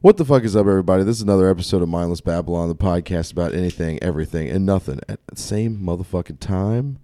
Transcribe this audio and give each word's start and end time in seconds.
What 0.00 0.16
the 0.16 0.24
fuck 0.24 0.44
is 0.44 0.56
up, 0.56 0.66
everybody? 0.66 1.04
This 1.04 1.16
is 1.16 1.22
another 1.22 1.50
episode 1.50 1.82
of 1.82 1.88
Mindless 1.90 2.22
Babylon, 2.22 2.68
the 2.68 2.74
podcast 2.74 3.32
about 3.32 3.52
anything, 3.52 4.02
everything, 4.02 4.48
and 4.48 4.64
nothing 4.64 4.98
at 5.10 5.20
the 5.26 5.36
same 5.36 5.78
motherfucking 5.78 6.40
time. 6.40 6.98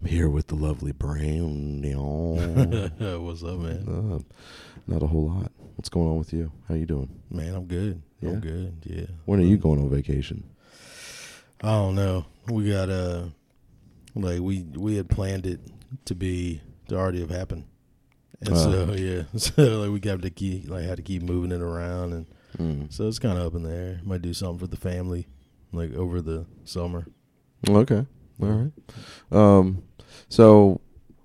I'm 0.00 0.08
here 0.08 0.28
with 0.28 0.48
the 0.48 0.54
lovely 0.54 0.92
Brandon. 0.92 1.82
What's 3.24 3.42
up, 3.42 3.58
man? 3.58 3.88
Uh, 3.88 4.18
not 4.86 5.02
a 5.02 5.06
whole 5.06 5.28
lot. 5.30 5.50
What's 5.76 5.88
going 5.88 6.08
on 6.08 6.18
with 6.18 6.34
you? 6.34 6.52
How 6.68 6.74
you 6.74 6.84
doing? 6.84 7.08
Man, 7.30 7.54
I'm 7.54 7.64
good. 7.64 8.02
Yeah? 8.20 8.30
I'm 8.30 8.40
good. 8.40 8.74
Yeah. 8.84 9.06
When 9.24 9.40
are 9.40 9.44
you 9.44 9.56
going 9.56 9.80
on 9.80 9.88
vacation? 9.88 10.44
I 11.62 11.68
don't 11.70 11.94
know. 11.94 12.26
We 12.48 12.70
got 12.70 12.90
uh 12.90 13.26
like 14.14 14.40
we 14.40 14.62
we 14.74 14.96
had 14.96 15.08
planned 15.08 15.46
it 15.46 15.60
to 16.04 16.14
be 16.14 16.60
to 16.88 16.96
already 16.96 17.20
have 17.20 17.30
happened. 17.30 17.64
And 18.42 18.50
Oh. 18.52 18.56
so 18.56 18.92
yeah. 18.96 19.22
So 19.38 19.80
like 19.80 19.90
we 19.90 20.00
got 20.00 20.20
to 20.20 20.28
keep 20.30 20.68
like 20.68 20.84
had 20.84 20.96
to 20.98 21.02
keep 21.02 21.22
moving 21.22 21.52
it 21.52 21.62
around 21.62 22.12
and 22.12 22.26
Mm. 22.58 22.92
so 22.92 23.08
it's 23.08 23.18
kinda 23.18 23.44
up 23.46 23.54
in 23.54 23.62
the 23.62 23.72
air. 23.74 24.00
Might 24.04 24.22
do 24.22 24.34
something 24.34 24.58
for 24.58 24.66
the 24.66 24.76
family, 24.76 25.26
like 25.72 25.92
over 25.94 26.20
the 26.20 26.46
summer. 26.64 27.06
Okay. 27.68 28.06
All 28.42 28.48
right. 28.48 28.72
Um, 29.30 29.82
so 30.28 30.80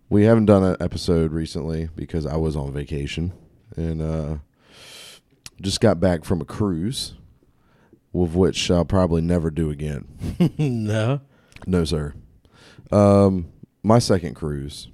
we 0.10 0.24
haven't 0.24 0.46
done 0.46 0.64
an 0.64 0.78
episode 0.80 1.32
recently 1.32 1.90
because 1.96 2.26
I 2.26 2.38
was 2.38 2.56
on 2.56 2.72
vacation 2.74 3.34
and 3.76 4.02
uh, 4.02 4.38
just 5.62 5.82
got 5.82 6.00
back 6.00 6.24
from 6.24 6.40
a 6.42 6.46
cruise, 6.46 7.16
with 8.14 8.34
which 8.34 8.70
I'll 8.72 8.86
probably 8.86 9.22
never 9.22 9.50
do 9.52 9.70
again. 9.70 10.08
no. 10.58 11.22
No, 11.66 11.84
sir. 11.84 12.14
Um, 12.92 13.48
my 13.84 14.00
second 14.00 14.36
cruise, 14.36 14.88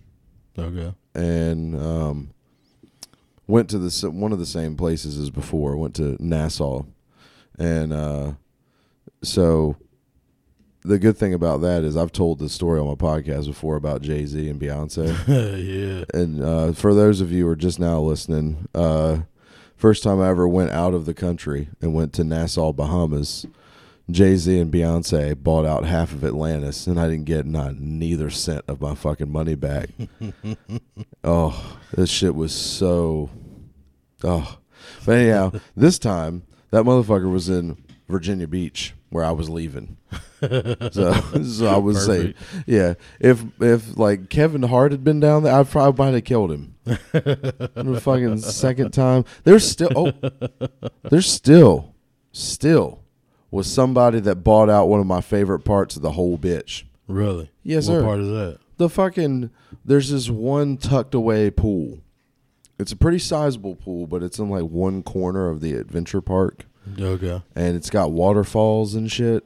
Okay. 0.57 0.93
and 1.13 1.75
um, 1.75 2.32
went 3.47 3.69
to 3.69 3.77
the 3.77 4.11
one 4.11 4.31
of 4.31 4.39
the 4.39 4.45
same 4.45 4.75
places 4.75 5.17
as 5.17 5.29
before. 5.29 5.75
Went 5.75 5.95
to 5.95 6.17
Nassau, 6.19 6.85
and 7.57 7.93
uh, 7.93 8.33
so 9.21 9.77
the 10.83 10.99
good 10.99 11.17
thing 11.17 11.33
about 11.33 11.61
that 11.61 11.83
is 11.83 11.95
I've 11.95 12.11
told 12.11 12.39
this 12.39 12.53
story 12.53 12.79
on 12.79 12.87
my 12.87 12.95
podcast 12.95 13.47
before 13.47 13.75
about 13.75 14.01
Jay 14.01 14.25
Z 14.25 14.49
and 14.49 14.59
Beyonce. 14.59 15.07
yeah. 15.27 16.19
and 16.19 16.43
uh, 16.43 16.73
for 16.73 16.93
those 16.93 17.21
of 17.21 17.31
you 17.31 17.45
who 17.45 17.51
are 17.51 17.55
just 17.55 17.79
now 17.79 17.99
listening, 17.99 18.67
uh, 18.75 19.19
first 19.75 20.03
time 20.03 20.19
I 20.19 20.29
ever 20.29 20.47
went 20.47 20.71
out 20.71 20.93
of 20.93 21.05
the 21.05 21.13
country 21.13 21.69
and 21.81 21.93
went 21.93 22.13
to 22.13 22.23
Nassau, 22.23 22.73
Bahamas. 22.73 23.45
Jay 24.11 24.35
Z 24.35 24.59
and 24.59 24.71
Beyonce 24.71 25.41
bought 25.41 25.65
out 25.65 25.85
half 25.85 26.11
of 26.11 26.25
Atlantis, 26.25 26.87
and 26.87 26.99
I 26.99 27.07
didn't 27.07 27.25
get 27.25 27.45
not 27.45 27.79
neither 27.79 28.29
cent 28.29 28.65
of 28.67 28.81
my 28.81 28.95
fucking 28.95 29.31
money 29.31 29.55
back. 29.55 29.89
oh, 31.23 31.79
this 31.93 32.09
shit 32.09 32.35
was 32.35 32.53
so. 32.53 33.29
Oh, 34.23 34.57
but 35.05 35.17
anyhow, 35.17 35.53
this 35.75 35.97
time 35.97 36.43
that 36.71 36.83
motherfucker 36.83 37.31
was 37.31 37.47
in 37.49 37.77
Virginia 38.09 38.47
Beach 38.47 38.93
where 39.09 39.23
I 39.23 39.31
was 39.31 39.49
leaving. 39.49 39.95
so, 40.91 41.13
so 41.13 41.67
I 41.67 41.77
was 41.77 42.05
saying, 42.05 42.33
Perfect. 42.33 42.67
yeah, 42.67 42.93
if 43.21 43.41
if 43.61 43.97
like 43.97 44.29
Kevin 44.29 44.63
Hart 44.63 44.91
had 44.91 45.05
been 45.05 45.21
down 45.21 45.43
there, 45.43 45.53
I 45.53 45.63
probably 45.63 46.05
might 46.05 46.13
have 46.13 46.25
killed 46.25 46.51
him. 46.51 46.75
the 46.83 48.01
fucking 48.03 48.39
second 48.39 48.91
time, 48.91 49.23
there's 49.45 49.65
still 49.65 49.91
oh, 49.95 50.11
there's 51.09 51.31
still 51.31 51.95
still 52.33 53.02
was 53.53 53.71
somebody 53.71 54.19
that 54.19 54.37
bought 54.37 54.67
out 54.69 54.87
one 54.89 54.99
of 54.99 55.05
my 55.05 55.21
favorite 55.21 55.59
parts 55.59 55.95
of 55.95 56.01
the 56.01 56.13
whole 56.13 56.37
bitch. 56.37 56.83
Really? 57.07 57.51
Yes, 57.61 57.87
what 57.87 57.95
sir. 57.99 58.03
part 58.03 58.19
is 58.19 58.27
that? 58.29 58.57
The 58.77 58.89
fucking 58.89 59.51
there's 59.85 60.09
this 60.09 60.29
one 60.29 60.77
tucked 60.77 61.13
away 61.13 61.51
pool. 61.51 61.99
It's 62.79 62.91
a 62.91 62.95
pretty 62.97 63.19
sizable 63.19 63.75
pool, 63.75 64.07
but 64.07 64.23
it's 64.23 64.39
in 64.39 64.49
like 64.49 64.63
one 64.63 65.03
corner 65.03 65.49
of 65.49 65.61
the 65.61 65.73
adventure 65.75 66.21
park, 66.21 66.65
Okay. 66.99 67.41
and 67.55 67.75
it's 67.75 67.91
got 67.91 68.11
waterfalls 68.11 68.95
and 68.95 69.11
shit. 69.11 69.43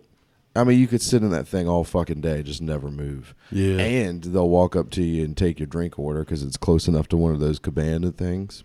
I 0.55 0.63
mean, 0.63 0.79
you 0.79 0.87
could 0.87 1.01
sit 1.01 1.21
in 1.21 1.29
that 1.31 1.47
thing 1.47 1.67
all 1.67 1.83
fucking 1.83 2.21
day, 2.21 2.41
just 2.41 2.61
never 2.61 2.89
move. 2.89 3.35
Yeah. 3.51 3.77
And 3.79 4.23
they'll 4.23 4.49
walk 4.49 4.75
up 4.75 4.89
to 4.91 5.03
you 5.03 5.23
and 5.25 5.35
take 5.35 5.59
your 5.59 5.67
drink 5.67 5.99
order 5.99 6.21
because 6.21 6.41
it's 6.41 6.57
close 6.57 6.87
enough 6.87 7.07
to 7.09 7.17
one 7.17 7.33
of 7.33 7.39
those 7.41 7.59
cabana 7.59 8.11
things. 8.11 8.63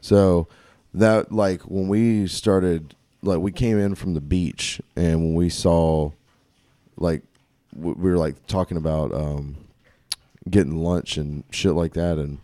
So 0.00 0.46
that 0.94 1.32
like 1.32 1.62
when 1.62 1.88
we 1.88 2.26
started, 2.28 2.94
like 3.26 3.38
we 3.40 3.52
came 3.52 3.78
in 3.78 3.94
from 3.94 4.14
the 4.14 4.20
beach, 4.20 4.80
and 4.96 5.20
when 5.20 5.34
we 5.34 5.48
saw, 5.48 6.10
like, 6.96 7.22
we 7.74 7.92
were 7.92 8.16
like 8.16 8.46
talking 8.46 8.76
about 8.76 9.12
um, 9.12 9.56
getting 10.48 10.76
lunch 10.76 11.16
and 11.16 11.44
shit 11.50 11.72
like 11.72 11.92
that, 11.94 12.18
and 12.18 12.38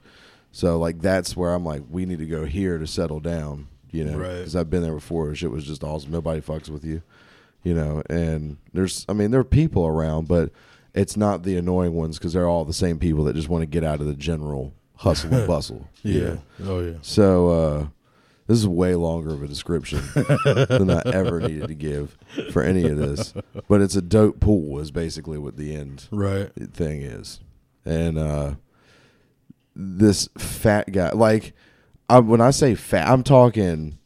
so 0.50 0.78
like 0.78 1.00
that's 1.00 1.36
where 1.36 1.54
I'm 1.54 1.64
like, 1.64 1.82
we 1.90 2.04
need 2.04 2.18
to 2.18 2.26
go 2.26 2.44
here 2.44 2.78
to 2.78 2.86
settle 2.86 3.20
down, 3.20 3.68
you 3.90 4.04
know, 4.04 4.18
Right. 4.18 4.38
because 4.38 4.56
I've 4.56 4.68
been 4.70 4.82
there 4.82 4.94
before. 4.94 5.34
Shit 5.34 5.50
was 5.50 5.64
just 5.64 5.82
awesome. 5.84 6.10
Nobody 6.10 6.40
fucks 6.40 6.68
with 6.68 6.84
you 6.84 7.02
you 7.64 7.74
know 7.74 8.02
and 8.10 8.56
there's 8.72 9.06
i 9.08 9.12
mean 9.12 9.30
there 9.30 9.38
are 9.38 9.44
people 9.44 9.86
around 9.86 10.26
but 10.26 10.50
it's 10.94 11.16
not 11.16 11.44
the 11.44 11.54
annoying 11.56 11.92
ones 11.94 12.18
because 12.18 12.32
they're 12.32 12.48
all 12.48 12.64
the 12.64 12.72
same 12.72 12.98
people 12.98 13.22
that 13.22 13.36
just 13.36 13.48
want 13.48 13.62
to 13.62 13.66
get 13.66 13.84
out 13.84 14.00
of 14.00 14.06
the 14.08 14.14
general 14.14 14.74
hustle 14.96 15.32
and 15.32 15.46
bustle 15.46 15.88
you 16.02 16.20
Yeah. 16.20 16.28
know? 16.28 16.42
Oh 16.72 16.80
yeah. 16.80 16.94
so 17.02 17.48
uh 17.50 17.86
this 18.46 18.58
is 18.58 18.66
way 18.68 18.94
longer 18.94 19.30
of 19.30 19.42
a 19.42 19.46
description 19.48 20.00
than 20.14 20.90
i 20.90 21.02
ever 21.06 21.40
needed 21.40 21.68
to 21.68 21.74
give 21.74 22.16
for 22.52 22.62
any 22.62 22.84
of 22.84 22.96
this 22.96 23.32
but 23.68 23.80
it's 23.80 23.96
a 23.96 24.02
dope 24.02 24.40
pool 24.40 24.78
is 24.80 24.90
basically 24.90 25.38
what 25.38 25.56
the 25.56 25.74
end 25.74 26.08
Right. 26.10 26.50
thing 26.72 27.02
is 27.02 27.40
and 27.84 28.18
uh 28.18 28.54
this 29.74 30.28
fat 30.38 30.92
guy 30.92 31.10
like 31.12 31.54
I, 32.08 32.18
when 32.18 32.40
i 32.40 32.50
say 32.50 32.74
fat 32.74 33.08
i'm 33.08 33.22
talking 33.22 33.98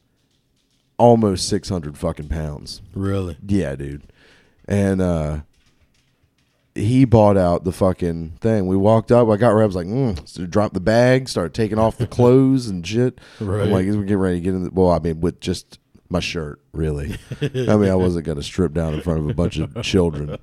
almost 0.99 1.49
600 1.49 1.99
fucking 1.99 2.29
pounds 2.29 2.81
Really. 2.95 3.37
yeah, 3.47 3.75
dude. 3.77 4.03
And 4.69 5.01
uh 5.03 5.41
he 6.77 7.05
bought 7.05 7.37
out 7.37 7.65
the 7.65 7.73
fucking 7.73 8.39
thing. 8.41 8.67
We 8.67 8.77
walked 8.77 9.11
up. 9.11 9.29
I 9.29 9.37
got 9.37 9.51
ready. 9.51 9.65
I 9.65 9.67
was 9.67 9.77
like, 9.77 9.87
mm. 9.87 10.29
so 10.29 10.47
dropped 10.47 10.75
the 10.75 10.81
bag, 10.81 11.29
start 11.29 11.55
taking 11.55 11.79
off 11.79 11.99
the 11.99 12.07
clothes 12.09 12.69
and 12.69 12.87
shit. 12.87 13.21
Right. 13.41 13.63
I'm 13.63 13.71
like, 13.71 13.87
as 13.87 13.97
we 13.97 14.05
get 14.05 14.19
ready 14.19 14.37
to 14.37 14.41
get 14.41 14.55
in 14.55 14.65
the. 14.65 14.71
Well, 14.71 14.91
I 14.91 14.99
mean, 14.99 15.21
with 15.21 15.41
just 15.41 15.79
my 16.09 16.21
shirt, 16.21 16.61
really. 16.73 17.19
I 17.43 17.77
mean, 17.77 17.91
I 17.91 17.95
wasn't 17.95 18.27
going 18.27 18.39
to 18.39 18.45
strip 18.45 18.73
down 18.73 18.95
in 18.95 19.01
front 19.01 19.21
of 19.21 19.29
a 19.29 19.35
bunch 19.35 19.59
of 19.59 19.83
children 19.83 20.39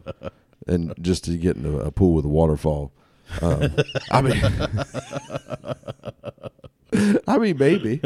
and 0.68 0.94
just 1.02 1.26
to 1.26 1.38
get 1.38 1.56
into 1.58 1.80
a, 1.80 1.92
pool 1.92 2.14
with 2.14 2.26
a 2.26 2.30
waterfall. 2.30 2.92
Um, 3.42 3.76
I 4.12 4.22
mean, 4.22 4.42
I 7.28 7.38
mean, 7.38 7.58
maybe. 7.58 8.02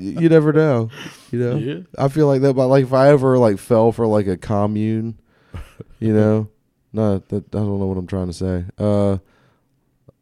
You 0.00 0.20
you 0.20 0.28
never 0.28 0.52
know. 0.52 0.90
You 1.30 1.38
know. 1.38 1.56
Yeah. 1.56 1.80
I 1.98 2.08
feel 2.08 2.26
like 2.26 2.42
that, 2.42 2.54
but 2.54 2.68
like 2.68 2.84
if 2.84 2.92
I 2.92 3.08
ever 3.08 3.38
like 3.38 3.58
fell 3.58 3.92
for 3.92 4.06
like 4.06 4.26
a 4.26 4.36
commune, 4.36 5.18
you 5.98 6.12
know, 6.12 6.48
no, 6.94 7.18
that 7.18 7.44
I 7.54 7.58
don't 7.58 7.78
know 7.78 7.86
what 7.86 7.98
I'm 7.98 8.06
trying 8.06 8.28
to 8.28 8.32
say. 8.32 8.64
Uh, 8.78 9.18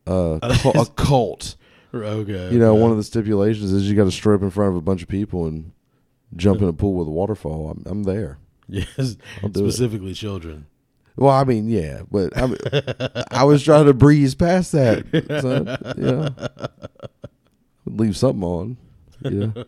uh, 0.07 0.39
cu- 0.63 0.71
a 0.81 0.87
cult. 0.87 1.57
Okay. 1.95 2.51
You 2.51 2.59
know, 2.59 2.75
one 2.75 2.91
of 2.91 2.97
the 2.97 3.03
stipulations 3.05 3.71
is 3.73 3.89
you 3.89 3.95
got 3.95 4.05
to 4.05 4.11
strip 4.11 4.43
in 4.43 4.51
front 4.51 4.71
of 4.71 4.77
a 4.77 4.81
bunch 4.81 5.03
of 5.03 5.09
people 5.09 5.47
and 5.47 5.73
jump 6.35 6.63
in 6.63 6.69
a 6.69 6.73
pool 6.73 6.95
with 6.95 7.07
a 7.07 7.11
waterfall. 7.11 7.71
I'm, 7.71 7.83
I'm 7.87 8.03
there. 8.05 8.39
Yes, 8.69 9.17
I'll 9.43 9.51
it. 9.51 9.57
specifically 9.57 10.15
children. 10.15 10.67
Well, 11.17 11.31
I 11.35 11.45
mean, 11.45 11.69
yeah, 11.69 12.03
but 12.11 12.35
I, 12.35 12.47
mean, 12.47 12.57
I 13.31 13.45
was 13.45 13.63
trying 13.63 13.85
to 13.85 13.93
breeze 13.93 14.35
past 14.35 14.73
that. 14.73 15.05
So, 15.43 15.93
you 16.01 16.03
know, 16.11 16.29
leave 17.85 18.17
something 18.17 18.43
on. 18.43 18.77
You 19.25 19.31
know? 19.31 19.65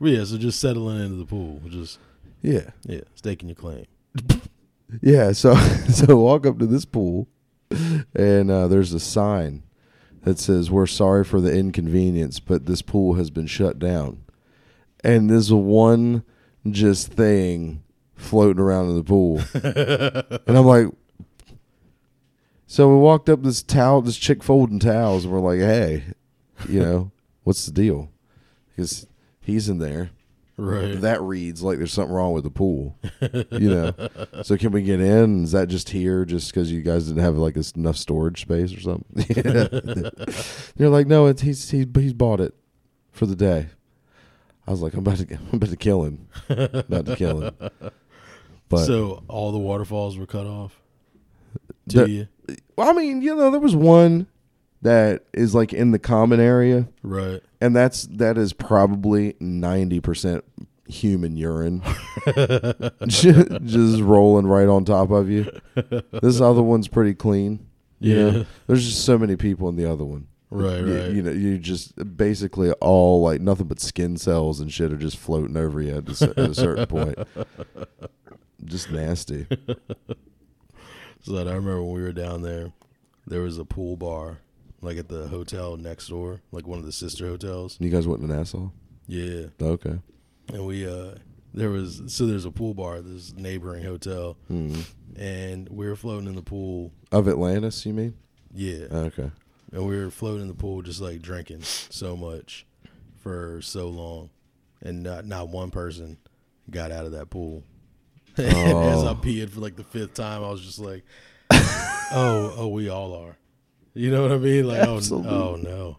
Yeah, 0.00 0.24
so 0.24 0.36
just 0.36 0.58
settling 0.58 1.00
into 1.04 1.16
the 1.16 1.26
pool, 1.26 1.60
just 1.68 2.00
Yeah. 2.42 2.70
yeah, 2.86 3.02
staking 3.14 3.48
your 3.50 3.56
claim. 3.56 3.86
Yeah, 5.02 5.32
so 5.32 5.54
so 5.88 6.16
walk 6.16 6.46
up 6.46 6.58
to 6.58 6.66
this 6.66 6.84
pool, 6.84 7.28
and 8.14 8.50
uh, 8.50 8.68
there's 8.68 8.92
a 8.92 9.00
sign 9.00 9.62
that 10.22 10.38
says, 10.38 10.70
"We're 10.70 10.86
sorry 10.86 11.24
for 11.24 11.40
the 11.40 11.54
inconvenience, 11.54 12.40
but 12.40 12.66
this 12.66 12.82
pool 12.82 13.14
has 13.14 13.30
been 13.30 13.46
shut 13.46 13.78
down." 13.78 14.22
And 15.04 15.30
there's 15.30 15.50
a 15.50 15.56
one 15.56 16.24
just 16.68 17.12
thing 17.12 17.82
floating 18.14 18.60
around 18.60 18.90
in 18.90 18.96
the 18.96 19.04
pool, 19.04 19.42
and 19.54 20.56
I'm 20.56 20.66
like, 20.66 20.88
so 22.66 22.88
we 22.88 22.96
walked 22.96 23.28
up 23.28 23.42
this 23.42 23.62
towel, 23.62 24.02
this 24.02 24.16
chick 24.16 24.42
folding 24.42 24.80
towels, 24.80 25.24
and 25.24 25.32
we're 25.32 25.40
like, 25.40 25.60
"Hey, 25.60 26.04
you 26.68 26.80
know, 26.80 27.12
what's 27.44 27.66
the 27.66 27.72
deal?" 27.72 28.10
Because 28.70 29.06
he's 29.40 29.68
in 29.68 29.78
there 29.78 30.10
Right. 30.60 31.00
that 31.02 31.22
reads 31.22 31.62
like 31.62 31.78
there's 31.78 31.92
something 31.92 32.12
wrong 32.12 32.32
with 32.32 32.42
the 32.42 32.50
pool. 32.50 32.98
you 33.52 33.70
know. 33.70 33.94
So 34.42 34.56
can 34.56 34.72
we 34.72 34.82
get 34.82 35.00
in? 35.00 35.44
Is 35.44 35.52
that 35.52 35.68
just 35.68 35.90
here 35.90 36.24
just 36.24 36.52
because 36.52 36.70
you 36.70 36.82
guys 36.82 37.06
didn't 37.08 37.22
have 37.22 37.36
like 37.38 37.56
enough 37.76 37.96
storage 37.96 38.42
space 38.42 38.72
or 38.74 38.80
something? 38.80 39.24
They're 40.76 40.88
like, 40.88 41.06
no, 41.06 41.26
it's 41.26 41.42
he's 41.42 41.70
he's 41.70 41.86
he's 41.94 42.12
bought 42.12 42.40
it 42.40 42.54
for 43.12 43.26
the 43.26 43.36
day. 43.36 43.66
I 44.66 44.70
was 44.70 44.82
like, 44.82 44.92
I'm 44.94 45.00
about 45.00 45.16
to 45.18 45.34
I'm 45.34 45.54
about 45.56 45.70
to 45.70 45.76
kill 45.76 46.04
him, 46.04 46.28
about 46.48 47.06
to 47.06 47.16
kill 47.16 47.42
him. 47.42 47.54
But 48.68 48.84
so 48.84 49.22
all 49.28 49.50
the 49.50 49.58
waterfalls 49.58 50.18
were 50.18 50.26
cut 50.26 50.46
off. 50.46 50.78
To 51.90 52.06
you. 52.06 52.28
well, 52.76 52.90
I 52.90 52.92
mean, 52.92 53.22
you 53.22 53.34
know, 53.34 53.50
there 53.50 53.60
was 53.60 53.74
one 53.74 54.26
that 54.82 55.24
is 55.32 55.54
like 55.54 55.72
in 55.72 55.90
the 55.90 55.98
common 55.98 56.40
area, 56.40 56.88
Right. 57.02 57.40
and 57.60 57.74
that's 57.74 58.04
that 58.06 58.38
is 58.38 58.52
probably 58.52 59.34
ninety 59.40 60.00
percent 60.00 60.44
human 60.86 61.36
urine, 61.36 61.82
just 63.06 64.00
rolling 64.00 64.46
right 64.46 64.68
on 64.68 64.84
top 64.84 65.10
of 65.10 65.28
you. 65.30 65.50
This 66.22 66.40
other 66.40 66.62
one's 66.62 66.88
pretty 66.88 67.14
clean. 67.14 67.66
you 68.00 68.14
know? 68.16 68.30
Yeah. 68.38 68.44
there's 68.66 68.86
just 68.86 69.04
so 69.04 69.18
many 69.18 69.36
people 69.36 69.68
in 69.68 69.76
the 69.76 69.90
other 69.90 70.04
one. 70.04 70.28
Right, 70.50 70.78
You- 70.78 70.96
right. 70.98 71.10
You, 71.10 71.22
know, 71.22 71.30
you 71.32 71.58
just 71.58 72.16
basically 72.16 72.70
all 72.80 73.20
like 73.22 73.40
nothing 73.42 73.66
but 73.66 73.80
skin 73.80 74.16
cells 74.16 74.60
and 74.60 74.72
shit 74.72 74.92
are 74.92 74.96
just 74.96 75.18
floating 75.18 75.56
over 75.58 75.82
you 75.82 75.96
at 75.96 76.08
a, 76.22 76.30
at 76.30 76.38
a 76.50 76.54
certain 76.54 76.86
point. 76.86 77.18
Just 78.64 78.90
nasty. 78.90 79.46
So 81.22 81.32
that 81.32 81.46
I 81.46 81.52
remember 81.52 81.82
when 81.84 81.94
we 81.94 82.02
were 82.02 82.12
down 82.12 82.42
there, 82.42 82.72
there 83.26 83.40
was 83.42 83.56
a 83.58 83.64
pool 83.64 83.96
bar, 83.96 84.38
like 84.80 84.96
at 84.98 85.08
the 85.08 85.28
hotel 85.28 85.76
next 85.76 86.08
door, 86.08 86.40
like 86.52 86.66
one 86.66 86.78
of 86.78 86.84
the 86.84 86.92
sister 86.92 87.26
hotels. 87.26 87.76
You 87.80 87.90
guys 87.90 88.06
went 88.06 88.20
to 88.22 88.26
Nassau? 88.28 88.70
Yeah. 89.06 89.46
Okay. 89.60 89.98
And 90.52 90.66
we 90.66 90.86
uh 90.88 91.14
there 91.54 91.70
was 91.70 92.02
so 92.08 92.26
there's 92.26 92.44
a 92.44 92.50
pool 92.50 92.74
bar, 92.74 92.96
at 92.96 93.04
this 93.04 93.32
neighboring 93.34 93.82
hotel, 93.84 94.36
Hmm. 94.48 94.74
and 95.16 95.68
we 95.68 95.86
were 95.86 95.96
floating 95.96 96.28
in 96.28 96.34
the 96.36 96.42
pool. 96.42 96.92
Of 97.10 97.26
Atlantis, 97.28 97.84
you 97.86 97.92
mean? 97.94 98.14
Yeah. 98.54 98.86
Okay. 98.90 99.30
And 99.72 99.86
we 99.86 99.96
were 99.98 100.10
floating 100.10 100.42
in 100.42 100.48
the 100.48 100.54
pool 100.54 100.82
just 100.82 101.00
like 101.00 101.20
drinking 101.22 101.62
so 101.62 102.16
much 102.16 102.66
for 103.16 103.60
so 103.62 103.88
long. 103.88 104.30
And 104.82 105.02
not 105.02 105.26
not 105.26 105.48
one 105.48 105.70
person 105.70 106.18
got 106.70 106.92
out 106.92 107.04
of 107.06 107.12
that 107.12 107.30
pool. 107.30 107.64
As 108.38 108.54
I 109.02 109.10
Oh. 109.10 109.18
peed 109.20 109.50
for 109.50 109.60
like 109.60 109.74
the 109.76 109.84
fifth 109.84 110.14
time, 110.14 110.44
I 110.44 110.50
was 110.50 110.60
just 110.64 110.78
like, 110.78 111.04
Oh, 112.10 112.54
oh, 112.56 112.68
we 112.68 112.88
all 112.88 113.14
are. 113.14 113.36
You 113.98 114.12
know 114.12 114.22
what 114.22 114.30
I 114.30 114.38
mean? 114.38 114.68
Like, 114.68 114.86
oh, 114.86 114.92
oh 114.92 114.96
Absolutely. 114.98 115.32
oh 115.32 115.56
no. 115.56 115.96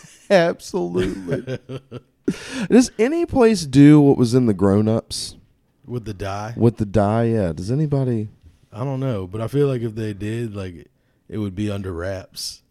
Absolutely. 0.30 1.58
Does 2.70 2.90
any 2.98 3.26
place 3.26 3.66
do 3.66 4.00
what 4.00 4.16
was 4.16 4.32
in 4.32 4.46
the 4.46 4.54
grown 4.54 4.88
ups 4.88 5.36
With 5.84 6.06
the 6.06 6.14
dye? 6.14 6.54
with 6.56 6.78
the 6.78 6.86
dye? 6.86 7.24
Yeah. 7.24 7.52
Does 7.52 7.70
anybody? 7.70 8.30
I 8.72 8.84
don't 8.84 9.00
know, 9.00 9.26
but 9.26 9.42
I 9.42 9.48
feel 9.48 9.66
like 9.66 9.82
if 9.82 9.94
they 9.94 10.14
did, 10.14 10.56
like, 10.56 10.88
it 11.28 11.36
would 11.36 11.54
be 11.54 11.70
under 11.70 11.92
wraps. 11.92 12.62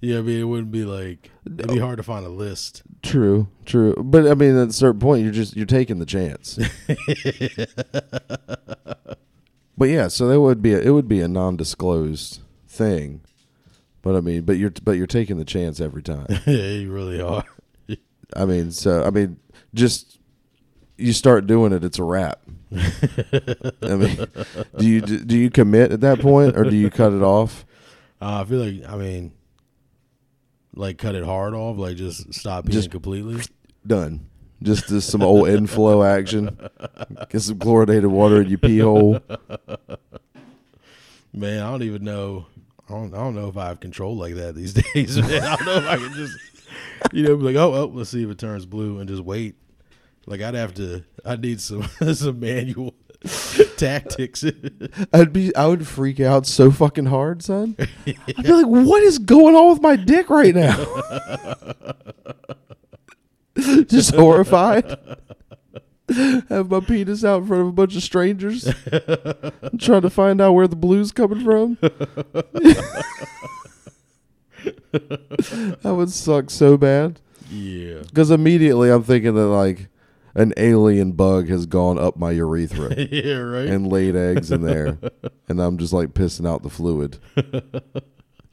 Yeah, 0.00 0.18
I 0.18 0.22
mean, 0.22 0.38
it 0.38 0.44
wouldn't 0.44 0.70
be 0.70 0.84
like 0.84 1.32
it'd 1.44 1.66
be 1.66 1.80
oh. 1.80 1.84
hard 1.84 1.96
to 1.96 2.04
find 2.04 2.24
a 2.24 2.28
list. 2.28 2.84
True, 3.02 3.48
true. 3.66 3.96
But 3.96 4.28
I 4.28 4.34
mean, 4.34 4.56
at 4.56 4.68
a 4.68 4.72
certain 4.72 5.00
point, 5.00 5.24
you're 5.24 5.32
just 5.32 5.56
you're 5.56 5.66
taking 5.66 5.98
the 5.98 6.06
chance. 6.06 6.56
but 9.76 9.88
yeah, 9.88 10.06
so 10.06 10.28
that 10.28 10.40
would 10.40 10.62
be 10.62 10.72
a, 10.72 10.78
it 10.78 10.90
would 10.90 11.08
be 11.08 11.20
a 11.20 11.26
non-disclosed 11.26 12.42
thing. 12.68 13.22
But 14.08 14.16
I 14.16 14.20
mean, 14.22 14.40
but 14.40 14.56
you're 14.56 14.72
but 14.84 14.92
you're 14.92 15.06
taking 15.06 15.36
the 15.36 15.44
chance 15.44 15.82
every 15.82 16.02
time. 16.02 16.24
yeah, 16.46 16.70
you 16.70 16.90
really 16.90 17.20
are. 17.20 17.44
I 18.34 18.46
mean, 18.46 18.70
so 18.70 19.04
I 19.04 19.10
mean, 19.10 19.38
just 19.74 20.18
you 20.96 21.12
start 21.12 21.46
doing 21.46 21.74
it, 21.74 21.84
it's 21.84 21.98
a 21.98 22.02
wrap. 22.04 22.40
I 22.74 23.96
mean, 23.96 24.26
do 24.78 24.86
you 24.88 25.02
do 25.02 25.36
you 25.36 25.50
commit 25.50 25.92
at 25.92 26.00
that 26.00 26.20
point, 26.20 26.56
or 26.56 26.64
do 26.64 26.74
you 26.74 26.88
cut 26.88 27.12
it 27.12 27.22
off? 27.22 27.66
Uh, 28.20 28.42
I 28.42 28.44
feel 28.46 28.58
like 28.58 28.90
I 28.90 28.96
mean, 28.96 29.32
like 30.74 30.98
cut 30.98 31.14
it 31.14 31.22
hard 31.22 31.54
off, 31.54 31.76
like 31.76 31.96
just 31.96 32.34
stop 32.34 32.64
peeing 32.64 32.72
Just- 32.72 32.90
completely. 32.90 33.42
Done. 33.86 34.26
Just, 34.60 34.88
just 34.88 35.08
some 35.10 35.22
old 35.22 35.48
inflow 35.48 36.02
action. 36.02 36.58
Get 37.28 37.42
some 37.42 37.60
chlorinated 37.60 38.06
water 38.06 38.40
in 38.42 38.48
your 38.48 38.58
pee 38.58 38.78
hole. 38.80 39.20
Man, 41.32 41.62
I 41.62 41.70
don't 41.70 41.84
even 41.84 42.02
know. 42.02 42.46
I 42.88 42.92
don't. 42.92 43.14
I 43.14 43.18
don't 43.18 43.34
know 43.34 43.48
if 43.48 43.56
I 43.56 43.66
have 43.68 43.80
control 43.80 44.16
like 44.16 44.34
that 44.34 44.54
these 44.54 44.72
days. 44.94 45.18
Man, 45.18 45.42
I 45.42 45.56
don't 45.56 45.66
know 45.66 45.76
if 45.76 45.86
I 45.86 45.96
can 45.96 46.12
just, 46.14 46.38
you 47.12 47.22
know, 47.22 47.36
be 47.36 47.44
like, 47.44 47.56
oh, 47.56 47.74
oh, 47.74 47.90
let's 47.92 48.10
see 48.10 48.22
if 48.22 48.30
it 48.30 48.38
turns 48.38 48.66
blue 48.66 48.98
and 48.98 49.08
just 49.08 49.22
wait. 49.22 49.56
Like 50.26 50.40
I'd 50.42 50.54
have 50.54 50.74
to. 50.74 51.04
I 51.24 51.36
need 51.36 51.60
some 51.60 51.82
some 52.14 52.40
manual 52.40 52.94
tactics. 53.76 54.44
I'd 55.12 55.32
be 55.32 55.54
I 55.56 55.66
would 55.66 55.86
freak 55.86 56.20
out 56.20 56.46
so 56.46 56.70
fucking 56.70 57.06
hard, 57.06 57.42
son. 57.42 57.76
I'd 57.78 58.42
be 58.42 58.52
like, 58.52 58.66
what 58.66 59.02
is 59.02 59.18
going 59.18 59.54
on 59.56 59.70
with 59.72 59.82
my 59.82 59.96
dick 59.96 60.28
right 60.30 60.54
now? 60.54 60.76
Just 63.86 64.14
horrified. 64.14 64.98
Have 66.48 66.70
my 66.70 66.80
penis 66.80 67.24
out 67.24 67.42
in 67.42 67.46
front 67.48 67.62
of 67.62 67.68
a 67.68 67.72
bunch 67.72 67.94
of 67.94 68.02
strangers. 68.02 68.64
trying 69.78 70.02
to 70.02 70.10
find 70.10 70.40
out 70.40 70.52
where 70.52 70.66
the 70.66 70.76
blue's 70.76 71.12
coming 71.12 71.44
from. 71.44 71.76
that 74.92 75.84
would 75.84 76.10
suck 76.10 76.50
so 76.50 76.76
bad. 76.78 77.20
yeah. 77.50 78.00
Because 78.06 78.30
immediately 78.30 78.90
I'm 78.90 79.02
thinking 79.02 79.34
that 79.34 79.48
like 79.48 79.88
an 80.34 80.54
alien 80.56 81.12
bug 81.12 81.48
has 81.48 81.66
gone 81.66 81.98
up 81.98 82.16
my 82.16 82.30
urethra 82.30 82.94
yeah. 82.96 83.36
Right. 83.36 83.66
and 83.66 83.92
laid 83.92 84.16
eggs 84.16 84.50
in 84.50 84.62
there, 84.62 84.98
and 85.48 85.60
I'm 85.60 85.76
just 85.78 85.92
like 85.92 86.10
pissing 86.10 86.48
out 86.48 86.62
the 86.62 86.70
fluid. 86.70 87.18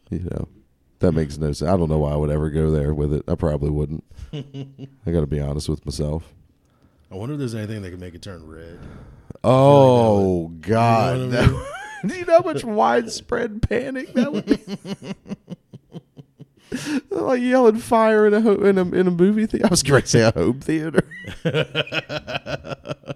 you 0.10 0.20
know, 0.32 0.50
that 1.00 1.14
makes 1.14 1.38
no 1.38 1.54
sense. 1.54 1.70
I 1.70 1.78
don't 1.78 1.90
know 1.90 2.00
why 2.00 2.12
I 2.12 2.18
would 2.18 2.32
ever 2.32 2.50
go 2.50 2.70
there 2.72 2.94
with 2.94 3.14
it. 3.14 3.24
I 3.30 3.36
probably 3.36 3.70
wouldn't. 3.70 4.04
I 4.34 5.12
got 5.12 5.22
to 5.22 5.28
be 5.28 5.40
honest 5.40 5.70
with 5.70 5.86
myself. 5.86 6.34
I 7.16 7.18
wonder 7.18 7.36
if 7.36 7.40
there's 7.40 7.56
anything 7.56 7.82
that 7.82 7.92
can 7.92 8.00
make 8.02 8.14
it 8.14 8.22
turn 8.22 8.46
red. 8.46 8.78
Oh 9.42 10.50
God! 10.60 11.18
You 11.18 11.28
know 11.28 11.28
I 11.28 11.30
That- 11.46 11.50
mean? 11.50 11.62
do 12.08 12.16
you 12.20 12.26
know 12.26 12.42
how 12.42 12.44
much 12.44 12.66
widespread 12.66 13.62
panic 13.62 14.12
that 14.16 14.34
would 14.34 14.46
be? 14.46 14.60
like 17.16 17.42
yelling 17.42 17.78
fire 17.78 18.28
in 18.28 18.34
a 18.34 18.42
ho- 18.42 18.56
in 18.62 18.78
a 18.78 18.82
in 18.92 19.08
a 19.08 19.12
movie 19.12 19.46
theater. 19.46 19.66
I 19.66 19.70
was 19.70 19.82
going 19.82 20.02
to 20.02 20.08
say 20.10 20.24
a 20.24 20.32
home 20.32 20.60
theater. 20.60 21.08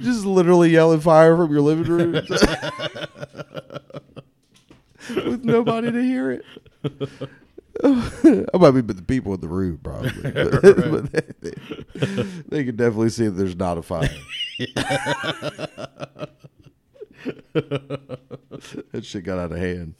Just 0.00 0.24
literally 0.24 0.70
yelling 0.70 1.00
fire 1.00 1.36
from 1.36 1.50
your 1.52 1.60
living 1.60 1.84
room 1.84 2.12
with 2.12 2.30
nobody 5.44 5.92
to 5.92 6.02
hear 6.02 6.30
it. 6.32 6.44
I 7.84 8.70
mean, 8.70 8.82
but 8.86 8.96
the 8.96 9.04
people 9.06 9.34
in 9.34 9.40
the 9.40 9.48
room 9.48 9.78
probably. 9.82 10.10
But, 10.90 11.12
they, 11.12 11.50
they, 11.50 12.22
they 12.48 12.64
can 12.64 12.76
definitely 12.76 13.10
see 13.10 13.24
that 13.24 13.32
there's 13.32 13.56
not 13.56 13.78
a 13.78 13.82
fire. 13.82 14.08
that 17.52 19.02
shit 19.02 19.24
got 19.24 19.38
out 19.38 19.52
of 19.52 19.58
hand. 19.58 19.94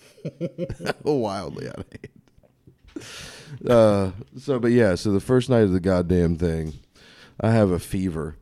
Wildly 1.03 1.69
out 1.69 1.79
of 1.79 1.85
hand. 1.91 3.69
Uh, 3.69 4.11
so, 4.39 4.59
but 4.59 4.73
yeah, 4.73 4.95
so 4.95 5.13
the 5.13 5.21
first 5.21 5.51
night 5.51 5.63
of 5.63 5.73
the 5.73 5.81
goddamn 5.81 6.37
thing, 6.37 6.75
I 7.41 7.51
have 7.51 7.71
a 7.71 7.79
fever, 7.79 8.37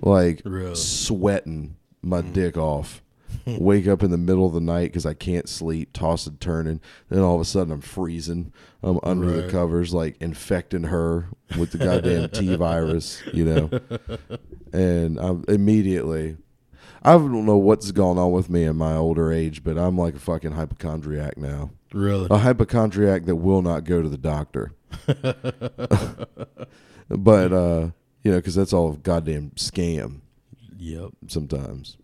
like 0.00 0.42
Really? 0.44 0.74
sweating 0.74 1.76
my 2.02 2.20
dick 2.20 2.56
off. 2.56 3.02
Wake 3.46 3.86
up 3.86 4.02
in 4.02 4.10
the 4.10 4.18
middle 4.18 4.46
of 4.46 4.52
the 4.52 4.60
night 4.60 4.84
because 4.84 5.06
I 5.06 5.14
can't 5.14 5.48
sleep, 5.48 5.92
tossing, 5.92 6.38
turning. 6.38 6.80
Then 7.08 7.20
all 7.20 7.34
of 7.34 7.40
a 7.40 7.44
sudden 7.44 7.72
I'm 7.72 7.80
freezing. 7.80 8.52
I'm 8.82 9.00
under 9.02 9.30
the 9.30 9.50
covers, 9.50 9.92
like 9.92 10.16
infecting 10.20 10.84
her 10.84 11.28
with 11.58 11.72
the 11.72 11.78
goddamn 11.78 12.28
T 12.32 12.54
virus, 12.56 13.22
you 13.32 13.44
know. 13.44 13.70
And 14.72 15.18
I'm 15.18 15.44
immediately, 15.48 16.36
I 17.02 17.12
don't 17.12 17.46
know 17.46 17.56
what's 17.56 17.90
going 17.90 18.18
on 18.18 18.32
with 18.32 18.48
me 18.50 18.64
in 18.64 18.76
my 18.76 18.94
older 18.94 19.32
age, 19.32 19.64
but 19.64 19.78
I'm 19.78 19.98
like 19.98 20.14
a 20.14 20.20
fucking 20.20 20.52
hypochondriac 20.52 21.36
now. 21.36 21.70
Really? 21.92 22.28
A 22.30 22.38
hypochondriac 22.38 23.24
that 23.24 23.36
will 23.36 23.62
not 23.62 23.84
go 23.84 24.02
to 24.02 24.08
the 24.08 24.18
doctor. 24.18 24.72
but 27.08 27.52
uh, 27.52 27.90
you 28.22 28.30
know, 28.30 28.38
because 28.38 28.54
that's 28.54 28.72
all 28.72 28.92
a 28.92 28.96
goddamn 28.96 29.50
scam 29.56 30.20
yep. 30.76 31.10
sometimes. 31.26 31.96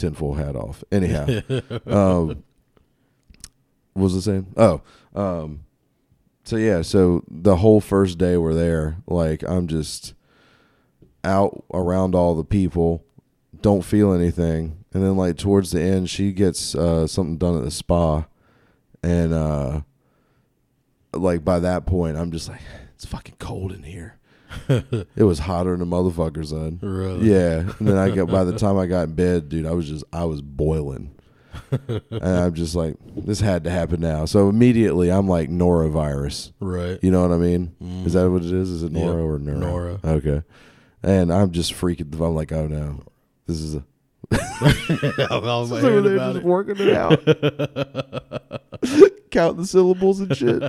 Tinfoil 0.00 0.34
hat 0.34 0.56
off. 0.56 0.82
Anyhow, 0.90 1.26
um, 1.86 2.42
what 3.92 4.04
was 4.04 4.16
I 4.16 4.20
saying? 4.20 4.46
Oh, 4.56 4.80
um, 5.14 5.64
so 6.44 6.56
yeah, 6.56 6.82
so 6.82 7.22
the 7.28 7.56
whole 7.56 7.80
first 7.80 8.18
day 8.18 8.36
we're 8.36 8.54
there, 8.54 8.96
like 9.06 9.42
I'm 9.46 9.68
just 9.68 10.14
out 11.22 11.64
around 11.72 12.14
all 12.14 12.34
the 12.34 12.44
people, 12.44 13.04
don't 13.60 13.84
feel 13.84 14.12
anything, 14.12 14.84
and 14.92 15.02
then 15.02 15.16
like 15.16 15.36
towards 15.36 15.70
the 15.70 15.82
end, 15.82 16.08
she 16.08 16.32
gets 16.32 16.74
uh, 16.74 17.06
something 17.06 17.36
done 17.36 17.58
at 17.58 17.64
the 17.64 17.70
spa, 17.70 18.24
and 19.02 19.34
uh, 19.34 19.82
like 21.12 21.44
by 21.44 21.58
that 21.58 21.84
point, 21.86 22.16
I'm 22.16 22.32
just 22.32 22.48
like, 22.48 22.62
it's 22.94 23.04
fucking 23.04 23.36
cold 23.38 23.70
in 23.70 23.82
here. 23.82 24.16
it 24.68 25.22
was 25.22 25.38
hotter 25.40 25.76
than 25.76 25.82
a 25.82 25.90
motherfucker, 25.90 26.46
son. 26.46 26.78
Really? 26.82 27.30
Yeah, 27.30 27.70
and 27.78 27.88
then 27.88 27.96
I 27.96 28.10
got 28.10 28.28
by 28.28 28.44
the 28.44 28.58
time 28.58 28.78
I 28.78 28.86
got 28.86 29.08
in 29.08 29.14
bed, 29.14 29.48
dude, 29.48 29.66
I 29.66 29.72
was 29.72 29.88
just 29.88 30.04
I 30.12 30.24
was 30.24 30.42
boiling, 30.42 31.14
and 31.70 32.02
I'm 32.10 32.54
just 32.54 32.74
like, 32.74 32.96
this 33.16 33.40
had 33.40 33.64
to 33.64 33.70
happen 33.70 34.00
now. 34.00 34.24
So 34.24 34.48
immediately, 34.48 35.10
I'm 35.10 35.28
like 35.28 35.50
norovirus. 35.50 36.52
Right. 36.60 36.98
You 37.02 37.10
know 37.10 37.22
what 37.22 37.32
I 37.32 37.38
mean? 37.38 37.74
Mm. 37.82 38.06
Is 38.06 38.14
that 38.14 38.30
what 38.30 38.42
it 38.42 38.52
is? 38.52 38.70
Is 38.70 38.82
it 38.82 38.92
noro 38.92 39.24
or 39.24 39.38
neuro? 39.38 39.98
noro. 39.98 40.04
Okay, 40.04 40.42
and 41.02 41.32
I'm 41.32 41.50
just 41.52 41.72
freaking. 41.74 42.12
I'm 42.20 42.34
like, 42.34 42.52
oh 42.52 42.66
no, 42.66 43.02
this 43.46 43.60
is 43.60 43.74
a 43.74 43.84
I 44.32 45.40
was 45.42 45.70
like, 45.70 45.82
They 45.82 45.88
hearing 45.88 46.04
there 46.04 46.16
about 46.16 46.32
just 46.34 46.44
it. 46.44 46.44
working 46.44 46.76
it 46.78 46.96
out, 46.96 47.24
counting 49.30 49.62
the 49.62 49.66
syllables 49.66 50.20
and 50.20 50.36
shit. 50.36 50.60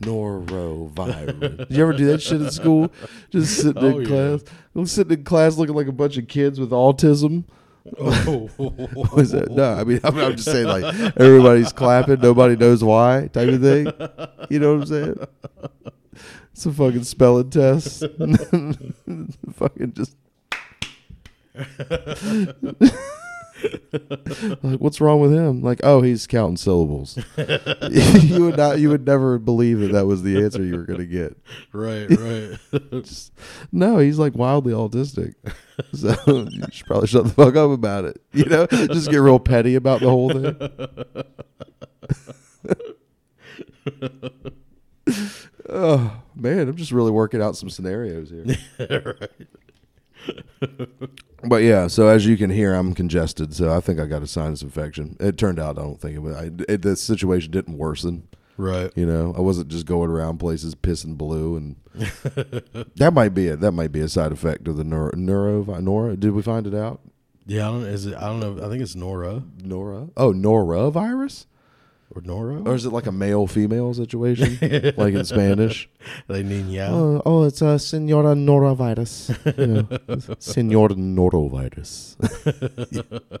Norovirus. 0.00 1.68
Did 1.68 1.76
you 1.76 1.82
ever 1.82 1.92
do 1.92 2.06
that 2.06 2.22
shit 2.22 2.40
in 2.40 2.50
school? 2.50 2.90
Just 3.30 3.56
sitting 3.60 3.82
Oh, 3.82 3.98
in 3.98 4.02
yeah. 4.02 4.06
class, 4.08 4.40
I'm 4.74 4.86
sitting 4.86 5.18
in 5.18 5.24
class 5.24 5.56
looking 5.56 5.74
like 5.74 5.88
a 5.88 5.92
bunch 5.92 6.16
of 6.16 6.28
kids 6.28 6.58
with 6.60 6.70
autism. 6.70 7.44
Oh. 7.98 8.48
Was 9.14 9.32
that? 9.32 9.50
No, 9.50 9.74
I 9.74 9.84
mean, 9.84 10.00
I'm, 10.04 10.16
I'm 10.18 10.36
just 10.36 10.50
saying, 10.50 10.66
like 10.66 10.84
everybody's 11.16 11.72
clapping, 11.72 12.20
nobody 12.20 12.54
knows 12.56 12.84
why, 12.84 13.28
type 13.32 13.48
of 13.48 13.60
thing. 13.60 13.86
You 14.50 14.58
know 14.60 14.74
what 14.74 14.82
I'm 14.82 14.86
saying? 14.86 15.14
It's 16.52 16.66
a 16.66 16.72
fucking 16.72 17.04
spelling 17.04 17.50
test. 17.50 18.00
fucking 19.54 19.92
just. 19.94 20.16
like, 24.62 24.78
what's 24.78 25.00
wrong 25.00 25.20
with 25.20 25.32
him? 25.32 25.62
Like, 25.62 25.80
oh, 25.82 26.02
he's 26.02 26.26
counting 26.26 26.56
syllables. 26.56 27.18
you 27.36 28.44
would 28.44 28.56
not, 28.56 28.78
you 28.78 28.88
would 28.90 29.06
never 29.06 29.38
believe 29.38 29.80
that 29.80 29.92
that 29.92 30.06
was 30.06 30.22
the 30.22 30.42
answer 30.42 30.62
you 30.62 30.76
were 30.76 30.84
going 30.84 31.00
to 31.00 31.06
get. 31.06 31.36
right, 31.72 32.08
right. 32.10 33.04
Just- 33.04 33.32
no, 33.72 33.98
he's 33.98 34.18
like 34.18 34.34
wildly 34.34 34.72
autistic. 34.72 35.34
So 35.92 36.14
you 36.26 36.62
should 36.70 36.86
probably 36.86 37.08
shut 37.08 37.24
the 37.24 37.30
fuck 37.30 37.56
up 37.56 37.70
about 37.70 38.04
it. 38.04 38.20
You 38.32 38.44
know, 38.44 38.66
just 38.66 39.10
get 39.10 39.18
real 39.18 39.38
petty 39.38 39.74
about 39.74 40.00
the 40.00 40.08
whole 40.08 40.30
thing. 40.30 40.56
oh 45.68 46.22
man, 46.34 46.68
I'm 46.68 46.76
just 46.76 46.92
really 46.92 47.10
working 47.10 47.42
out 47.42 47.56
some 47.56 47.70
scenarios 47.70 48.30
here. 48.30 49.18
But 51.44 51.62
yeah, 51.62 51.86
so 51.86 52.08
as 52.08 52.26
you 52.26 52.36
can 52.36 52.50
hear, 52.50 52.74
I'm 52.74 52.94
congested. 52.94 53.54
So 53.54 53.74
I 53.74 53.80
think 53.80 54.00
I 54.00 54.06
got 54.06 54.22
a 54.22 54.26
sinus 54.26 54.62
infection. 54.62 55.16
It 55.20 55.38
turned 55.38 55.58
out 55.60 55.78
I 55.78 55.82
don't 55.82 56.00
think 56.00 56.16
it 56.16 56.18
was. 56.18 56.36
I, 56.36 56.50
it, 56.68 56.82
the 56.82 56.96
situation 56.96 57.52
didn't 57.52 57.78
worsen. 57.78 58.26
right. 58.56 58.90
You 58.96 59.06
know, 59.06 59.34
I 59.36 59.40
wasn't 59.40 59.68
just 59.68 59.86
going 59.86 60.10
around 60.10 60.38
places 60.38 60.74
pissing 60.74 61.16
blue, 61.16 61.56
and 61.56 61.76
that 62.96 63.12
might 63.14 63.34
be 63.34 63.46
it. 63.46 63.60
That 63.60 63.72
might 63.72 63.92
be 63.92 64.00
a 64.00 64.08
side 64.08 64.32
effect 64.32 64.66
of 64.66 64.76
the 64.76 64.84
neuro. 64.84 65.12
neuro 65.14 65.80
Nora, 65.80 66.16
did 66.16 66.32
we 66.32 66.42
find 66.42 66.66
it 66.66 66.74
out? 66.74 67.00
Yeah, 67.46 67.68
I 67.68 67.72
don't. 67.72 67.82
Is 67.84 68.06
it? 68.06 68.16
I 68.16 68.26
don't 68.26 68.40
know. 68.40 68.66
I 68.66 68.68
think 68.68 68.82
it's 68.82 68.94
Nora 68.96 69.42
Nora. 69.62 70.08
Oh, 70.16 70.32
Nora 70.32 70.90
virus, 70.90 71.46
or 72.14 72.22
Nora. 72.22 72.62
or 72.62 72.74
is 72.74 72.84
it 72.86 72.92
like 72.92 73.06
a 73.06 73.12
male 73.12 73.46
female 73.46 73.92
situation, 73.94 74.58
like 74.96 75.14
in 75.14 75.24
Spanish? 75.24 75.88
they 76.28 76.42
Nina. 76.42 76.88
Oh, 76.90 77.22
oh, 77.26 77.42
it's 77.44 77.60
a 77.62 77.78
Senora 77.78 78.34
Norovirus. 78.34 79.30
Yeah. 79.44 80.34
Senor 80.38 80.88
Norovirus. 80.90 82.16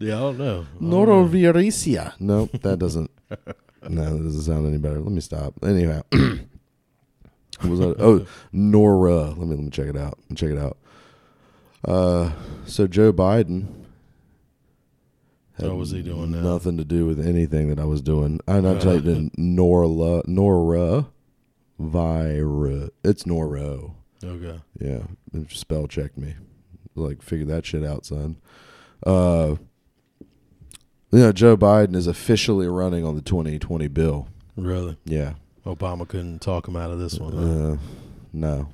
Yeah, 0.00 0.16
I 0.16 0.20
don't 0.20 0.38
know. 0.38 0.60
I 0.60 0.64
don't 0.64 0.80
know. 0.80 0.96
Norovirusia. 0.96 2.14
Nope, 2.20 2.50
that 2.62 2.78
doesn't. 2.78 3.10
No, 3.88 4.16
that 4.16 4.22
doesn't 4.24 4.42
sound 4.42 4.66
any 4.66 4.78
better. 4.78 5.00
Let 5.00 5.10
me 5.12 5.20
stop. 5.20 5.54
Anyhow, 5.62 6.02
was 6.12 7.80
that? 7.80 7.96
Oh, 7.98 8.24
Nora. 8.52 9.24
Let 9.30 9.38
me 9.38 9.56
let 9.56 9.58
me 9.58 9.70
check 9.70 9.86
it 9.88 9.96
out. 9.96 10.18
Let 10.22 10.30
me 10.30 10.36
check 10.36 10.50
it 10.50 10.58
out. 10.58 10.76
Uh, 11.84 12.32
so 12.64 12.86
Joe 12.86 13.12
Biden. 13.12 13.66
Oh, 15.60 15.74
what's 15.76 15.90
he 15.90 16.02
doing 16.02 16.30
now? 16.30 16.40
Nothing 16.40 16.76
to 16.78 16.84
do 16.84 17.06
with 17.06 17.24
anything 17.26 17.68
that 17.68 17.78
I 17.80 17.84
was 17.84 18.00
doing. 18.00 18.40
I, 18.46 18.56
I 18.56 18.58
Uh. 18.58 18.78
typed 18.80 19.06
in 19.06 19.30
Nora 19.36 20.22
Nora 20.26 21.06
virus. 21.78 22.90
It's 23.04 23.24
Noro. 23.24 23.94
Okay. 24.22 24.60
Yeah, 24.80 25.02
spell 25.50 25.86
checked 25.86 26.16
me. 26.18 26.34
Like, 26.94 27.22
figure 27.22 27.46
that 27.46 27.64
shit 27.66 27.84
out, 27.84 28.04
son. 28.06 28.36
Uh, 29.06 29.56
you 31.12 31.18
know, 31.20 31.32
Joe 31.32 31.56
Biden 31.56 31.94
is 31.94 32.06
officially 32.06 32.66
running 32.66 33.04
on 33.04 33.14
the 33.14 33.22
2020 33.22 33.86
bill. 33.88 34.28
Really? 34.56 34.96
Yeah. 35.04 35.34
Obama 35.64 36.06
couldn't 36.08 36.40
talk 36.40 36.66
him 36.66 36.76
out 36.76 36.90
of 36.90 36.98
this 36.98 37.18
one. 37.18 37.32
huh? 37.32 37.72
Uh, 37.72 37.76
no. 38.32 38.68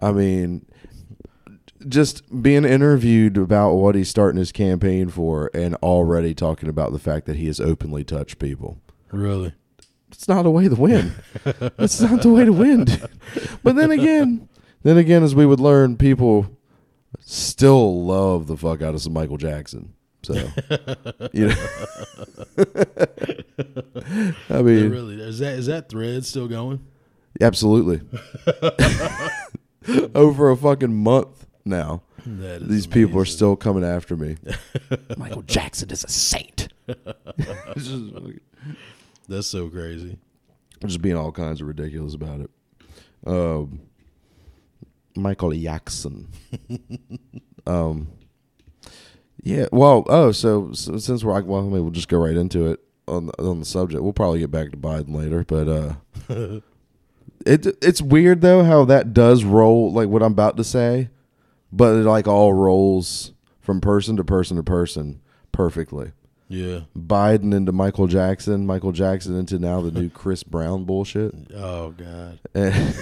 I 0.00 0.12
mean, 0.12 0.64
just 1.88 2.42
being 2.42 2.64
interviewed 2.64 3.36
about 3.36 3.74
what 3.74 3.94
he's 3.94 4.08
starting 4.08 4.38
his 4.38 4.52
campaign 4.52 5.08
for 5.08 5.50
and 5.54 5.74
already 5.76 6.34
talking 6.34 6.68
about 6.68 6.92
the 6.92 6.98
fact 6.98 7.26
that 7.26 7.36
he 7.36 7.46
has 7.46 7.60
openly 7.60 8.04
touched 8.04 8.38
people. 8.38 8.78
Really? 9.10 9.54
It's 10.10 10.28
not 10.28 10.46
a 10.46 10.50
way 10.50 10.68
to 10.68 10.74
win. 10.74 11.12
It's 11.78 12.00
not 12.00 12.22
the 12.22 12.28
way 12.32 12.44
to 12.44 12.52
win. 12.52 12.86
But 13.62 13.76
then 13.76 13.90
again, 13.90 14.48
then 14.82 14.96
again, 14.98 15.22
as 15.22 15.34
we 15.34 15.46
would 15.46 15.60
learn, 15.60 15.96
people 15.96 16.46
still 17.20 18.04
love 18.04 18.46
the 18.46 18.56
fuck 18.56 18.82
out 18.82 18.94
of 18.94 19.02
some 19.02 19.12
Michael 19.14 19.36
Jackson. 19.38 19.94
So, 20.22 20.34
you 21.32 21.48
know, 21.48 21.66
I 22.56 24.34
Yeah, 24.50 24.62
mean, 24.62 24.90
really? 24.90 25.20
Is 25.20 25.38
that 25.40 25.54
is 25.54 25.66
that 25.66 25.88
thread 25.88 26.24
still 26.24 26.46
going? 26.48 26.86
absolutely. 27.40 28.00
Over 30.14 30.50
a 30.50 30.56
fucking 30.56 30.94
month 30.94 31.46
now, 31.64 32.02
That 32.26 32.62
is 32.62 32.68
these 32.68 32.86
people 32.86 33.16
are 33.18 33.22
amazing. 33.22 33.36
still 33.36 33.56
coming 33.56 33.84
after 33.84 34.16
me. 34.16 34.36
Michael 35.16 35.42
Jackson 35.42 35.90
is 35.90 36.04
a 36.04 36.08
saint. 36.08 36.68
It's 36.88 37.86
just- 37.88 38.12
That's 39.28 39.46
so 39.46 39.68
crazy. 39.68 40.18
just 40.86 41.00
being 41.00 41.16
all 41.16 41.32
kinds 41.32 41.60
of 41.60 41.68
ridiculous 41.68 42.14
about 42.14 42.40
it. 42.40 42.50
Um, 43.26 43.80
Michael 45.16 45.52
Jackson. 45.52 46.28
um, 47.66 48.08
yeah. 49.42 49.66
Well, 49.72 50.04
oh, 50.08 50.32
so, 50.32 50.72
so 50.72 50.96
since 50.98 51.22
we're 51.24 51.40
well, 51.42 51.62
maybe 51.62 51.80
we'll 51.82 51.90
just 51.90 52.08
go 52.08 52.18
right 52.18 52.36
into 52.36 52.66
it 52.66 52.80
on 53.08 53.26
the, 53.26 53.42
on 53.42 53.58
the 53.60 53.64
subject. 53.64 54.02
We'll 54.02 54.12
probably 54.12 54.40
get 54.40 54.50
back 54.50 54.70
to 54.72 54.76
Biden 54.76 55.14
later, 55.14 55.44
but 55.44 55.68
uh, 55.68 56.60
it 57.46 57.66
it's 57.82 58.00
weird 58.02 58.40
though 58.40 58.62
how 58.64 58.84
that 58.86 59.12
does 59.12 59.44
roll 59.44 59.92
like 59.92 60.08
what 60.08 60.22
I'm 60.22 60.32
about 60.32 60.56
to 60.58 60.64
say, 60.64 61.10
but 61.72 61.94
it 61.96 62.04
like 62.04 62.28
all 62.28 62.52
rolls 62.52 63.32
from 63.60 63.80
person 63.80 64.16
to 64.16 64.24
person 64.24 64.56
to 64.56 64.62
person 64.62 65.20
perfectly. 65.52 66.12
Yeah. 66.48 66.80
Biden 66.96 67.54
into 67.54 67.72
Michael 67.72 68.06
Jackson, 68.06 68.66
Michael 68.66 68.92
Jackson 68.92 69.36
into 69.36 69.58
now 69.58 69.80
the 69.80 69.90
new 69.90 70.10
Chris 70.14 70.42
Brown 70.42 70.84
bullshit. 70.84 71.34
Oh 71.54 71.90
God. 71.92 72.38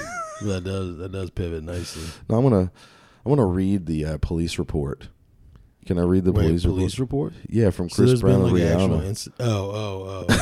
That 0.43 0.65
does 0.65 0.97
that 0.97 1.12
does 1.12 1.29
pivot 1.29 1.62
nicely. 1.65 2.03
now 2.31 2.39
I'm 2.39 2.43
gonna 2.45 2.73
I'm 3.27 3.31
gonna 3.31 3.45
read 3.45 3.85
the 3.85 4.07
uh, 4.07 4.19
police 4.23 4.59
report. 4.59 5.09
Can 5.85 5.99
I 5.99 6.03
read 6.03 6.25
the 6.25 6.33
Wait, 6.33 6.47
police, 6.47 6.62
police 6.65 6.99
report? 6.99 7.33
report? 7.33 7.47
Yeah, 7.50 7.69
from 7.69 7.91
Chris 7.91 8.09
there's 8.09 8.21
Brown 8.23 8.45
been 8.45 8.53
like 8.55 8.62
Rihanna. 8.62 9.03
inc- 9.11 9.33
oh 9.39 9.71
oh 9.71 10.05
oh. 10.07 10.25
okay. 10.31 10.35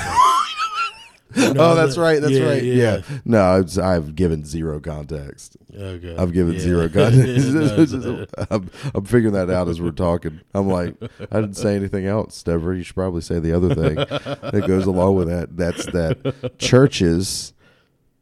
No, 1.36 1.52
oh, 1.58 1.74
that's 1.74 1.94
that- 1.96 2.00
right. 2.00 2.20
That's 2.20 2.32
yeah, 2.32 2.48
right. 2.48 2.62
Yeah. 2.62 3.00
No, 3.24 3.60
it's, 3.60 3.76
I've 3.78 4.14
given 4.14 4.44
zero 4.44 4.80
context. 4.80 5.56
Okay. 5.74 6.16
I've 6.16 6.32
given 6.32 6.54
Yeah. 6.54 6.60
zero 6.60 6.88
context. 6.88 7.48
no, 7.92 8.26
I'm, 8.50 8.70
I'm 8.94 9.04
figuring 9.04 9.34
that 9.34 9.50
out 9.50 9.68
as 9.68 9.80
we're 9.80 9.90
talking. 9.90 10.40
I'm 10.54 10.68
like, 10.68 10.94
I 11.30 11.40
didn't 11.40 11.56
say 11.56 11.76
anything 11.76 12.06
else, 12.06 12.42
Deborah. 12.42 12.76
You 12.76 12.82
should 12.82 12.94
probably 12.94 13.20
say 13.20 13.38
the 13.40 13.52
other 13.52 13.74
thing 13.74 13.96
that 13.96 14.64
goes 14.66 14.86
along 14.86 15.16
with 15.16 15.28
that. 15.28 15.56
That's 15.56 15.84
that 15.86 16.54
churches 16.58 17.52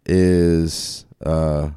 is 0.04 1.04
uh 1.24 1.70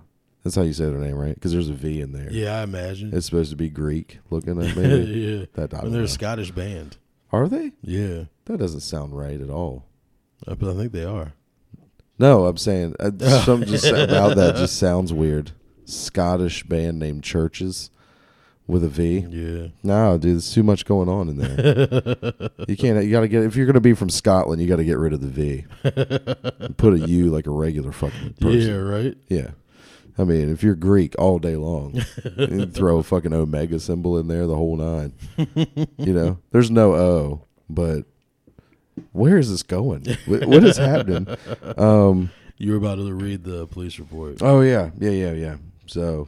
that's 0.44 0.56
how 0.56 0.62
you 0.62 0.74
say 0.74 0.86
their 0.86 1.00
name, 1.00 1.16
right? 1.16 1.36
Because 1.36 1.52
there's 1.52 1.70
a 1.70 1.74
V 1.74 2.00
in 2.02 2.14
there. 2.14 2.32
yeah, 2.32 2.60
I 2.60 2.64
imagine. 2.64 3.14
It's 3.14 3.26
supposed 3.26 3.50
to 3.52 3.58
be 3.58 3.70
Greek 3.70 4.20
looking 4.30 4.62
at 4.62 4.76
maybe. 4.76 5.12
yeah. 5.12 5.46
that 5.54 5.74
I 5.74 5.80
And 5.80 5.92
they're 5.94 6.00
know. 6.02 6.06
a 6.06 6.08
Scottish 6.08 6.52
band. 6.52 6.98
Are 7.32 7.48
they? 7.50 7.74
Yeah. 7.84 8.24
That 8.46 8.58
doesn't 8.58 8.80
sound 8.80 9.16
right 9.18 9.40
at 9.40 9.50
all. 9.50 9.86
I, 10.48 10.54
but 10.54 10.70
I 10.70 10.78
think 10.78 10.92
they 10.92 11.06
are. 11.06 11.34
No, 12.18 12.46
I'm 12.46 12.58
saying 12.58 12.96
uh, 13.00 13.12
something 13.46 13.70
just 13.70 13.88
about 13.88 14.36
that 14.36 14.56
just 14.56 14.78
sounds 14.78 15.14
weird. 15.14 15.52
Scottish 15.86 16.64
band 16.64 17.00
named 17.00 17.24
Churches 17.24 17.90
with 18.68 18.84
a 18.84 18.90
V. 18.90 19.26
Yeah. 19.30 19.68
No, 19.84 20.18
dude, 20.18 20.36
there's 20.36 20.54
too 20.54 20.62
much 20.64 20.86
going 20.86 21.10
on 21.10 21.30
in 21.30 21.38
there. 21.38 22.34
you 22.68 22.78
can't. 22.78 23.04
You 23.04 23.12
got 23.12 23.22
to 23.22 23.28
get 23.28 23.44
if 23.44 23.56
you're 23.56 23.66
going 23.66 23.74
to 23.74 23.82
be 23.82 23.94
from 23.94 24.10
Scotland, 24.10 24.62
you 24.62 24.68
got 24.68 24.76
to 24.76 24.86
get 24.86 24.98
rid 24.98 25.14
of 25.14 25.22
the 25.22 25.28
V. 25.28 25.66
And 25.84 26.78
put 26.78 26.94
a 26.94 27.00
U 27.00 27.30
like 27.32 27.48
a 27.48 27.52
regular 27.52 27.92
fucking 27.92 28.34
person. 28.34 28.60
Yeah, 28.60 28.76
right? 28.76 29.18
Yeah. 29.28 29.52
I 30.18 30.26
mean, 30.26 30.50
if 30.50 30.62
you're 30.62 30.76
Greek 30.76 31.16
all 31.18 31.40
day 31.40 31.56
long, 31.56 31.94
throw 32.74 32.98
a 32.98 33.04
fucking 33.04 33.34
omega 33.34 33.80
symbol 33.80 34.18
in 34.18 34.28
there, 34.28 34.46
the 34.48 34.56
whole 34.56 34.76
nine. 34.76 35.14
you 35.98 36.14
know, 36.14 36.40
there's 36.52 36.70
no 36.70 36.94
O, 36.94 37.46
but 37.70 38.04
where 39.12 39.38
is 39.38 39.50
this 39.50 39.64
going? 39.64 40.06
What, 40.26 40.46
what 40.46 40.64
is 40.64 40.78
happening? 40.78 41.28
Um, 41.78 42.32
You 42.58 42.72
were 42.72 42.78
about 42.78 42.96
to 42.96 43.14
read 43.14 43.44
the 43.44 43.68
police 43.68 44.00
report. 44.00 44.42
oh 44.42 44.62
yeah, 44.62 44.92
yeah, 45.00 45.12
yeah, 45.12 45.32
yeah. 45.34 45.56
So 45.88 46.28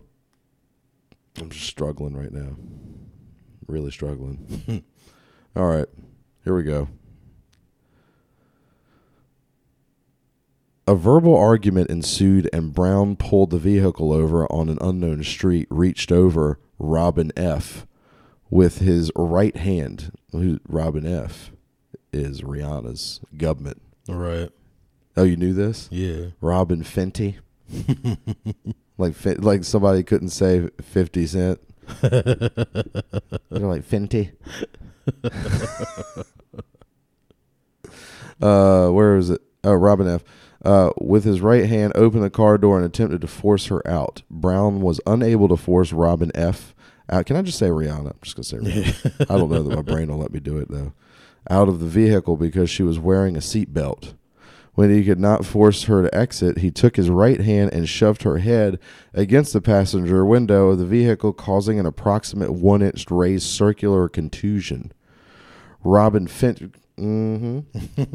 I'm 1.39 1.49
just 1.49 1.65
struggling 1.65 2.15
right 2.15 2.31
now, 2.31 2.55
really 3.67 3.91
struggling. 3.91 4.83
all 5.55 5.67
right, 5.67 5.87
here 6.43 6.55
we 6.55 6.63
go. 6.63 6.87
A 10.87 10.95
verbal 10.95 11.35
argument 11.37 11.89
ensued, 11.89 12.49
and 12.51 12.73
Brown 12.73 13.15
pulled 13.15 13.51
the 13.51 13.59
vehicle 13.59 14.11
over 14.11 14.51
on 14.51 14.67
an 14.67 14.77
unknown 14.81 15.23
street, 15.23 15.67
reached 15.69 16.11
over 16.11 16.59
Robin 16.79 17.31
F., 17.37 17.85
with 18.49 18.79
his 18.79 19.09
right 19.15 19.55
hand. 19.55 20.11
Robin 20.67 21.05
F. 21.05 21.51
is 22.13 22.41
Rihanna's 22.41 23.21
government. 23.37 23.81
Right. 24.07 24.49
Oh, 25.15 25.23
you 25.23 25.35
knew 25.35 25.53
this? 25.53 25.87
Yeah. 25.91 26.27
Robin 26.39 26.83
Fenty. 26.83 27.37
like 28.97 29.15
like 29.39 29.63
somebody 29.63 30.03
couldn't 30.03 30.29
say 30.29 30.69
fifty 30.81 31.25
cent. 31.25 31.59
They're 32.01 32.49
like 33.49 33.87
Fenty. 33.87 34.31
uh, 38.41 38.89
where 38.89 39.17
is 39.17 39.29
it? 39.29 39.41
Oh, 39.63 39.73
Robin 39.73 40.07
F. 40.07 40.23
Uh, 40.63 40.91
with 40.99 41.23
his 41.23 41.41
right 41.41 41.65
hand, 41.67 41.91
opened 41.95 42.23
the 42.23 42.29
car 42.29 42.57
door 42.57 42.77
and 42.77 42.85
attempted 42.85 43.21
to 43.21 43.27
force 43.27 43.65
her 43.67 43.85
out. 43.87 44.21
Brown 44.29 44.81
was 44.81 45.01
unable 45.07 45.47
to 45.47 45.57
force 45.57 45.91
Robin 45.91 46.31
F. 46.35 46.75
out. 47.09 47.25
Can 47.25 47.35
I 47.35 47.41
just 47.41 47.57
say 47.57 47.67
Rihanna? 47.69 48.11
I'm 48.11 48.19
just 48.21 48.35
gonna 48.35 48.43
say 48.43 48.57
Rihanna. 48.57 49.25
I 49.29 49.37
don't 49.37 49.49
know 49.49 49.63
that 49.63 49.75
my 49.75 49.81
brain 49.81 50.09
will 50.09 50.19
let 50.19 50.31
me 50.33 50.39
do 50.39 50.57
it 50.57 50.69
though. 50.69 50.93
Out 51.49 51.67
of 51.69 51.79
the 51.79 51.87
vehicle 51.87 52.37
because 52.37 52.69
she 52.69 52.83
was 52.83 52.99
wearing 52.99 53.35
a 53.35 53.39
seatbelt. 53.39 54.13
When 54.73 54.89
he 54.89 55.03
could 55.03 55.19
not 55.19 55.45
force 55.45 55.83
her 55.83 56.01
to 56.01 56.15
exit, 56.15 56.59
he 56.59 56.71
took 56.71 56.95
his 56.95 57.09
right 57.09 57.41
hand 57.41 57.73
and 57.73 57.89
shoved 57.89 58.23
her 58.23 58.37
head 58.37 58.79
against 59.13 59.51
the 59.51 59.59
passenger 59.59 60.25
window 60.25 60.69
of 60.69 60.77
the 60.77 60.85
vehicle, 60.85 61.33
causing 61.33 61.77
an 61.77 61.85
approximate 61.85 62.53
one 62.53 62.81
inch 62.81 63.05
raised 63.11 63.47
circular 63.47 64.07
contusion. 64.07 64.93
Robin 65.83 66.25
Fent. 66.27 66.73
hmm 66.97 67.59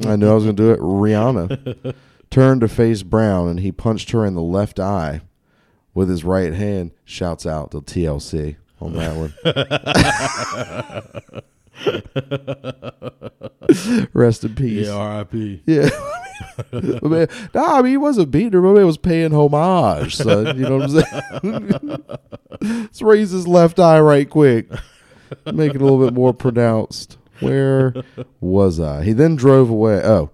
I 0.07 0.17
knew 0.17 0.31
I 0.31 0.35
was 0.35 0.45
going 0.45 0.57
to 0.57 0.63
do 0.63 0.71
it. 0.71 0.81
Rihanna 0.81 1.95
turned 2.31 2.63
to 2.63 2.69
face 2.69 3.03
Brown 3.03 3.49
and 3.49 3.61
he 3.61 3.71
punched 3.73 4.13
her 4.13 4.25
in 4.25 4.35
the 4.35 4.41
left 4.43 4.81
eye 4.81 5.21
with 5.93 6.09
his 6.09 6.25
right 6.25 6.55
hand. 6.55 6.93
Shouts 7.05 7.45
out 7.45 7.73
to 7.73 7.83
TLC 7.83 8.57
on 8.81 8.95
that 8.95 9.15
one. 11.35 11.43
Rest 14.13 14.45
in 14.45 14.55
peace. 14.55 14.87
Yeah. 14.87 14.95
R.I.P. 14.95 15.63
Yeah. 15.67 15.89
My 17.03 17.09
man, 17.09 17.29
nah, 17.55 17.79
I 17.79 17.83
mean, 17.83 17.93
he 17.93 17.97
wasn't 17.97 18.31
beating 18.31 18.53
her. 18.53 18.63
My 18.63 18.73
man 18.73 18.87
was 18.87 18.99
paying 18.99 19.33
homage, 19.33 20.17
son. 20.17 20.59
You 20.59 20.69
know 20.69 20.79
what 20.79 20.91
I'm 20.91 21.03
saying? 21.03 22.05
Let's 22.83 23.03
raise 23.03 23.31
his 23.31 23.47
left 23.47 23.79
eye 23.79 24.01
right 24.01 24.29
quick. 24.29 24.69
Make 25.53 25.75
it 25.75 25.81
a 25.81 25.85
little 25.85 26.05
bit 26.05 26.15
more 26.15 26.33
pronounced. 26.33 27.19
Where 27.41 27.95
was 28.41 28.81
I? 28.81 29.05
He 29.05 29.13
then 29.13 29.37
drove 29.37 29.69
away. 29.69 30.01
Oh, 30.03 30.31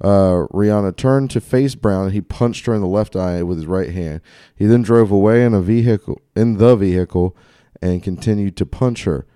uh, 0.00 0.46
Rihanna 0.52 0.96
turned 0.96 1.30
to 1.30 1.40
face 1.40 1.74
Brown 1.74 2.04
and 2.04 2.12
he 2.12 2.20
punched 2.20 2.66
her 2.66 2.74
in 2.74 2.80
the 2.80 2.86
left 2.86 3.16
eye 3.16 3.42
with 3.42 3.58
his 3.58 3.66
right 3.66 3.90
hand. 3.90 4.20
He 4.54 4.66
then 4.66 4.82
drove 4.82 5.10
away 5.10 5.44
in 5.44 5.54
a 5.54 5.62
vehicle 5.62 6.20
in 6.36 6.58
the 6.58 6.76
vehicle 6.76 7.36
and 7.80 8.02
continued 8.02 8.56
to 8.58 8.66
punch 8.66 9.04
her. 9.04 9.26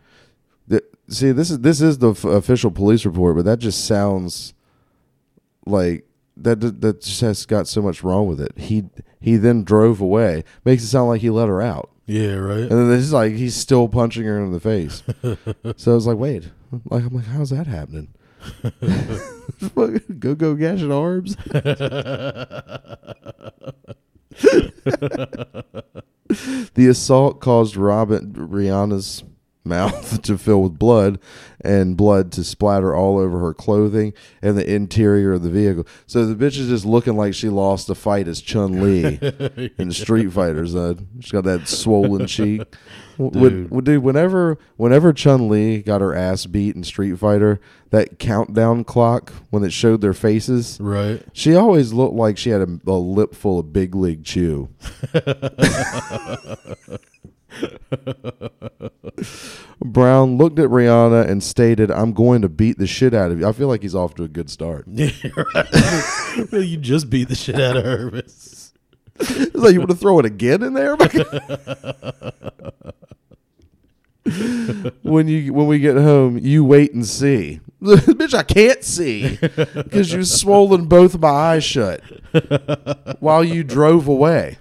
See, 1.09 1.33
this 1.33 1.51
is 1.51 1.61
this 1.61 1.81
is 1.81 1.99
the 1.99 2.11
f- 2.11 2.25
official 2.25 2.71
police 2.71 3.07
report, 3.07 3.37
but 3.37 3.45
that 3.47 3.59
just 3.59 3.87
sounds 3.87 4.53
like 5.67 6.07
that 6.37 6.61
that 6.61 6.81
that 6.83 7.01
just 7.01 7.21
has 7.23 7.47
got 7.47 7.67
so 7.67 7.81
much 7.81 8.03
wrong 8.03 8.27
with 8.27 8.41
it. 8.41 8.53
He 8.57 8.85
he 9.21 9.37
then 9.37 9.65
drove 9.65 10.01
away. 10.01 10.45
Makes 10.65 10.83
it 10.83 10.89
sound 10.89 11.09
like 11.09 11.23
he 11.23 11.31
let 11.31 11.49
her 11.49 11.63
out. 11.63 11.91
Yeah. 12.07 12.35
Right. 12.35 12.61
And 12.61 12.71
then 12.71 12.89
this 12.91 13.01
is 13.01 13.13
like 13.13 13.33
he's 13.33 13.57
still 13.57 13.89
punching 13.89 14.25
her 14.25 14.39
in 14.39 14.53
the 14.53 14.61
face. 14.61 15.03
so 15.77 15.93
I 15.93 15.95
was 15.95 16.07
like, 16.07 16.19
wait, 16.19 16.51
like 16.87 17.05
I'm 17.05 17.15
like, 17.15 17.27
how's 17.27 17.51
that 17.51 17.67
happening? 17.67 18.15
go 20.19 20.35
go 20.35 20.55
gadget 20.55 20.91
arms. 20.91 21.37
the 26.75 26.87
assault 26.89 27.41
caused 27.41 27.77
Robin 27.77 28.33
Rihanna's 28.33 29.25
mouth 29.69 30.23
to 30.23 30.37
fill 30.39 30.63
with 30.63 30.79
blood 30.79 31.19
and 31.61 31.97
blood 31.97 32.31
to 32.33 32.45
splatter 32.45 32.95
all 32.95 33.19
over 33.19 33.39
her 33.41 33.53
clothing 33.53 34.13
and 34.43 34.57
the 34.57 34.69
interior 34.73 35.33
of 35.33 35.43
the 35.43 35.51
vehicle. 35.51 35.87
So 36.07 36.25
the 36.27 36.35
bitch 36.35 36.59
is 36.59 36.69
just 36.69 36.85
looking 36.85 37.17
like 37.17 37.35
she 37.35 37.49
lost 37.49 37.91
a 37.91 37.95
fight 37.95 38.29
as 38.29 38.41
Chun 38.41 38.81
Li 38.83 39.19
in 39.79 39.91
Street 39.93 40.33
Fighters. 40.33 40.75
Uh, 40.75 40.95
she's 41.21 41.33
got 41.33 41.45
that 41.45 41.69
swollen 41.69 42.27
cheek. 42.29 42.63
Dude. 43.19 43.33
Dude. 43.33 43.71
When, 43.73 43.83
dude, 43.85 44.03
whenever 44.05 44.59
whenever 44.77 45.13
Chun 45.13 45.49
Li 45.49 45.83
got 45.83 46.01
her 46.01 46.15
ass 46.15 46.47
beat 46.47 46.77
in 46.77 46.85
Street 46.85 47.19
Fighter, 47.19 47.61
that 47.91 48.21
countdown 48.21 48.85
clock 48.85 49.33
when 49.51 49.65
it 49.65 49.73
showed 49.73 50.01
their 50.01 50.13
faces, 50.15 50.79
Right. 50.81 51.21
she 51.33 51.57
always 51.57 51.93
looked 51.93 52.15
like 52.15 52.39
she 52.39 52.51
had 52.51 52.61
a, 52.61 52.79
a 52.87 52.93
lip 52.93 53.35
full 53.35 53.59
of 53.59 53.73
big 53.73 53.97
league 53.97 54.23
chew. 54.25 54.69
Brown 59.81 60.37
looked 60.37 60.59
at 60.59 60.69
Rihanna 60.69 61.29
and 61.29 61.43
stated, 61.43 61.91
"I'm 61.91 62.13
going 62.13 62.43
to 62.43 62.49
beat 62.49 62.79
the 62.79 62.87
shit 62.87 63.15
out 63.15 63.31
of 63.31 63.41
you." 63.41 63.49
I 63.49 63.53
feel 63.53 63.69
like 63.69 63.83
he's 63.83 63.95
off 63.95 64.15
to 64.17 64.25
a 64.25 64.29
good 64.29 64.51
start. 64.51 64.87
Yeah. 64.99 65.11
Right. 65.55 66.53
you 66.53 66.77
just 66.77 67.09
beat 67.11 67.29
the 67.29 67.35
shit 67.35 67.61
out 67.61 67.77
of 67.77 67.85
her. 67.85 68.23
It's 69.21 69.53
like 69.55 69.73
you 69.73 69.81
want 69.81 69.91
to 69.91 69.97
throw 69.97 70.21
it 70.21 70.27
again 70.27 70.63
in 70.63 70.75
there. 70.75 70.95
when 75.03 75.27
you 75.27 75.53
when 75.53 75.67
we 75.67 75.81
get 75.81 75.97
home, 75.97 76.39
you 76.39 76.65
wait 76.65 76.95
and 76.95 77.05
see. 77.05 77.59
Bitch, 77.83 78.35
I 78.35 78.45
can't 78.45 78.85
see 78.85 79.37
because 79.41 80.13
you've 80.13 80.29
swollen 80.29 80.87
both 80.87 81.19
my 81.19 81.29
eyes 81.29 81.65
shut 81.65 82.01
while 83.21 83.43
you 83.43 83.65
drove 83.65 84.07
away. 84.07 84.59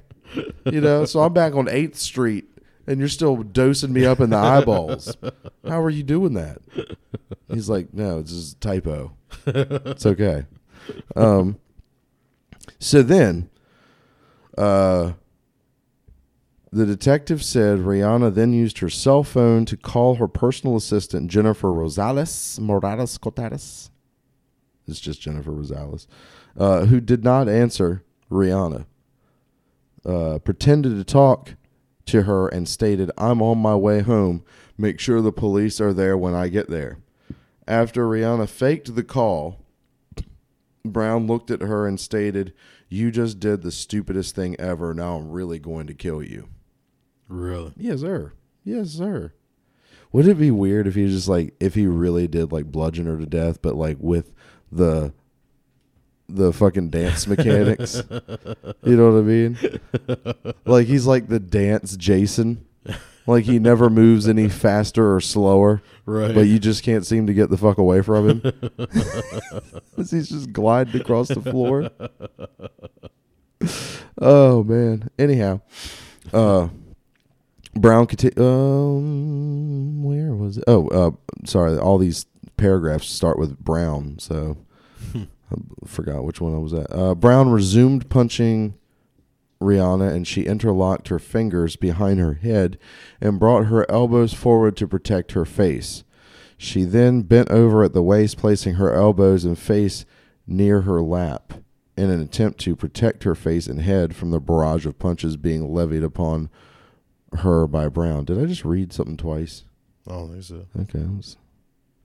You 0.65 0.81
know, 0.81 1.05
so 1.05 1.21
I'm 1.21 1.33
back 1.33 1.55
on 1.55 1.67
Eighth 1.69 1.97
Street, 1.97 2.45
and 2.87 2.99
you're 2.99 3.09
still 3.09 3.43
dosing 3.43 3.93
me 3.93 4.05
up 4.05 4.19
in 4.19 4.29
the 4.29 4.37
eyeballs. 4.37 5.15
How 5.67 5.81
are 5.81 5.89
you 5.89 6.03
doing 6.03 6.33
that? 6.33 6.59
He's 7.51 7.69
like, 7.69 7.93
no, 7.93 8.19
it's 8.19 8.31
just 8.31 8.57
a 8.57 8.59
typo. 8.59 9.13
It's 9.45 10.05
okay. 10.05 10.45
Um. 11.15 11.57
So 12.79 13.01
then, 13.01 13.49
uh, 14.57 15.13
the 16.71 16.85
detective 16.85 17.43
said 17.43 17.79
Rihanna 17.79 18.33
then 18.33 18.53
used 18.53 18.79
her 18.79 18.89
cell 18.89 19.23
phone 19.23 19.65
to 19.65 19.75
call 19.75 20.15
her 20.15 20.27
personal 20.27 20.75
assistant, 20.75 21.31
Jennifer 21.31 21.69
Rosales 21.69 22.59
Morales 22.59 23.17
Cotares. 23.17 23.89
It's 24.87 24.99
just 24.99 25.21
Jennifer 25.21 25.51
Rosales, 25.51 26.07
uh, 26.57 26.85
who 26.85 27.01
did 27.01 27.23
not 27.23 27.49
answer 27.49 28.03
Rihanna. 28.31 28.85
Uh, 30.05 30.39
pretended 30.39 30.95
to 30.95 31.03
talk 31.03 31.55
to 32.07 32.23
her 32.23 32.47
and 32.47 32.67
stated, 32.67 33.11
I'm 33.17 33.41
on 33.41 33.57
my 33.59 33.75
way 33.75 34.01
home. 34.01 34.43
Make 34.77 34.99
sure 34.99 35.21
the 35.21 35.31
police 35.31 35.79
are 35.81 35.93
there 35.93 36.17
when 36.17 36.33
I 36.33 36.47
get 36.47 36.69
there. 36.69 36.97
After 37.67 38.05
Rihanna 38.05 38.47
faked 38.47 38.95
the 38.95 39.03
call, 39.03 39.65
Brown 40.85 41.27
looked 41.27 41.51
at 41.51 41.61
her 41.61 41.87
and 41.87 41.99
stated, 41.99 42.53
You 42.89 43.11
just 43.11 43.39
did 43.39 43.61
the 43.61 43.71
stupidest 43.71 44.35
thing 44.35 44.55
ever. 44.59 44.93
Now 44.93 45.17
I'm 45.17 45.29
really 45.31 45.59
going 45.59 45.87
to 45.87 45.93
kill 45.93 46.23
you. 46.23 46.47
Really? 47.27 47.73
Yes, 47.75 48.01
sir. 48.01 48.33
Yes, 48.63 48.89
sir. 48.91 49.33
Would 50.11 50.27
it 50.27 50.39
be 50.39 50.51
weird 50.51 50.87
if 50.87 50.95
he 50.95 51.07
just 51.07 51.27
like 51.27 51.53
if 51.59 51.75
he 51.75 51.85
really 51.85 52.27
did 52.27 52.51
like 52.51 52.71
bludgeon 52.71 53.07
her 53.07 53.17
to 53.17 53.25
death, 53.25 53.61
but 53.61 53.75
like 53.75 53.97
with 53.99 54.33
the 54.71 55.13
the 56.29 56.51
fucking 56.53 56.89
dance 56.89 57.25
mechanics? 57.27 58.03
you 58.83 58.95
know 58.97 59.11
what 59.11 59.19
I 59.19 59.21
mean? 59.21 59.57
Like 60.65 60.87
he's 60.87 61.05
like 61.05 61.27
the 61.27 61.39
dance 61.39 61.95
Jason. 61.97 62.65
Like 63.25 63.43
he 63.43 63.59
never 63.59 63.89
moves 63.89 64.27
any 64.29 64.47
faster 64.47 65.13
or 65.13 65.19
slower, 65.19 65.81
Right. 66.05 66.33
but 66.33 66.47
you 66.47 66.59
just 66.59 66.81
can't 66.83 67.05
seem 67.05 67.27
to 67.27 67.33
get 67.33 67.49
the 67.49 67.57
fuck 67.57 67.77
away 67.77 68.01
from 68.01 68.29
him. 68.41 68.53
he's 69.97 70.29
just 70.29 70.53
gliding 70.53 71.01
across 71.01 71.27
the 71.27 71.41
floor. 71.41 71.89
Oh 74.19 74.63
man. 74.63 75.09
Anyhow, 75.19 75.61
uh 76.33 76.69
Brown 77.75 78.07
conti- 78.07 78.31
um 78.37 80.03
where 80.03 80.33
was 80.33 80.57
it? 80.57 80.63
Oh, 80.67 80.87
uh 80.87 81.11
sorry, 81.45 81.77
all 81.77 81.97
these 81.97 82.25
paragraphs 82.55 83.07
start 83.07 83.37
with 83.37 83.59
Brown, 83.59 84.17
so 84.19 84.57
I 85.51 85.55
forgot 85.87 86.23
which 86.25 86.41
one 86.41 86.53
I 86.53 86.57
was 86.59 86.73
at. 86.73 86.87
Uh 86.91 87.15
Brown 87.15 87.49
resumed 87.49 88.09
punching 88.09 88.73
Rihanna 89.61 90.13
and 90.13 90.27
she 90.27 90.43
interlocked 90.45 91.07
her 91.07 91.19
fingers 91.19 91.75
behind 91.75 92.19
her 92.19 92.35
head 92.35 92.77
and 93.21 93.39
brought 93.39 93.65
her 93.67 93.89
elbows 93.89 94.33
forward 94.33 94.75
to 94.77 94.87
protect 94.87 95.31
her 95.31 95.45
face. 95.45 96.03
She 96.57 96.83
then 96.83 97.21
bent 97.21 97.49
over 97.51 97.83
at 97.83 97.93
the 97.93 98.03
waist, 98.03 98.37
placing 98.37 98.75
her 98.75 98.93
elbows 98.93 99.45
and 99.45 99.57
face 99.57 100.05
near 100.45 100.81
her 100.81 101.01
lap 101.01 101.53
in 101.95 102.09
an 102.09 102.21
attempt 102.21 102.59
to 102.61 102.75
protect 102.75 103.23
her 103.23 103.35
face 103.35 103.67
and 103.67 103.81
head 103.81 104.15
from 104.15 104.29
the 104.31 104.39
barrage 104.39 104.85
of 104.85 104.99
punches 104.99 105.37
being 105.37 105.73
levied 105.73 106.03
upon 106.03 106.49
her 107.39 107.67
by 107.67 107.87
Brown. 107.89 108.25
Did 108.25 108.39
I 108.39 108.45
just 108.45 108.65
read 108.65 108.93
something 108.93 109.17
twice? 109.17 109.63
Oh 110.07 110.13
I 110.13 110.17
don't 110.19 110.31
think 110.31 110.43
so. 110.43 110.65
Okay. 110.81 110.99
Was- 111.05 111.37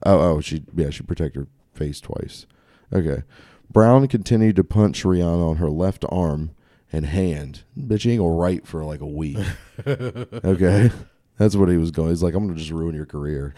Oh, 0.05 0.19
oh, 0.19 0.41
she 0.41 0.63
yeah, 0.75 0.89
she 0.89 1.01
protected 1.03 1.43
her 1.43 1.47
face 1.73 2.01
twice. 2.01 2.45
Okay. 2.93 3.23
Brown 3.71 4.07
continued 4.07 4.55
to 4.57 4.63
punch 4.63 5.03
Rihanna 5.03 5.49
on 5.49 5.57
her 5.57 5.69
left 5.69 6.05
arm 6.09 6.51
and 6.91 7.07
hand. 7.07 7.63
Bitch, 7.77 8.05
you 8.05 8.11
ain't 8.11 8.21
gonna 8.21 8.33
write 8.33 8.67
for 8.67 8.85
like 8.85 9.01
a 9.01 9.07
week. 9.07 9.39
okay. 9.87 10.91
That's 11.37 11.55
what 11.55 11.69
he 11.69 11.77
was 11.77 11.91
going. 11.91 12.09
He's 12.09 12.21
like, 12.21 12.35
I'm 12.35 12.45
gonna 12.45 12.59
just 12.59 12.69
ruin 12.69 12.95
your 12.95 13.07
career 13.07 13.55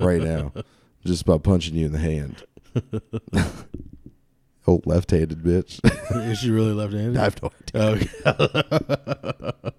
right 0.00 0.20
now, 0.20 0.52
just 1.04 1.24
by 1.24 1.38
punching 1.38 1.76
you 1.76 1.86
in 1.86 1.92
the 1.92 1.98
hand. 1.98 2.44
Old 4.66 4.82
oh, 4.84 4.90
left-handed 4.90 5.44
bitch. 5.44 5.78
Is 6.28 6.38
she 6.38 6.50
really 6.50 6.72
left-handed? 6.72 7.16
I 7.20 7.24
have 7.24 7.40
no 7.40 7.52
idea. 7.62 8.08
Okay. 8.42 9.72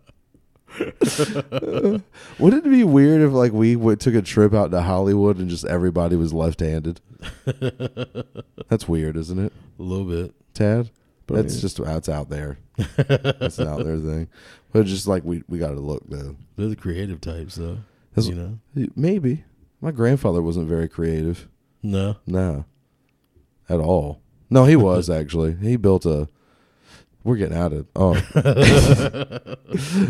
Wouldn't 2.39 2.65
it 2.65 2.69
be 2.69 2.83
weird 2.83 3.21
if 3.21 3.31
like 3.31 3.51
we 3.51 3.75
went, 3.75 4.01
took 4.01 4.15
a 4.15 4.21
trip 4.21 4.53
out 4.53 4.71
to 4.71 4.81
Hollywood 4.81 5.37
and 5.37 5.49
just 5.49 5.65
everybody 5.65 6.15
was 6.15 6.33
left-handed? 6.33 7.01
That's 8.69 8.87
weird, 8.87 9.17
isn't 9.17 9.39
it, 9.39 9.53
a 9.79 9.83
little 9.83 10.05
bit. 10.05 10.33
Tad? 10.53 10.89
But 11.25 11.35
That's 11.35 11.53
mean- 11.55 11.61
just 11.61 11.83
that's 11.83 12.09
out 12.09 12.29
there. 12.29 12.57
That's 12.97 13.59
an 13.59 13.67
out 13.67 13.83
there 13.83 13.97
thing. 13.97 14.29
But 14.71 14.85
just 14.85 15.07
like 15.07 15.23
we 15.23 15.43
we 15.47 15.57
got 15.59 15.71
to 15.71 15.79
look 15.79 16.03
though. 16.07 16.35
They're 16.55 16.69
the 16.69 16.75
creative 16.75 17.19
types, 17.21 17.55
though. 17.55 17.79
That's- 18.15 18.27
you 18.27 18.35
know? 18.35 18.59
Maybe 18.95 19.43
my 19.81 19.91
grandfather 19.91 20.41
wasn't 20.41 20.67
very 20.67 20.87
creative. 20.87 21.47
No. 21.83 22.15
No, 22.25 22.65
at 23.69 23.79
all. 23.79 24.21
No, 24.49 24.65
he 24.65 24.75
was 24.75 25.09
actually. 25.09 25.55
He 25.55 25.75
built 25.75 26.05
a. 26.05 26.27
We're 27.27 27.35
getting 27.35 27.57
out 27.57 27.73
of. 27.73 27.79
It. 27.79 27.87
Oh. 27.93 28.15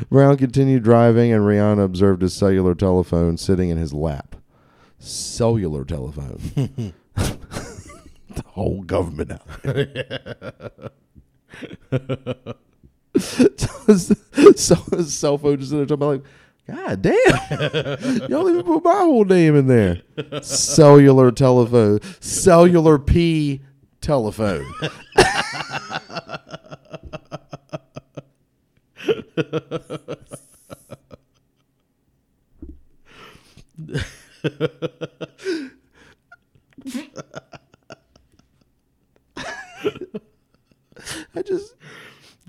Brown 0.12 0.38
continued 0.38 0.84
driving, 0.84 1.34
and 1.34 1.42
Rihanna 1.42 1.84
observed 1.84 2.22
his 2.22 2.36
cellular 2.36 2.76
telephone 2.76 3.38
sitting 3.38 3.70
in 3.72 3.80
his 3.80 3.92
lap. 3.92 4.36
Cellular 5.00 5.84
telephone. 5.84 6.38
the 7.16 8.44
whole 8.46 8.84
government 8.84 9.32
out 9.32 9.64
there. 9.64 10.52
so, 13.18 14.14
so 14.56 14.76
his 14.96 15.12
cell 15.12 15.40
phone 15.40 15.58
just 15.58 15.72
in 15.72 15.80
there 15.80 15.88
talking 15.88 15.94
about 15.94 16.22
like, 16.22 16.24
God 16.68 17.02
damn, 17.02 18.30
y'all 18.30 18.48
even 18.48 18.62
put 18.62 18.84
my 18.84 18.94
whole 18.94 19.26
name 19.26 19.56
in 19.56 19.66
there. 19.66 20.04
Cellular 20.44 21.32
telephone, 21.32 22.00
cellular 22.20 23.00
P 23.00 23.64
telephone. 24.02 24.72
I 41.36 41.42
just 41.44 41.76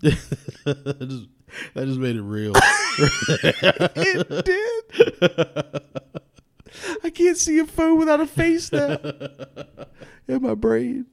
that, 0.03 0.97
just, 1.01 1.29
that 1.75 1.87
just 1.87 1.99
made 1.99 2.17
it 2.17 2.23
real. 2.23 2.53
it 3.97 4.29
did. 4.45 4.85
I 7.05 7.11
can't 7.11 7.37
see 7.37 7.59
a 7.59 7.67
phone 7.67 7.99
without 7.99 8.21
a 8.21 8.27
face 8.27 8.73
now 8.73 8.99
in 10.27 10.43
my 10.43 10.55
brain. 10.55 11.07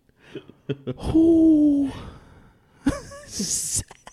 Ooh. 1.16 1.92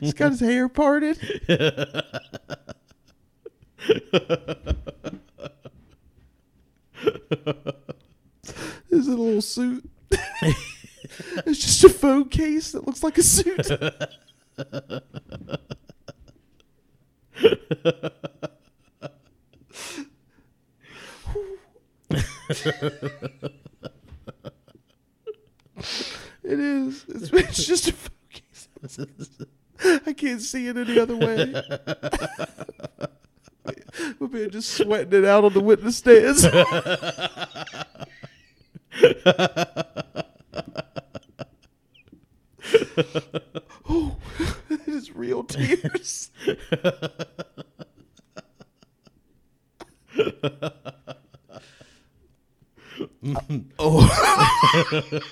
He's 0.00 0.14
got 0.14 0.32
his 0.32 0.40
hair 0.40 0.68
parted. 0.68 1.18
Is 8.90 9.08
it 9.08 9.18
a 9.18 9.22
little 9.22 9.42
suit? 9.42 9.88
it's 10.10 11.58
just 11.58 11.84
a 11.84 11.88
phone 11.88 12.28
case 12.28 12.72
that 12.72 12.86
looks 12.86 13.02
like 13.02 13.18
a 13.18 13.22
suit. 13.22 13.70
It 26.46 26.60
is. 26.60 27.04
It's, 27.08 27.32
it's 27.32 27.66
just 27.66 27.88
a. 27.88 27.94
I 30.06 30.12
can't 30.12 30.40
see 30.40 30.68
it 30.68 30.76
any 30.76 30.98
other 30.98 31.16
way. 31.16 31.54
My 34.20 34.28
man 34.28 34.50
just 34.50 34.70
sweating 34.76 35.12
it 35.12 35.24
out 35.24 35.44
on 35.44 35.52
the 35.52 35.60
witness 35.60 35.96
stands. 35.96 36.44
oh, 43.88 44.16
it 44.70 44.86
is 44.86 45.14
real 45.14 45.44
tears. 45.44 46.30
oh. 53.78 55.22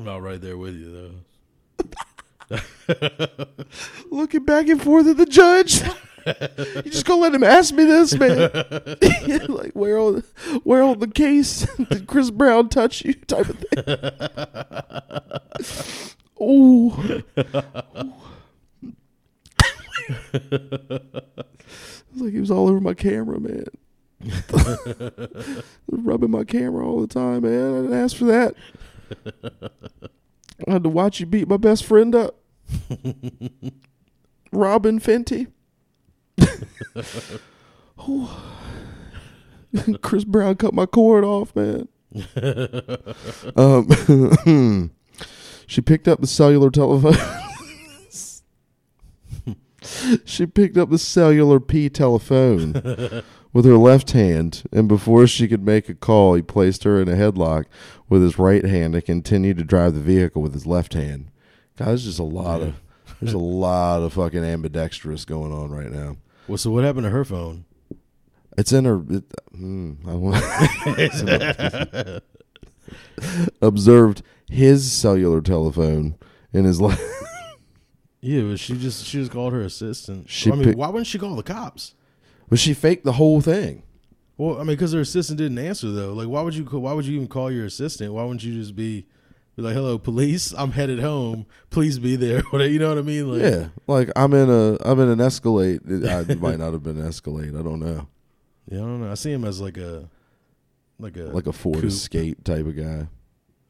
I'm 0.00 0.06
not 0.06 0.22
right 0.22 0.40
there 0.40 0.56
with 0.56 0.76
you, 0.76 1.12
though. 2.48 2.58
looking 4.10 4.46
back 4.46 4.66
and 4.68 4.82
forth 4.82 5.06
at 5.06 5.18
the 5.18 5.26
judge. 5.26 5.82
you 6.86 6.90
just 6.90 7.04
gonna 7.04 7.20
let 7.20 7.34
him 7.34 7.44
ask 7.44 7.74
me 7.74 7.84
this, 7.84 8.14
man? 8.14 8.50
like 9.48 9.72
where 9.72 9.98
on 9.98 10.24
where 10.62 10.82
on 10.82 11.00
the 11.00 11.06
case 11.06 11.68
did 11.90 12.06
Chris 12.06 12.30
Brown 12.30 12.70
touch 12.70 13.04
you? 13.04 13.12
Type 13.12 13.50
of 13.50 13.58
thing. 13.58 13.84
Ooh. 16.40 16.94
It's 20.32 22.22
like 22.22 22.32
he 22.32 22.40
was 22.40 22.50
all 22.50 22.68
over 22.68 22.80
my 22.80 22.94
camera, 22.94 23.38
man. 23.38 23.66
Rubbing 25.90 26.30
my 26.30 26.44
camera 26.44 26.88
all 26.88 27.02
the 27.02 27.06
time, 27.06 27.42
man. 27.42 27.74
I 27.74 27.82
didn't 27.82 28.02
ask 28.02 28.16
for 28.16 28.24
that. 28.24 28.54
I 30.66 30.72
had 30.72 30.82
to 30.84 30.88
watch 30.88 31.20
you 31.20 31.26
beat 31.26 31.48
my 31.48 31.56
best 31.56 31.84
friend 31.84 32.14
up. 32.14 32.36
Robin 34.52 35.00
Fenty. 35.00 35.48
Chris 40.02 40.24
Brown 40.24 40.56
cut 40.56 40.74
my 40.74 40.86
cord 40.86 41.24
off, 41.24 41.54
man. 41.54 41.88
um, 43.56 44.90
she 45.66 45.80
picked 45.80 46.08
up 46.08 46.20
the 46.20 46.26
cellular 46.26 46.70
telephone. 46.70 47.14
she 50.24 50.46
picked 50.46 50.76
up 50.76 50.90
the 50.90 50.98
cellular 50.98 51.60
P 51.60 51.88
telephone 51.88 53.22
with 53.52 53.64
her 53.64 53.76
left 53.76 54.12
hand, 54.12 54.62
and 54.72 54.88
before 54.88 55.26
she 55.26 55.48
could 55.48 55.64
make 55.64 55.88
a 55.88 55.94
call, 55.94 56.34
he 56.34 56.42
placed 56.42 56.84
her 56.84 57.00
in 57.00 57.08
a 57.08 57.14
headlock 57.14 57.64
with 58.08 58.22
his 58.22 58.38
right 58.38 58.64
hand 58.64 58.94
and 58.94 59.04
continued 59.04 59.58
to 59.58 59.64
drive 59.64 59.94
the 59.94 60.00
vehicle 60.00 60.42
with 60.42 60.54
his 60.54 60.66
left 60.66 60.94
hand. 60.94 61.30
God, 61.76 61.88
there's 61.88 62.04
just 62.04 62.18
a 62.18 62.22
lot 62.24 62.60
of 62.60 62.74
there's 63.20 63.34
a 63.34 63.38
lot 63.38 64.02
of 64.02 64.12
fucking 64.14 64.44
ambidextrous 64.44 65.24
going 65.24 65.52
on 65.52 65.70
right 65.70 65.90
now. 65.90 66.16
Well, 66.48 66.58
so 66.58 66.70
what 66.70 66.84
happened 66.84 67.04
to 67.04 67.10
her 67.10 67.24
phone? 67.24 67.64
It's 68.58 68.72
in 68.72 68.84
her. 68.84 69.02
It, 69.08 69.24
hmm, 69.52 69.92
I 70.06 70.14
want- 70.14 72.22
observed 73.62 74.22
his 74.48 74.90
cellular 74.90 75.40
telephone 75.40 76.16
in 76.52 76.64
his 76.64 76.80
left. 76.80 77.02
Yeah, 78.20 78.42
but 78.42 78.60
she 78.60 78.76
just 78.76 79.06
she 79.06 79.18
just 79.18 79.32
called 79.32 79.52
her 79.52 79.62
assistant. 79.62 80.28
She 80.28 80.50
I 80.50 80.54
mean, 80.54 80.64
pick- 80.64 80.76
why 80.76 80.88
wouldn't 80.88 81.06
she 81.06 81.18
call 81.18 81.36
the 81.36 81.42
cops? 81.42 81.94
But 82.50 82.58
she 82.58 82.74
faked 82.74 83.04
the 83.04 83.12
whole 83.12 83.40
thing. 83.40 83.84
Well, 84.36 84.56
I 84.56 84.58
mean, 84.58 84.68
because 84.68 84.92
her 84.92 85.00
assistant 85.00 85.38
didn't 85.38 85.58
answer 85.58 85.90
though. 85.90 86.12
Like, 86.12 86.28
why 86.28 86.42
would 86.42 86.54
you? 86.54 86.64
Why 86.64 86.92
would 86.92 87.06
you 87.06 87.14
even 87.16 87.28
call 87.28 87.50
your 87.50 87.64
assistant? 87.66 88.12
Why 88.12 88.22
wouldn't 88.24 88.42
you 88.42 88.54
just 88.54 88.74
be, 88.74 89.06
be 89.54 89.62
like, 89.62 89.74
"Hello, 89.74 89.98
police. 89.98 90.52
I'm 90.56 90.72
headed 90.72 90.98
home. 90.98 91.46
Please 91.70 91.98
be 91.98 92.16
there." 92.16 92.42
You 92.52 92.78
know 92.78 92.88
what 92.88 92.98
I 92.98 93.02
mean? 93.02 93.30
Like, 93.30 93.42
yeah, 93.42 93.68
like 93.86 94.10
I'm 94.16 94.32
in 94.34 94.50
a 94.50 94.76
I'm 94.82 94.98
in 94.98 95.08
an 95.08 95.20
Escalade. 95.20 95.80
It, 95.86 96.04
I, 96.06 96.20
it 96.20 96.40
might 96.40 96.58
not 96.58 96.72
have 96.72 96.82
been 96.82 96.98
an 96.98 97.06
Escalade. 97.06 97.54
I 97.54 97.62
don't 97.62 97.80
know, 97.80 98.08
Yeah, 98.68 98.78
I 98.78 98.80
don't 98.82 99.02
know. 99.02 99.10
I 99.10 99.14
see 99.14 99.30
him 99.30 99.44
as 99.44 99.60
like 99.60 99.76
a, 99.76 100.08
like 100.98 101.16
a, 101.16 101.24
like 101.24 101.46
a 101.46 101.52
Ford 101.52 101.76
coupe. 101.76 101.84
Escape 101.84 102.42
type 102.42 102.66
of 102.66 102.76
guy. 102.76 103.08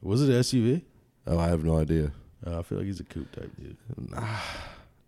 Was 0.02 0.22
it 0.22 0.32
an 0.32 0.40
SUV? 0.40 0.82
Oh, 1.26 1.38
I 1.38 1.48
have 1.48 1.64
no 1.64 1.78
idea. 1.78 2.12
Uh, 2.46 2.60
I 2.60 2.62
feel 2.62 2.78
like 2.78 2.86
he's 2.86 3.00
a 3.00 3.04
coupe 3.04 3.30
type 3.32 3.50
dude. 3.58 3.76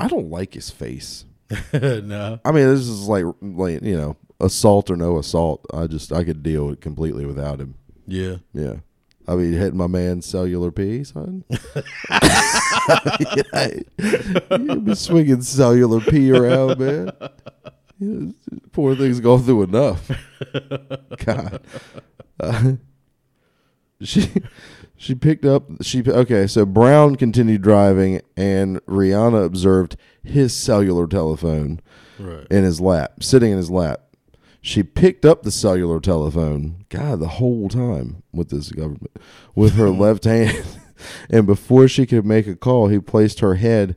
I 0.00 0.08
don't 0.08 0.28
like 0.28 0.54
his 0.54 0.70
face. 0.70 1.24
no. 1.73 2.41
I 2.45 2.53
mean, 2.53 2.67
this 2.69 2.81
is 2.81 3.09
like 3.09 3.25
like 3.41 3.83
you 3.83 3.97
know, 3.97 4.17
assault 4.41 4.91
or 4.91 4.97
no 4.97 5.19
assault. 5.19 5.65
I 5.73 5.87
just 5.87 6.12
I 6.12 6.25
could 6.25 6.43
deal 6.43 6.67
with 6.67 6.81
completely 6.81 7.27
without 7.27 7.61
him. 7.61 7.75
Yeah. 8.07 8.37
Yeah. 8.53 8.77
I 9.27 9.37
mean, 9.37 9.53
hitting 9.53 9.77
my 9.77 9.87
man's 9.87 10.27
cellular 10.27 10.73
P, 10.73 11.05
son. 11.05 11.45
you 14.59 14.81
be 14.81 14.95
swinging 14.97 15.43
cellular 15.43 16.01
P 16.01 16.33
around, 16.33 16.81
man. 16.81 17.12
Poor 18.73 18.97
thing's 18.97 19.21
going 19.21 19.45
through 19.45 19.62
enough. 19.62 20.11
God. 21.25 21.61
Uh, 22.41 22.73
she 24.01 24.29
she 25.03 25.15
picked 25.17 25.45
up 25.45 25.65
she 25.83 26.03
okay 26.07 26.47
so 26.47 26.65
brown 26.65 27.17
continued 27.17 27.61
driving 27.61 28.21
and 28.37 28.81
rihanna 28.87 29.45
observed 29.45 29.97
his 30.23 30.55
cellular 30.55 31.07
telephone 31.09 31.81
Right. 32.19 32.47
in 32.51 32.62
his 32.62 32.81
lap 32.81 33.23
sitting 33.25 33.51
in 33.51 33.57
his 33.57 33.71
lap. 33.71 34.03
She 34.61 34.85
picked 34.85 35.25
up 35.25 35.43
the 35.43 35.51
cellular 35.51 35.99
telephone 35.99 36.85
god 36.88 37.19
the 37.19 37.27
whole 37.29 37.69
time 37.69 38.23
with 38.33 38.51
this 38.51 38.71
government 38.71 39.11
with 39.57 39.75
her 39.75 39.91
left 40.05 40.25
hand. 40.25 40.57
And 41.29 41.47
before 41.49 41.88
she 41.88 42.07
could 42.07 42.25
make 42.25 42.47
a 42.47 42.55
call 42.55 42.87
he 42.87 43.01
placed 43.01 43.41
her 43.41 43.57
head 43.57 43.97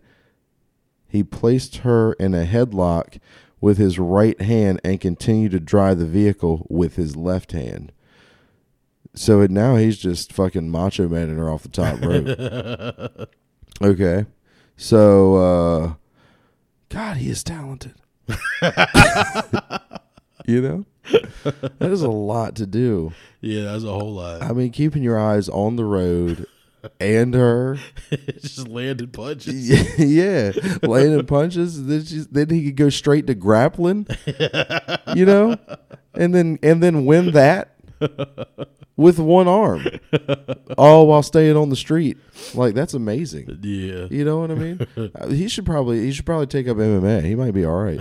he 1.08 1.24
placed 1.24 1.78
her 1.78 2.14
in 2.14 2.34
a 2.34 2.46
headlock 2.46 3.20
with 3.62 3.78
his 3.78 4.00
right 4.00 4.42
hand 4.42 4.82
and 4.84 5.00
continued 5.00 5.52
to 5.52 5.60
drive 5.60 6.00
the 6.00 6.08
vehicle 6.08 6.66
with 6.68 6.96
his 6.96 7.16
left 7.16 7.52
hand 7.52 7.92
so 9.16 9.42
it, 9.42 9.52
now 9.52 9.76
he's 9.76 9.98
just 9.98 10.32
fucking 10.34 10.70
macho 10.70 11.08
manning 11.08 11.38
her 11.38 11.50
off 11.50 11.64
the 11.64 11.70
top 11.70 12.02
rope. 12.02 13.30
okay. 13.82 14.26
So 14.78 15.36
uh 15.36 15.94
God, 16.90 17.18
he 17.18 17.30
is 17.30 17.44
talented. 17.44 17.96
you 20.46 20.62
know? 20.62 20.86
That 21.44 21.92
is 21.92 22.02
a 22.02 22.10
lot 22.10 22.56
to 22.56 22.66
do. 22.66 23.14
Yeah, 23.42 23.64
that's 23.64 23.84
a 23.84 23.92
whole 23.92 24.14
lot. 24.14 24.42
I 24.42 24.54
mean, 24.54 24.72
keeping 24.72 25.04
your 25.04 25.20
eyes 25.20 25.50
on 25.50 25.76
the 25.76 25.86
road 25.86 26.48
and 27.00 27.34
her. 27.34 27.78
just 28.12 28.68
landed 28.68 29.14
punches. 29.14 30.00
yeah. 30.00 30.52
Landing 30.84 31.26
punches. 31.26 31.86
Then, 31.86 32.06
she's, 32.06 32.28
then 32.28 32.50
he 32.50 32.66
could 32.66 32.76
go 32.76 32.90
straight 32.90 33.28
to 33.28 33.36
grappling. 33.36 34.08
You 35.16 35.26
know? 35.26 35.58
And 36.14 36.34
then 36.34 36.60
and 36.64 36.82
then 36.82 37.06
win 37.06 37.32
that 37.32 37.75
with 38.98 39.20
one 39.20 39.48
arm. 39.48 39.86
All 40.78 41.08
while 41.08 41.24
staying 41.24 41.56
on 41.58 41.70
the 41.70 41.76
street. 41.76 42.18
Like 42.54 42.74
that's 42.74 42.94
amazing. 42.94 43.60
Yeah. 43.62 44.08
You 44.10 44.26
know 44.26 44.40
what 44.40 44.52
I 44.52 44.56
mean? 44.56 44.88
Uh, 45.16 45.28
he 45.28 45.48
should 45.48 45.66
probably 45.66 46.02
he 46.02 46.12
should 46.12 46.26
probably 46.26 46.48
take 46.48 46.68
up 46.68 46.78
MMA. 46.78 47.24
He 47.24 47.36
might 47.36 47.54
be 47.54 47.64
all 47.64 47.82
right. 47.82 48.00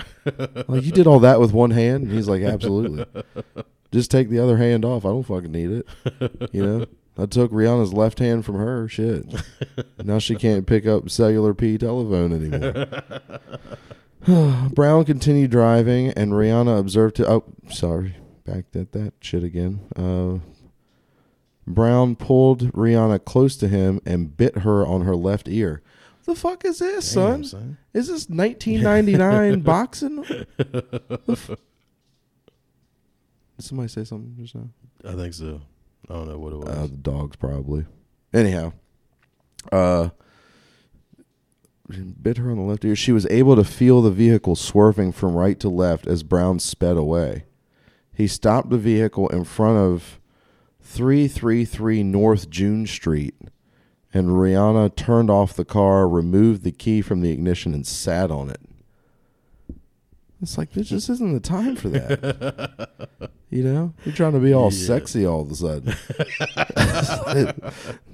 Like 0.68 0.84
you 0.84 0.90
did 0.90 1.06
all 1.06 1.20
that 1.20 1.38
with 1.38 1.52
one 1.52 1.70
hand, 1.70 2.04
and 2.04 2.12
he's 2.12 2.28
like, 2.28 2.42
absolutely. 2.42 3.04
Just 3.92 4.10
take 4.10 4.30
the 4.30 4.38
other 4.38 4.56
hand 4.56 4.84
off. 4.84 5.04
I 5.04 5.08
don't 5.08 5.22
fucking 5.22 5.52
need 5.52 5.70
it. 5.70 5.86
You 6.52 6.66
know. 6.66 6.86
I 7.16 7.26
took 7.26 7.52
Rihanna's 7.52 7.92
left 7.92 8.18
hand 8.18 8.44
from 8.44 8.56
her. 8.56 8.88
Shit. 8.88 9.24
now 10.02 10.18
she 10.18 10.34
can't 10.34 10.66
pick 10.66 10.86
up 10.86 11.08
cellular 11.10 11.54
P 11.54 11.78
telephone 11.78 12.32
anymore. 12.32 12.86
Brown 14.70 15.04
continued 15.04 15.50
driving, 15.50 16.08
and 16.08 16.32
Rihanna 16.32 16.78
observed 16.78 17.16
to. 17.16 17.30
Oh, 17.30 17.44
sorry. 17.70 18.16
Back 18.44 18.66
at 18.74 18.92
that 18.92 19.14
shit 19.20 19.42
again. 19.42 19.80
Uh, 19.96 20.40
Brown 21.66 22.14
pulled 22.14 22.72
Rihanna 22.72 23.24
close 23.24 23.56
to 23.56 23.68
him 23.68 24.00
and 24.04 24.36
bit 24.36 24.58
her 24.58 24.86
on 24.86 25.02
her 25.02 25.16
left 25.16 25.48
ear. 25.48 25.80
The 26.24 26.34
fuck 26.34 26.64
is 26.64 26.78
this, 26.78 27.10
son? 27.10 27.40
Damn, 27.40 27.44
son. 27.44 27.78
Is 27.94 28.08
this 28.08 28.28
1999 28.28 29.60
boxing? 29.62 30.24
F- 31.28 31.48
Did 31.48 31.58
somebody 33.60 33.88
say 33.88 34.04
something 34.04 34.34
just 34.38 34.54
now? 34.54 34.68
I 35.06 35.14
think 35.14 35.32
so. 35.34 35.60
I 36.10 36.14
don't 36.14 36.28
know 36.28 36.38
what 36.38 36.52
it 36.52 36.56
was. 36.58 36.68
Uh, 36.68 36.82
the 36.82 36.88
dogs 36.96 37.36
probably. 37.36 37.86
Anyhow, 38.32 38.72
uh, 39.72 40.10
bit 42.20 42.38
her 42.38 42.50
on 42.50 42.56
the 42.56 42.62
left 42.62 42.84
ear. 42.84 42.96
She 42.96 43.12
was 43.12 43.26
able 43.26 43.56
to 43.56 43.64
feel 43.64 44.02
the 44.02 44.10
vehicle 44.10 44.56
swerving 44.56 45.12
from 45.12 45.34
right 45.34 45.58
to 45.60 45.68
left 45.68 46.06
as 46.06 46.22
Brown 46.22 46.58
sped 46.58 46.96
away. 46.96 47.44
He 48.14 48.26
stopped 48.26 48.70
the 48.70 48.78
vehicle 48.78 49.28
in 49.28 49.44
front 49.44 49.78
of 49.78 50.20
333 50.80 52.02
North 52.02 52.48
June 52.50 52.86
Street, 52.86 53.34
and 54.12 54.28
Rihanna 54.28 54.94
turned 54.94 55.30
off 55.30 55.54
the 55.54 55.64
car, 55.64 56.08
removed 56.08 56.62
the 56.62 56.70
key 56.72 57.00
from 57.02 57.20
the 57.22 57.30
ignition, 57.30 57.74
and 57.74 57.86
sat 57.86 58.30
on 58.30 58.50
it. 58.50 58.60
It's 60.42 60.58
like, 60.58 60.72
bitch, 60.72 60.90
this 60.90 61.08
isn't 61.08 61.32
the 61.32 61.40
time 61.40 61.76
for 61.76 61.88
that. 61.90 62.90
You 63.50 63.62
know, 63.62 63.94
you're 64.04 64.12
trying 64.16 64.32
to 64.32 64.40
be 64.40 64.52
all 64.52 64.72
Yeah. 64.72 64.86
sexy 64.86 65.24
all 65.24 65.42
of 65.42 65.50
a 65.52 65.54
sudden. 65.54 65.94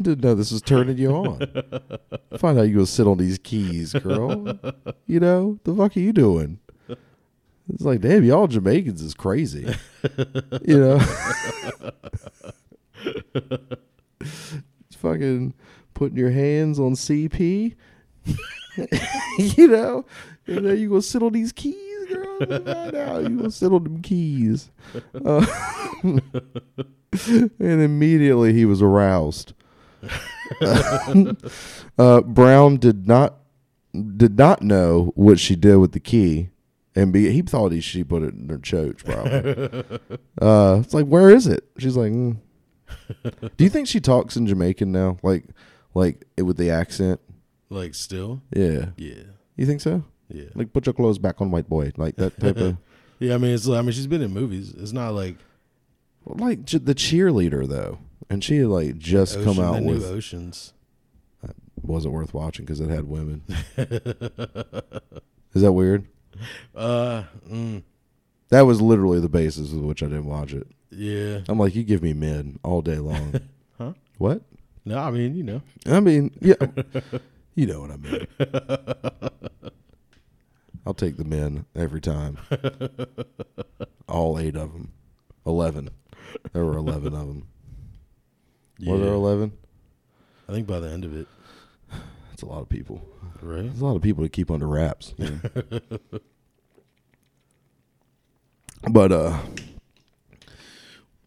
Didn't 0.02 0.22
know 0.22 0.34
this 0.34 0.52
was 0.52 0.60
turning 0.60 0.98
you 0.98 1.10
on. 1.12 1.38
Find 2.36 2.58
out 2.58 2.68
you 2.68 2.76
go 2.76 2.84
sit 2.84 3.06
on 3.06 3.16
these 3.16 3.38
keys, 3.38 3.94
girl. 3.94 4.58
You 5.06 5.18
know, 5.18 5.58
the 5.64 5.74
fuck 5.74 5.96
are 5.96 6.00
you 6.00 6.12
doing? 6.12 6.58
It's 7.72 7.85
like, 7.85 8.00
damn, 8.00 8.24
y'all 8.24 8.46
Jamaicans 8.46 9.02
is 9.02 9.14
crazy. 9.14 9.74
You 10.66 10.78
know, 10.78 10.98
fucking 14.96 15.54
putting 15.94 16.18
your 16.18 16.30
hands 16.30 16.78
on 16.78 16.92
CP. 16.92 17.74
you 19.38 19.68
know, 19.68 20.04
and 20.46 20.66
then 20.66 20.78
you 20.78 20.88
gonna 20.88 21.02
sit 21.02 21.22
on 21.22 21.33
these 21.33 21.52
keys, 21.52 22.06
girl. 22.09 22.38
Right 22.40 22.92
now, 22.92 23.18
you 23.18 23.37
gonna 23.37 23.50
sit 23.50 23.72
on 23.72 23.85
them 23.85 24.02
keys. 24.02 24.70
Uh, 25.24 25.46
and 26.02 26.22
immediately 27.59 28.52
he 28.52 28.64
was 28.64 28.83
aroused. 28.83 29.54
uh, 31.98 32.20
Brown 32.22 32.76
did 32.76 33.06
not 33.06 33.37
did 34.16 34.38
not 34.38 34.62
know 34.62 35.12
what 35.14 35.38
she 35.38 35.56
did 35.56 35.76
with 35.76 35.92
the 35.92 36.00
key, 36.00 36.48
and 36.94 37.12
be, 37.12 37.31
he 37.31 37.42
thought 37.42 37.72
he 37.72 37.81
she 37.81 38.05
put 38.05 38.22
it 38.22 38.35
in 38.35 38.48
her 38.48 38.59
choach. 38.59 39.05
Probably. 39.05 39.98
uh, 40.40 40.81
it's 40.85 40.94
like, 40.94 41.07
where 41.07 41.31
is 41.31 41.46
it? 41.46 41.64
She's 41.79 41.96
like, 41.96 42.12
mm. 42.12 42.37
do 43.57 43.64
you 43.64 43.70
think 43.70 43.87
she 43.87 44.00
talks 44.00 44.37
in 44.37 44.46
Jamaican 44.46 44.90
now, 44.92 45.18
like 45.22 45.44
like 45.94 46.24
with 46.37 46.57
the 46.57 46.70
accent? 46.70 47.20
like 47.68 47.94
still? 47.94 48.42
Yeah, 48.55 48.87
Yeah. 48.96 49.22
you 49.57 49.66
think 49.66 49.81
so? 49.81 50.05
Yeah. 50.29 50.46
Like, 50.55 50.72
put 50.72 50.87
your 50.87 50.92
clothes 50.92 51.18
back 51.18 51.40
on, 51.40 51.50
white 51.50 51.68
boy, 51.68 51.92
like 51.96 52.16
that 52.16 52.38
type 52.40 52.57
of. 52.57 52.76
Yeah, 53.20 53.35
I 53.35 53.37
mean 53.38 53.53
it's 53.53 53.68
I 53.68 53.83
mean 53.83 53.92
she's 53.92 54.07
been 54.07 54.22
in 54.22 54.33
movies. 54.33 54.72
It's 54.72 54.92
not 54.92 55.11
like 55.11 55.37
Like 56.24 56.64
the 56.64 56.94
cheerleader 56.94 57.68
though, 57.68 57.98
and 58.31 58.42
she 58.42 58.57
had 58.57 58.68
like 58.68 58.96
just 58.96 59.37
Ocean, 59.37 59.44
come 59.44 59.62
out 59.62 59.83
with 59.83 60.03
Oceans. 60.03 60.72
wasn't 61.83 62.14
worth 62.14 62.33
watching 62.33 62.64
because 62.64 62.81
it 62.81 62.88
had 62.88 63.07
women. 63.07 63.42
Is 65.53 65.61
that 65.61 65.72
weird? 65.72 66.07
Uh 66.74 67.24
mm, 67.48 67.82
That 68.50 68.62
was 68.62 68.80
literally 68.80 69.20
the 69.20 69.28
basis 69.28 69.72
of 69.72 69.80
which 69.80 70.02
I 70.02 70.06
didn't 70.06 70.26
watch 70.26 70.52
it. 70.54 70.66
yeah. 70.90 71.40
I'm 71.48 71.58
like, 71.58 71.74
you 71.74 71.82
give 71.84 72.02
me 72.02 72.12
men 72.14 72.58
all 72.62 72.82
day 72.82 72.96
long. 72.98 73.34
Huh? 73.78 73.94
What? 74.18 74.42
No, 74.84 74.98
I 74.98 75.10
mean, 75.10 75.34
you 75.34 75.42
know. 75.42 75.62
I 75.86 76.00
mean, 76.00 76.30
yeah, 76.40 76.54
you 77.54 77.66
know 77.66 77.80
what 77.80 77.90
I 77.90 77.96
mean. 77.96 78.26
I'll 80.86 80.92
take 80.92 81.16
the 81.16 81.24
men 81.24 81.64
every 81.74 82.00
time. 82.02 82.36
All 84.08 84.38
eight 84.38 84.56
of 84.56 84.72
them, 84.74 84.92
eleven. 85.46 85.88
There 86.52 86.64
were 86.64 86.76
eleven 86.76 87.14
of 87.14 87.26
them. 87.28 87.46
Yeah. 88.78 88.92
Were 88.92 88.98
there 88.98 89.14
eleven? 89.14 89.52
I 90.48 90.52
think 90.52 90.66
by 90.66 90.80
the 90.80 90.90
end 90.90 91.04
of 91.06 91.16
it, 91.16 91.26
That's 92.40 92.50
a 92.50 92.55
lot 92.55 92.62
of 92.62 92.70
people. 92.70 93.03
right? 93.42 93.64
There's 93.64 93.83
a 93.83 93.85
lot 93.85 93.96
of 93.96 94.03
people 94.03 94.24
to 94.24 94.31
keep 94.31 94.50
under 94.50 94.66
wraps. 94.66 95.12
you 95.18 95.38
know. 95.70 95.81
but 98.90 99.12
uh, 99.12 99.38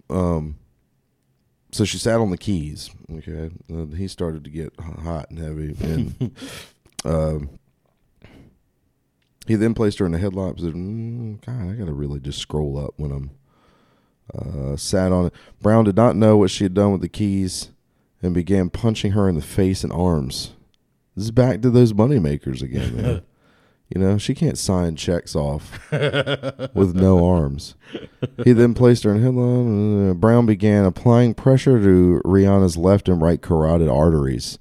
um, 0.10 0.56
so 1.71 1.86
she 1.86 1.99
sat 1.99 2.19
on 2.19 2.32
the 2.32 2.38
keys. 2.38 2.89
Okay, 3.12 3.52
uh, 3.71 3.95
he 3.95 4.08
started 4.08 4.43
to 4.45 4.49
get 4.49 4.73
hot 4.80 5.30
and 5.30 5.38
heavy, 5.38 5.76
and 5.82 6.36
um, 7.06 7.60
he 9.45 9.54
then 9.54 9.76
placed 9.76 9.99
her 9.99 10.08
in 10.08 10.15
a 10.15 10.17
headlock 10.17 10.56
position. 10.56 11.38
Mm, 11.39 11.45
God, 11.45 11.73
I 11.73 11.76
gotta 11.76 11.93
really 11.93 12.21
just 12.21 12.39
scroll 12.39 12.80
up 12.80 12.95
when 12.97 13.12
I'm 13.12 13.30
uh, 14.34 14.78
sat 14.78 15.12
on 15.12 15.28
it. 15.28 15.34
Brown 15.62 15.84
did 15.84 15.95
not 15.95 16.15
know 16.15 16.38
what 16.38 16.49
she 16.49 16.63
had 16.63 16.73
done 16.73 16.91
with 16.91 17.02
the 17.02 17.08
keys, 17.08 17.69
and 18.23 18.34
began 18.34 18.71
punching 18.71 19.12
her 19.12 19.30
in 19.30 19.36
the 19.36 19.43
face 19.43 19.84
and 19.84 19.93
arms. 19.93 20.54
This 21.15 21.26
is 21.26 21.32
back 21.32 21.62
to 21.62 21.69
those 21.69 21.93
money 21.93 22.19
makers 22.19 22.62
again, 22.62 22.95
man. 23.02 23.21
You 23.93 24.02
know, 24.02 24.17
she 24.17 24.34
can't 24.34 24.58
sign 24.58 24.95
checks 24.95 25.36
off 25.36 25.80
with 25.91 26.95
no 26.95 27.23
arms. 27.23 27.76
He 28.43 28.52
then 28.52 28.73
placed 28.73 29.04
her 29.04 29.13
in 29.13 29.21
headlock. 29.21 30.12
Uh, 30.12 30.13
Brown 30.15 30.47
began 30.47 30.86
applying 30.86 31.36
pressure 31.36 31.80
to 31.80 32.21
Rihanna's 32.26 32.76
left 32.76 33.08
and 33.08 33.21
right 33.21 33.39
carotid 33.39 33.89
arteries, 33.89 34.58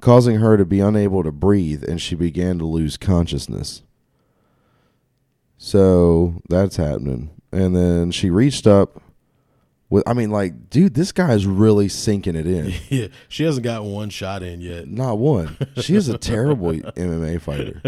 causing 0.00 0.36
her 0.40 0.56
to 0.56 0.64
be 0.64 0.80
unable 0.80 1.22
to 1.22 1.30
breathe, 1.30 1.84
and 1.84 2.00
she 2.00 2.16
began 2.16 2.58
to 2.58 2.64
lose 2.64 2.96
consciousness. 2.96 3.82
So 5.58 6.42
that's 6.48 6.76
happening. 6.76 7.30
And 7.52 7.76
then 7.76 8.10
she 8.10 8.30
reached 8.30 8.66
up 8.66 9.00
with, 9.92 10.02
I 10.08 10.14
mean, 10.14 10.30
like, 10.30 10.70
dude, 10.70 10.94
this 10.94 11.12
guy 11.12 11.34
is 11.34 11.46
really 11.46 11.88
sinking 11.88 12.34
it 12.34 12.46
in. 12.46 12.72
yeah. 12.88 13.08
She 13.28 13.44
hasn't 13.44 13.64
got 13.64 13.84
one 13.84 14.08
shot 14.10 14.42
in 14.42 14.60
yet. 14.60 14.88
Not 14.88 15.18
one. 15.18 15.56
She 15.80 15.94
is 15.94 16.08
a 16.08 16.16
terrible 16.16 16.72
MMA 16.72 17.40
fighter. 17.40 17.82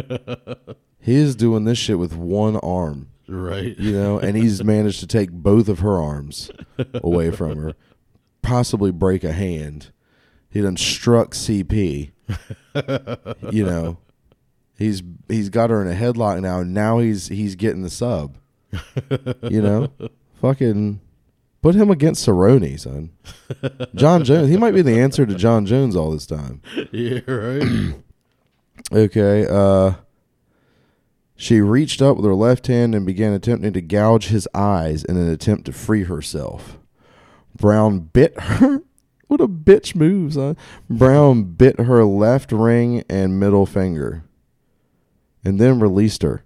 He 1.01 1.15
is 1.15 1.35
doing 1.35 1.65
this 1.65 1.79
shit 1.79 1.99
with 1.99 2.15
one 2.15 2.57
arm, 2.59 3.09
Right. 3.27 3.77
you 3.79 3.93
know, 3.93 4.19
and 4.19 4.37
he's 4.37 4.63
managed 4.63 5.01
to 5.01 5.07
take 5.07 5.31
both 5.33 5.69
of 5.69 5.79
her 5.81 5.99
arms 5.99 6.51
away 6.95 7.31
from 7.31 7.57
her. 7.59 7.73
possibly 8.43 8.91
break 8.91 9.25
a 9.25 9.33
hand. 9.33 9.91
He 10.51 10.61
done 10.61 10.77
struck 10.77 11.31
CP. 11.33 12.13
you 13.51 13.65
know, 13.65 13.99
he's 14.79 15.03
he's 15.29 15.49
got 15.49 15.71
her 15.71 15.81
in 15.83 15.89
a 15.91 15.95
headlock 15.95 16.41
now. 16.43 16.61
And 16.61 16.73
now 16.75 16.99
he's 16.99 17.29
he's 17.29 17.55
getting 17.57 17.83
the 17.83 17.91
sub. 17.91 18.37
you 19.51 19.63
know, 19.63 19.89
fucking 20.41 21.01
put 21.65 21.75
him 21.75 21.91
against 21.91 22.27
Cerrone, 22.27 22.79
son. 22.79 23.11
Jon 23.95 24.23
Jones. 24.23 24.51
He 24.51 24.59
might 24.59 24.75
be 24.75 24.83
the 24.83 25.01
answer 25.01 25.25
to 25.25 25.35
Jon 25.35 25.65
Jones 25.65 25.97
all 25.97 26.11
this 26.11 26.27
time. 26.27 26.61
Yeah, 26.93 27.21
right. 27.27 27.95
Okay. 28.93 29.47
Uh, 29.49 29.95
she 31.37 31.63
reached 31.63 32.03
up 32.03 32.17
with 32.17 32.27
her 32.27 32.35
left 32.35 32.67
hand 32.67 32.95
and 32.95 33.07
began 33.07 33.33
attempting 33.33 33.73
to 33.73 33.81
gouge 33.81 34.27
his 34.27 34.47
eyes 34.53 35.05
in 35.05 35.17
an 35.17 35.31
attempt 35.31 35.65
to 35.65 35.73
free 35.73 36.03
herself. 36.03 36.79
Brown 37.57 38.01
bit 38.01 38.39
her. 38.39 38.83
What 39.27 39.41
a 39.41 39.49
bitch 39.49 39.97
move, 39.97 40.35
son. 40.35 40.57
Brown 40.91 41.45
bit 41.45 41.81
her 41.81 42.05
left 42.05 42.53
ring 42.53 43.05
and 43.09 43.41
middle 43.41 43.65
finger 43.65 44.23
and 45.43 45.59
then 45.59 45.81
released 45.81 46.23
her. 46.23 46.44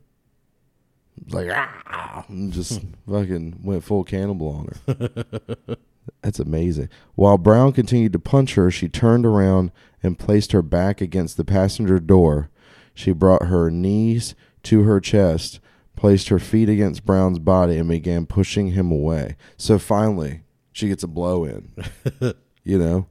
Like, 1.29 1.49
ah, 1.53 2.25
and 2.29 2.53
just 2.53 2.81
fucking 3.11 3.61
went 3.63 3.85
full 3.85 4.05
cannibal 4.05 4.49
on 4.49 4.97
her. 4.97 5.77
That's 6.23 6.41
amazing. 6.41 6.89
While 7.15 7.39
Brown 7.39 7.73
continued 7.73 8.13
to 8.15 8.19
punch 8.19 8.55
her, 8.55 8.71
she 8.71 8.89
turned 8.89 9.27
around 9.27 9.71
and 10.03 10.19
placed 10.19 10.53
her 10.53 10.63
back 10.63 11.01
against 11.01 11.37
the 11.37 11.45
passenger 11.45 11.99
door. 11.99 12.51
She 12.95 13.13
brought 13.13 13.47
her 13.47 13.71
knees 13.71 14.35
to 14.65 14.83
her 14.83 15.01
chest, 15.01 15.61
placed 15.97 16.29
her 16.29 16.39
feet 16.39 16.69
against 16.69 17.07
Brown's 17.07 17.39
body, 17.39 17.79
and 17.79 17.89
began 17.89 18.27
pushing 18.27 18.73
him 18.73 18.91
away. 18.91 19.37
So 19.57 19.79
finally, 19.79 20.43
she 20.73 20.89
gets 20.89 21.03
a 21.03 21.09
blow 21.09 21.45
in. 21.45 21.73
you 22.65 22.79
know, 22.79 23.09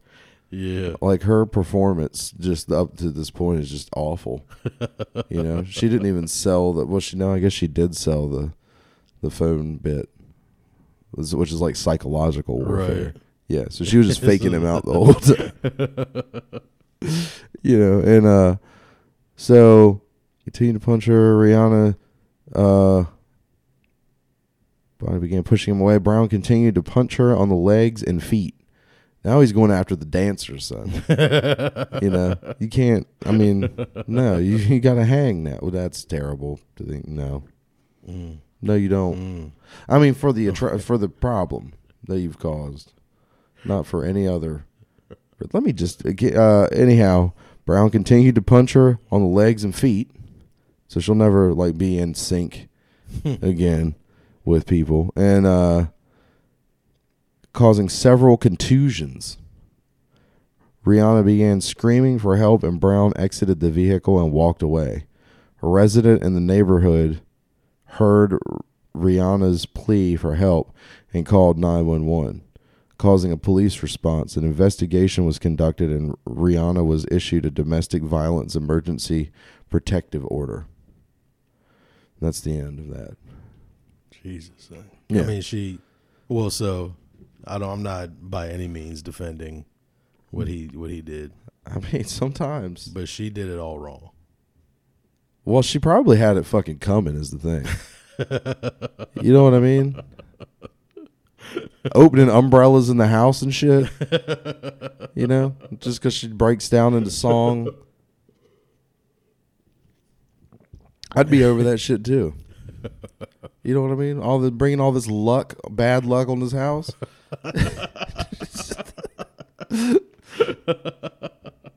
yeah. 0.50 0.94
like 1.02 1.24
her 1.24 1.46
performance 1.46 2.34
just 2.40 2.72
up 2.72 2.98
to 2.98 3.10
this 3.12 3.30
point 3.30 3.60
is 3.60 3.70
just 3.70 3.90
awful. 3.96 4.46
you 5.30 5.44
know, 5.44 5.64
she 5.64 5.90
didn't 5.90 6.08
even 6.08 6.28
sell 6.28 6.74
the. 6.74 6.86
Well, 6.86 7.00
she 7.00 7.18
no, 7.18 7.34
I 7.34 7.40
guess 7.40 7.54
she 7.54 7.68
did 7.68 7.96
sell 7.96 8.28
the 8.28 8.54
the 9.22 9.30
phone 9.30 9.78
bit, 9.78 10.10
which 11.12 11.52
is 11.52 11.62
like 11.62 11.76
psychological 11.76 12.60
warfare. 12.60 13.06
Right. 13.06 13.16
Yeah, 13.48 13.66
so 13.70 13.86
she 13.86 13.98
was 13.98 14.08
just 14.08 14.22
faking 14.26 14.52
him 14.52 14.66
out 14.66 14.86
the 14.86 14.94
whole 14.94 15.14
time. 15.14 16.62
you 17.62 17.78
know, 17.78 18.00
and 18.00 18.26
uh, 18.26 18.56
so 19.36 20.02
continued 20.44 20.80
to 20.80 20.86
punch 20.86 21.06
her. 21.06 21.36
Rihanna, 21.38 21.96
uh, 22.54 23.06
Bonnie 24.98 25.20
began 25.20 25.44
pushing 25.44 25.76
him 25.76 25.82
away. 25.82 25.98
Brown 25.98 26.28
continued 26.28 26.76
to 26.76 26.84
punch 26.84 27.18
her 27.18 27.36
on 27.36 27.50
the 27.50 27.56
legs 27.56 28.04
and 28.04 28.22
feet. 28.22 28.56
Now 29.28 29.42
he's 29.42 29.52
going 29.52 29.72
after 29.72 29.94
the 29.94 30.06
dancers, 30.06 30.66
son. 30.68 30.90
you 32.02 32.10
know, 32.10 32.36
you 32.60 32.70
can't. 32.70 33.06
I 33.26 33.32
mean, 33.34 33.70
no, 34.08 34.38
you, 34.38 34.56
you 34.56 34.80
got 34.80 34.94
to 34.96 35.04
hang 35.04 35.44
now. 35.44 35.60
Well, 35.62 35.72
that's 35.72 36.06
terrible 36.06 36.62
to 36.78 36.84
think. 36.86 37.08
No, 37.08 37.44
Mm. 38.10 38.38
no, 38.62 38.74
you 38.74 38.88
don't. 38.88 39.18
Mm. 39.18 39.52
I 39.90 40.00
mean, 40.00 40.14
for 40.14 40.32
the 40.32 40.48
attra- 40.48 40.80
for 40.80 40.98
the 40.98 41.10
problem 41.10 41.74
that 42.08 42.20
you've 42.22 42.40
caused, 42.40 42.94
not 43.66 43.86
for 43.86 44.06
any 44.06 44.26
other. 44.26 44.64
But 45.38 45.54
let 45.54 45.62
me 45.64 45.74
just 45.74 46.06
uh, 46.06 46.68
anyhow. 46.72 47.34
Brown 47.66 47.90
continued 47.90 48.36
to 48.36 48.42
punch 48.42 48.72
her 48.74 48.98
on 49.12 49.20
the 49.22 49.28
legs 49.28 49.66
and 49.66 49.76
feet, 49.76 50.10
so 50.88 51.02
she'll 51.02 51.16
never 51.16 51.54
like 51.54 51.78
be 51.78 52.00
in 52.00 52.14
sync 52.14 52.70
again 53.26 53.96
with 54.46 54.66
people, 54.66 55.12
and 55.18 55.46
uh, 55.46 55.88
causing 57.58 57.90
several 57.90 58.38
contusions. 58.38 59.40
Rihanna 60.86 61.26
began 61.26 61.60
screaming 61.60 62.20
for 62.20 62.38
help, 62.38 62.62
and 62.62 62.80
Brown 62.80 63.14
exited 63.16 63.62
the 63.62 63.72
vehicle 63.72 64.22
and 64.24 64.32
walked 64.32 64.62
away. 64.62 65.06
A 65.64 65.68
resident 65.68 66.22
in 66.22 66.36
the 66.36 66.40
neighborhood 66.40 67.20
heard 67.86 68.38
Rihanna's 68.96 69.66
plea 69.66 70.16
for 70.16 70.36
help 70.36 70.72
and 71.12 71.26
called 71.26 71.58
911, 71.58 72.44
causing 73.00 73.32
a 73.32 73.38
police 73.38 73.82
response. 73.82 74.38
An 74.38 74.44
investigation 74.44 75.26
was 75.26 75.40
conducted, 75.40 75.90
and 75.90 76.16
Rihanna 76.28 76.86
was 76.86 77.08
issued 77.10 77.44
a 77.44 77.50
domestic 77.50 78.04
violence 78.04 78.56
emergency 78.56 79.32
protective 79.68 80.24
order. 80.28 80.68
That's 82.22 82.40
the 82.40 82.56
end 82.60 82.78
of 82.78 82.90
that. 82.96 83.18
Jesus. 84.12 84.70
I 84.72 84.84
Yeah. 85.10 85.26
mean, 85.26 85.42
she. 85.42 85.80
Well, 86.30 86.52
so 86.52 86.94
I 87.48 87.58
don't. 87.58 87.70
I'm 87.70 87.84
not 87.84 88.30
by 88.30 88.50
any 88.50 88.68
means 88.68 89.02
defending 89.02 89.66
what 90.32 90.48
he 90.48 90.68
what 90.74 90.90
he 90.90 91.02
did, 91.02 91.32
I 91.66 91.80
mean, 91.80 92.04
sometimes. 92.06 92.88
but 92.88 93.08
she 93.10 93.30
did 93.30 93.50
it 93.50 93.60
all 93.60 93.80
wrong. 93.80 94.12
Well, 95.46 95.62
she 95.62 95.80
probably 95.80 96.18
had 96.18 96.36
it 96.36 96.46
fucking 96.46 96.80
coming, 96.80 97.16
is 97.16 97.32
the 97.32 97.40
thing. 97.40 97.66
you 99.22 99.32
know 99.32 99.46
what 99.46 99.54
I 99.54 99.60
mean? 99.60 100.02
Opening 101.96 102.30
umbrellas 102.30 102.90
in 102.90 102.98
the 102.98 103.08
house 103.08 103.42
and 103.42 103.54
shit. 103.54 103.90
You 105.16 105.26
know? 105.26 105.56
Just 105.80 106.00
because 106.00 106.14
she 106.14 106.28
breaks 106.28 106.68
down 106.68 106.94
into 106.94 107.10
song. 107.10 107.70
I'd 111.16 111.30
be 111.30 111.46
over 111.46 111.64
that 111.64 111.78
shit 111.80 112.04
too. 112.04 112.34
You 113.64 113.74
know 113.74 113.82
what 113.82 113.92
I 113.92 113.96
mean? 113.96 114.20
All 114.20 114.40
the 114.40 114.52
bringing 114.52 114.80
all 114.80 114.92
this 114.92 115.08
luck, 115.08 115.56
bad 115.70 116.06
luck 116.06 116.28
on 116.30 116.40
this 116.40 116.52
house. 116.52 116.92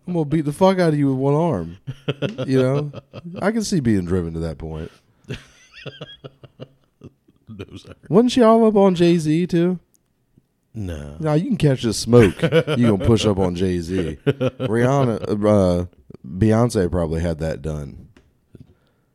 I'm 0.07 0.15
gonna 0.15 0.25
beat 0.25 0.45
the 0.45 0.53
fuck 0.53 0.79
out 0.79 0.93
of 0.93 0.99
you 0.99 1.09
with 1.09 1.19
one 1.19 1.35
arm. 1.35 1.79
You 2.47 2.63
know, 2.63 2.93
I 3.41 3.53
can 3.53 3.63
see 3.63 3.81
being 3.81 4.05
driven 4.05 4.35
to 4.35 4.41
that 4.41 4.59
point. 4.59 4.91
No, 7.49 7.77
sir. 7.77 7.95
Wasn't 8.09 8.33
she 8.33 8.43
all 8.43 8.67
up 8.67 8.77
on 8.77 8.95
Jay 8.95 9.19
Z 9.19 9.47
too? 9.49 9.79
No. 10.75 11.17
Now 11.21 11.35
you 11.35 11.47
can 11.47 11.57
catch 11.57 11.83
the 11.83 11.93
smoke. 11.93 12.41
You 12.43 12.89
gonna 12.89 13.05
push 13.05 13.27
up 13.27 13.39
on 13.39 13.55
Jay 13.55 13.79
Z? 13.81 14.19
Rihanna, 14.25 15.23
uh, 15.45 15.87
Beyonce 16.27 16.91
probably 16.91 17.21
had 17.21 17.39
that 17.39 17.61
done. 17.63 18.09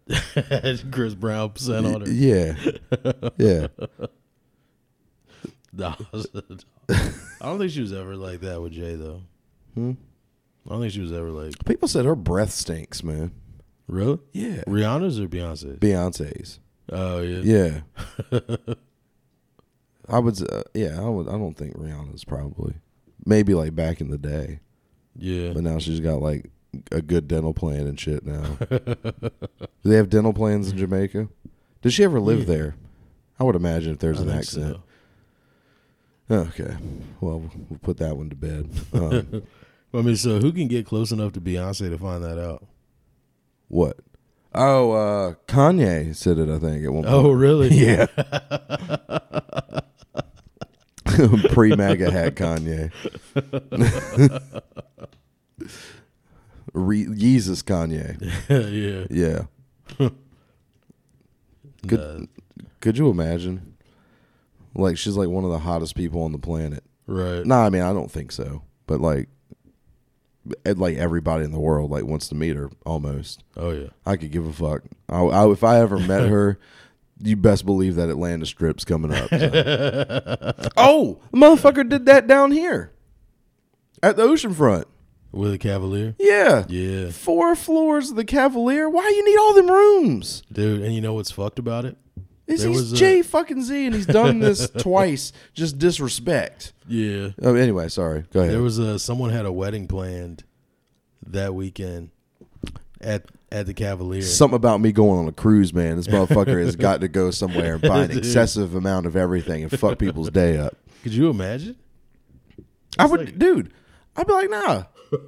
Chris 0.92 1.16
Brown 1.16 1.56
sent 1.56 1.86
on 1.88 2.02
her. 2.02 2.10
Yeah, 2.10 2.56
yeah. 3.38 3.68
No, 5.78 5.94
I 6.14 7.42
don't 7.42 7.60
think 7.60 7.72
she 7.72 7.82
was 7.82 7.92
ever 7.94 8.16
like 8.16 8.40
that 8.42 8.62
with 8.62 8.72
Jay 8.74 8.96
though. 8.96 9.22
Hmm? 9.74 9.92
I 10.66 10.70
don't 10.70 10.82
think 10.82 10.94
she 10.94 11.02
was 11.02 11.12
ever 11.12 11.30
like 11.32 11.54
People 11.66 11.88
said 11.88 12.06
her 12.06 12.16
breath 12.16 12.52
stinks, 12.52 13.04
man. 13.04 13.32
really 13.88 14.20
Yeah, 14.32 14.64
Rihanna's 14.68 15.20
or 15.20 15.28
Beyonce's. 15.28 15.80
Beyonce's. 15.80 16.60
oh 16.92 17.20
yeah. 17.22 17.82
Yeah, 18.32 18.40
I 20.10 20.20
would. 20.20 20.42
Uh, 20.52 20.64
yeah, 20.74 21.00
I 21.02 21.10
would. 21.10 21.28
I 21.28 21.32
don't 21.34 21.56
think 21.56 21.76
Rihanna's 21.76 22.24
probably. 22.24 22.76
Maybe 23.26 23.54
like 23.54 23.76
back 23.76 24.02
in 24.02 24.10
the 24.12 24.18
day, 24.18 24.60
Yeah. 25.16 25.54
but 25.54 25.64
now 25.64 25.80
she's 25.80 26.00
got 26.00 26.22
like 26.22 26.50
a 26.92 27.02
good 27.02 27.28
dental 27.28 27.54
plan 27.54 27.88
and 27.88 28.00
shit 28.00 28.24
now. 28.26 28.58
Do 28.70 29.32
they 29.84 29.96
have 29.96 30.10
dental 30.10 30.34
plans 30.34 30.70
in 30.72 30.78
Jamaica? 30.78 31.28
Did 31.82 31.94
she 31.94 32.04
ever 32.04 32.20
live 32.20 32.40
Yeah. 32.40 32.46
there? 32.46 32.76
I 33.40 33.44
would 33.44 33.56
imagine 33.56 33.94
if 33.94 34.00
there's 34.00 34.20
I 34.20 34.24
an 34.24 34.28
think 34.28 34.40
accent. 34.40 34.76
so. 34.76 34.84
Okay, 36.30 36.76
well 37.22 37.50
we'll 37.70 37.80
put 37.82 37.98
that 37.98 38.18
one 38.18 38.30
to 38.30 38.36
bed. 38.36 38.70
Um, 38.94 39.44
I 39.94 40.02
mean, 40.02 40.18
so 40.18 40.40
who 40.40 40.52
can 40.52 40.68
get 40.68 40.86
close 40.86 41.12
enough 41.14 41.32
to 41.34 41.42
Beyonce 41.42 41.90
to 41.90 41.98
find 41.98 42.22
that 42.24 42.38
out? 42.38 42.66
what? 43.70 43.98
Oh, 44.54 44.92
uh, 44.92 45.34
Kanye 45.48 46.14
said 46.16 46.38
it. 46.38 46.50
I 46.50 46.60
think 46.60 46.84
at 46.86 46.92
one 46.92 47.04
point. 47.04 47.16
Oh, 47.16 47.32
really? 47.32 47.70
yeah. 47.72 48.06
Pre 51.54 51.76
MAGA 51.76 52.12
hat 52.12 52.36
Kanye. 52.36 52.92
Re- 56.74 57.16
Jesus 57.16 57.62
Kanye. 57.64 58.18
yeah. 58.50 59.06
Yeah. 59.98 60.10
Good. 61.88 62.20
Nah, 62.20 62.26
Could 62.82 62.98
you 62.98 63.10
imagine? 63.10 63.75
Like 64.76 64.98
she's 64.98 65.16
like 65.18 65.30
one 65.30 65.44
of 65.46 65.52
the 65.52 65.60
hottest 65.60 65.96
people 65.96 66.22
on 66.24 66.32
the 66.32 66.38
planet. 66.38 66.84
right. 67.08 67.46
No, 67.46 67.56
I 67.56 67.70
mean 67.70 67.82
I 67.82 67.94
don't 67.94 68.12
think 68.12 68.32
so. 68.32 68.64
But 68.88 69.00
like, 69.02 69.30
and, 70.66 70.78
like 70.78 70.98
everybody 70.98 71.44
in 71.46 71.52
the 71.52 71.60
world 71.60 71.90
like 71.92 72.04
wants 72.04 72.28
to 72.30 72.36
meet 72.36 72.56
her 72.56 72.70
almost. 72.86 73.44
Oh 73.58 73.72
yeah. 73.72 73.88
I 74.06 74.18
could 74.18 74.32
give 74.32 74.46
a 74.46 74.54
fuck. 74.54 74.84
I, 75.10 75.20
I, 75.22 75.52
if 75.52 75.64
I 75.64 75.80
ever 75.80 75.98
met 76.00 76.30
her, 76.30 76.60
you 77.20 77.36
best 77.38 77.66
believe 77.66 77.96
that 77.96 78.10
Atlanta 78.10 78.46
strip's 78.46 78.84
coming 78.86 79.14
up. 79.14 79.30
so. 79.30 79.38
oh, 80.78 81.20
the 81.32 81.38
motherfucker 81.38 81.88
did 81.88 82.06
that 82.08 82.28
down 82.28 82.52
here 82.52 82.92
at 84.04 84.18
the 84.18 84.24
oceanfront. 84.24 84.86
With 85.32 85.54
a 85.54 85.58
Cavalier. 85.58 86.16
Yeah. 86.18 86.66
Yeah, 86.70 87.10
Four 87.10 87.56
floors 87.56 88.10
of 88.12 88.16
the 88.16 88.24
Cavalier. 88.24 88.88
Why 88.90 89.08
you 89.10 89.26
need 89.26 89.38
all 89.38 89.54
them 89.54 89.70
rooms? 89.70 90.44
dude. 90.52 90.82
And 90.82 90.94
you 90.96 91.02
know 91.02 91.14
what's 91.14 91.32
fucked 91.32 91.60
about 91.60 91.84
it? 91.86 91.98
Is 92.48 92.62
There 92.62 92.70
he's 92.70 92.78
was 92.80 92.94
a- 92.94 92.96
J 92.96 93.22
fucking 93.24 93.64
Z 93.64 93.86
and 93.88 93.96
he's 93.96 94.06
done 94.06 94.40
this 94.40 94.70
twice. 94.78 95.32
Just 95.54 95.80
disrespect. 95.80 96.74
Yeah. 96.88 97.30
Oh, 97.42 97.56
anyway, 97.56 97.88
sorry. 97.90 98.26
Go 98.32 98.42
ahead. 98.42 98.54
There 98.54 98.62
was 98.62 98.78
a 98.78 99.00
someone 99.00 99.32
had 99.32 99.46
a 99.46 99.52
wedding 99.52 99.88
planned 99.88 100.44
that 101.28 101.56
weekend 101.56 102.12
at 103.02 103.26
at 103.52 103.66
the 103.66 103.74
Cavalier. 103.74 104.22
Something 104.22 104.56
about 104.56 104.80
me 104.82 104.92
going 104.92 105.20
on 105.20 105.28
a 105.28 105.32
cruise, 105.32 105.74
man. 105.74 105.96
This 105.96 106.08
motherfucker 106.08 106.64
has 106.64 106.76
got 106.78 107.02
to 107.02 107.08
go 107.08 107.32
somewhere 107.32 107.74
and 107.76 107.82
buy 107.82 108.04
an 108.04 108.10
Dude. 108.10 108.18
excessive 108.20 108.76
amount 108.76 109.08
of 109.08 109.16
everything 109.16 109.64
and 109.64 109.80
fuck 109.80 109.98
people's 109.98 110.30
day 110.30 110.58
up. 110.58 110.76
Could 111.04 111.14
you 111.14 111.30
imagine? 111.32 111.76
I 113.00 113.06
would, 113.08 113.40
dude. 113.40 113.74
I'd 114.16 114.28
be 114.28 114.34
like, 114.34 114.50
nah, 114.50 114.84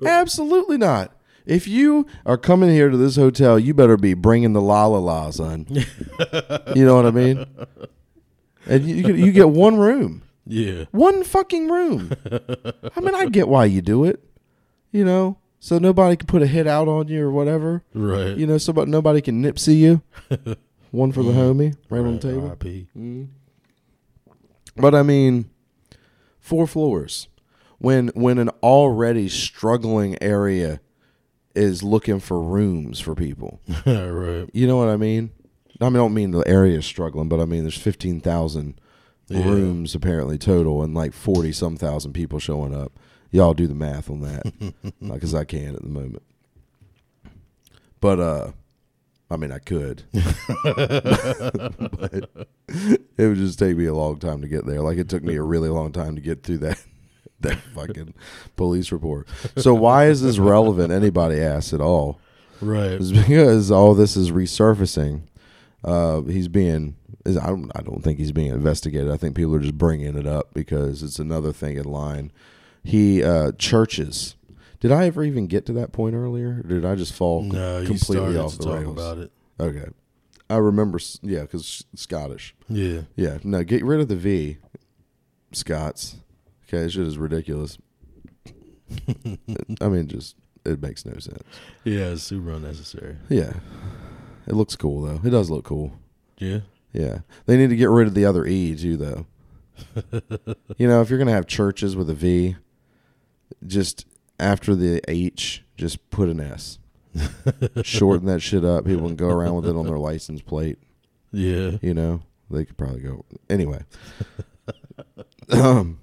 absolutely 0.05 0.77
not. 0.77 1.13
If 1.47 1.65
you 1.65 2.05
are 2.25 2.37
coming 2.37 2.69
here 2.69 2.89
to 2.89 2.97
this 2.97 3.15
hotel, 3.15 3.57
you 3.57 3.73
better 3.73 3.95
be 3.95 4.13
bringing 4.13 4.51
the 4.51 4.61
la 4.61 4.85
la 4.85 4.99
la, 4.99 5.29
son. 5.31 5.65
you 6.75 6.85
know 6.85 6.95
what 6.95 7.05
I 7.05 7.11
mean? 7.11 7.45
And 8.65 8.85
you 8.85 8.95
you, 8.95 9.13
you 9.27 9.31
get 9.31 9.49
one 9.49 9.77
room, 9.77 10.23
Yeah. 10.45 10.85
one 10.91 11.23
fucking 11.23 11.69
room. 11.69 12.11
I 12.95 12.99
mean, 12.99 13.15
I 13.15 13.27
get 13.27 13.47
why 13.47 13.63
you 13.63 13.81
do 13.81 14.03
it. 14.03 14.21
You 14.91 15.05
know, 15.05 15.37
so 15.61 15.77
nobody 15.77 16.17
can 16.17 16.27
put 16.27 16.41
a 16.41 16.47
hit 16.47 16.67
out 16.67 16.89
on 16.89 17.07
you 17.07 17.25
or 17.25 17.31
whatever. 17.31 17.81
Right. 17.93 18.35
You 18.37 18.45
know, 18.45 18.57
so 18.57 18.73
but 18.73 18.89
nobody 18.89 19.21
can 19.21 19.41
nipsey 19.41 19.77
you. 19.77 20.01
One 20.91 21.13
for 21.13 21.23
the 21.23 21.31
homie, 21.31 21.75
right 21.89 21.99
on 21.99 22.15
the 22.15 22.19
table. 22.19 22.47
R.I.P. 22.47 22.87
Mm-hmm. 22.97 23.23
But 24.81 24.93
I 24.95 25.01
mean, 25.03 25.49
four 26.39 26.67
floors. 26.67 27.29
When 27.79 28.09
when 28.09 28.37
an 28.37 28.49
already 28.61 29.29
struggling 29.29 30.21
area 30.21 30.81
is 31.57 31.83
looking 31.83 32.19
for 32.19 32.41
rooms 32.41 32.99
for 32.99 33.15
people, 33.15 33.59
right. 33.85 34.47
you 34.53 34.67
know 34.67 34.77
what 34.77 34.89
I 34.89 34.97
mean? 34.97 35.31
I 35.81 35.85
mean, 35.89 35.95
I 35.95 35.99
don't 35.99 36.13
mean 36.13 36.31
the 36.31 36.47
area 36.47 36.77
is 36.77 36.85
struggling, 36.85 37.29
but 37.29 37.39
I 37.39 37.45
mean 37.45 37.63
there's 37.63 37.77
fifteen 37.77 38.19
thousand 38.21 38.79
Yeah. 39.27 39.43
rooms 39.45 39.93
apparently 39.95 40.37
total, 40.37 40.81
and 40.83 40.93
like 40.95 41.13
forty 41.13 41.51
some 41.51 41.77
thousand 41.77 42.13
people 42.13 42.39
showing 42.39 42.73
up. 42.73 42.93
Y'all 43.31 43.53
do 43.53 43.67
the 43.67 43.75
math 43.75 44.09
on 44.09 44.21
that, 44.21 44.73
because 45.01 45.35
I 45.35 45.43
can't 45.43 45.75
at 45.75 45.81
the 45.83 45.89
moment. 45.89 46.23
But 47.99 48.19
uh, 48.19 48.51
I 49.29 49.37
mean, 49.37 49.51
I 49.51 49.59
could, 49.59 50.03
but 50.13 50.23
it 53.17 53.27
would 53.27 53.37
just 53.37 53.59
take 53.59 53.75
me 53.75 53.85
a 53.85 53.93
long 53.93 54.19
time 54.19 54.41
to 54.41 54.47
get 54.47 54.65
there. 54.65 54.81
Like 54.81 54.97
it 54.97 55.09
took 55.09 55.23
me 55.23 55.35
a 55.35 55.43
really 55.43 55.69
long 55.69 55.91
time 55.91 56.15
to 56.15 56.21
get 56.21 56.43
through 56.43 56.59
that 56.59 56.81
that 57.41 57.57
fucking 57.75 58.13
police 58.55 58.91
report. 58.91 59.27
So 59.57 59.73
why 59.73 60.07
is 60.07 60.21
this 60.21 60.37
relevant? 60.39 60.91
Anybody 60.91 61.39
asks 61.39 61.73
at 61.73 61.81
all? 61.81 62.19
Right. 62.61 62.91
It's 62.93 63.11
because 63.11 63.69
all 63.71 63.93
this 63.93 64.17
is 64.17 64.31
resurfacing. 64.31 65.21
Uh, 65.83 66.21
he's 66.21 66.47
being. 66.47 66.95
Is, 67.25 67.37
I 67.37 67.47
don't. 67.47 67.71
I 67.75 67.81
don't 67.81 68.03
think 68.03 68.17
he's 68.17 68.31
being 68.31 68.51
investigated. 68.51 69.11
I 69.11 69.17
think 69.17 69.35
people 69.35 69.53
are 69.55 69.59
just 69.59 69.77
bringing 69.77 70.17
it 70.17 70.25
up 70.25 70.53
because 70.53 71.03
it's 71.03 71.19
another 71.19 71.53
thing 71.53 71.77
in 71.77 71.83
line. 71.85 72.31
He 72.83 73.23
uh, 73.23 73.51
Chvrches. 73.51 74.33
Did 74.79 74.91
I 74.91 75.05
ever 75.07 75.23
even 75.23 75.47
get 75.47 75.65
to 75.67 75.73
that 75.73 75.91
point 75.91 76.15
earlier? 76.15 76.61
Or 76.63 76.69
did 76.69 76.85
I 76.85 76.95
just 76.95 77.13
fall 77.13 77.41
No, 77.43 77.83
completely 77.85 78.37
off 78.37 78.57
the 78.57 78.63
talk 78.63 78.79
rails? 78.79 78.91
about 78.91 79.17
it. 79.19 79.31
Okay, 79.59 79.85
I 80.49 80.57
remember. 80.57 80.99
Yeah, 81.21 81.41
because 81.41 81.83
Scottish. 81.95 82.55
Yeah. 82.69 83.01
Yeah, 83.15 83.37
no, 83.43 83.63
get 83.63 83.83
rid 83.83 83.99
of 83.99 84.07
the 84.07 84.15
V, 84.15 84.57
Scots. 85.51 86.15
Okay, 86.67 86.83
this 86.83 86.93
shit 86.93 87.07
is 87.07 87.17
ridiculous. 87.17 87.77
I 89.81 89.87
mean, 89.87 90.07
just 90.07 90.35
it 90.65 90.81
makes 90.81 91.05
no 91.05 91.13
sense. 91.13 91.43
Yeah, 91.83 92.07
it's 92.09 92.23
super 92.23 92.51
unnecessary. 92.51 93.17
Yeah, 93.29 93.53
it 94.47 94.53
looks 94.53 94.75
cool 94.75 95.01
though. 95.01 95.21
It 95.23 95.31
does 95.31 95.49
look 95.49 95.65
cool. 95.65 95.93
Yeah. 96.37 96.59
Yeah, 96.93 97.19
they 97.45 97.57
need 97.57 97.69
to 97.69 97.75
get 97.75 97.89
rid 97.89 98.07
of 98.07 98.13
the 98.13 98.25
other 98.25 98.45
E 98.45 98.75
too, 98.75 98.97
though. 98.97 99.25
you 100.77 100.87
know, 100.87 101.01
if 101.01 101.09
you're 101.09 101.19
gonna 101.19 101.31
have 101.31 101.45
churches 101.47 101.95
with 101.95 102.09
a 102.09 102.13
V, 102.13 102.55
just 103.65 104.05
after 104.39 104.75
the 104.75 105.01
H, 105.07 105.63
just 105.75 106.09
put 106.09 106.29
an 106.29 106.39
S. 106.39 106.79
Shorten 107.83 108.25
that 108.27 108.41
shit 108.41 108.63
up. 108.65 108.85
People 108.85 109.07
can 109.07 109.15
go 109.15 109.29
around 109.29 109.55
with 109.55 109.67
it 109.67 109.75
on 109.75 109.85
their 109.85 109.97
license 109.99 110.41
plate. 110.41 110.79
Yeah. 111.31 111.77
You 111.81 111.93
know, 111.93 112.21
they 112.49 112.65
could 112.65 112.77
probably 112.77 113.01
go 113.01 113.25
anyway. 113.49 113.83
um, 115.49 115.99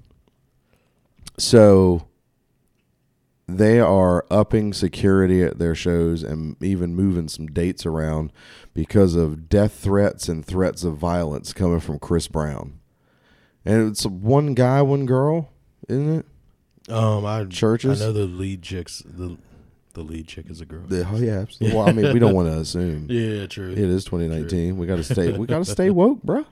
so 1.38 2.06
they 3.46 3.78
are 3.78 4.24
upping 4.30 4.72
security 4.72 5.42
at 5.42 5.58
their 5.58 5.74
shows 5.74 6.22
and 6.22 6.62
even 6.62 6.94
moving 6.94 7.28
some 7.28 7.46
dates 7.46 7.84
around 7.84 8.32
because 8.72 9.14
of 9.14 9.48
death 9.48 9.74
threats 9.74 10.28
and 10.28 10.44
threats 10.44 10.82
of 10.82 10.96
violence 10.96 11.52
coming 11.52 11.80
from 11.80 11.98
Chris 11.98 12.26
Brown. 12.26 12.80
And 13.64 13.90
it's 13.90 14.04
one 14.06 14.54
guy, 14.54 14.82
one 14.82 15.06
girl, 15.06 15.50
isn't 15.88 16.18
it? 16.20 16.26
Um, 16.92 17.24
I 17.24 17.44
Chvrches? 17.44 17.96
I 17.96 18.06
know 18.06 18.12
the 18.12 18.26
lead 18.26 18.62
chicks. 18.62 19.02
The 19.06 19.38
the 19.94 20.02
lead 20.02 20.26
chick 20.26 20.50
is 20.50 20.60
a 20.60 20.66
girl. 20.66 20.82
The, 20.86 21.08
oh 21.08 21.16
yeah, 21.16 21.38
absolutely. 21.38 21.78
Well, 21.78 21.88
I 21.88 21.92
mean, 21.92 22.12
we 22.12 22.18
don't 22.18 22.34
want 22.34 22.48
to 22.48 22.58
assume. 22.60 23.06
yeah, 23.08 23.46
true. 23.46 23.70
It 23.70 23.78
is 23.78 24.04
2019. 24.04 24.76
We 24.76 24.86
got 24.86 24.96
to 24.96 25.04
stay. 25.04 25.32
We 25.32 25.46
got 25.46 25.58
to 25.58 25.64
stay 25.64 25.88
woke, 25.90 26.22
bro. 26.22 26.44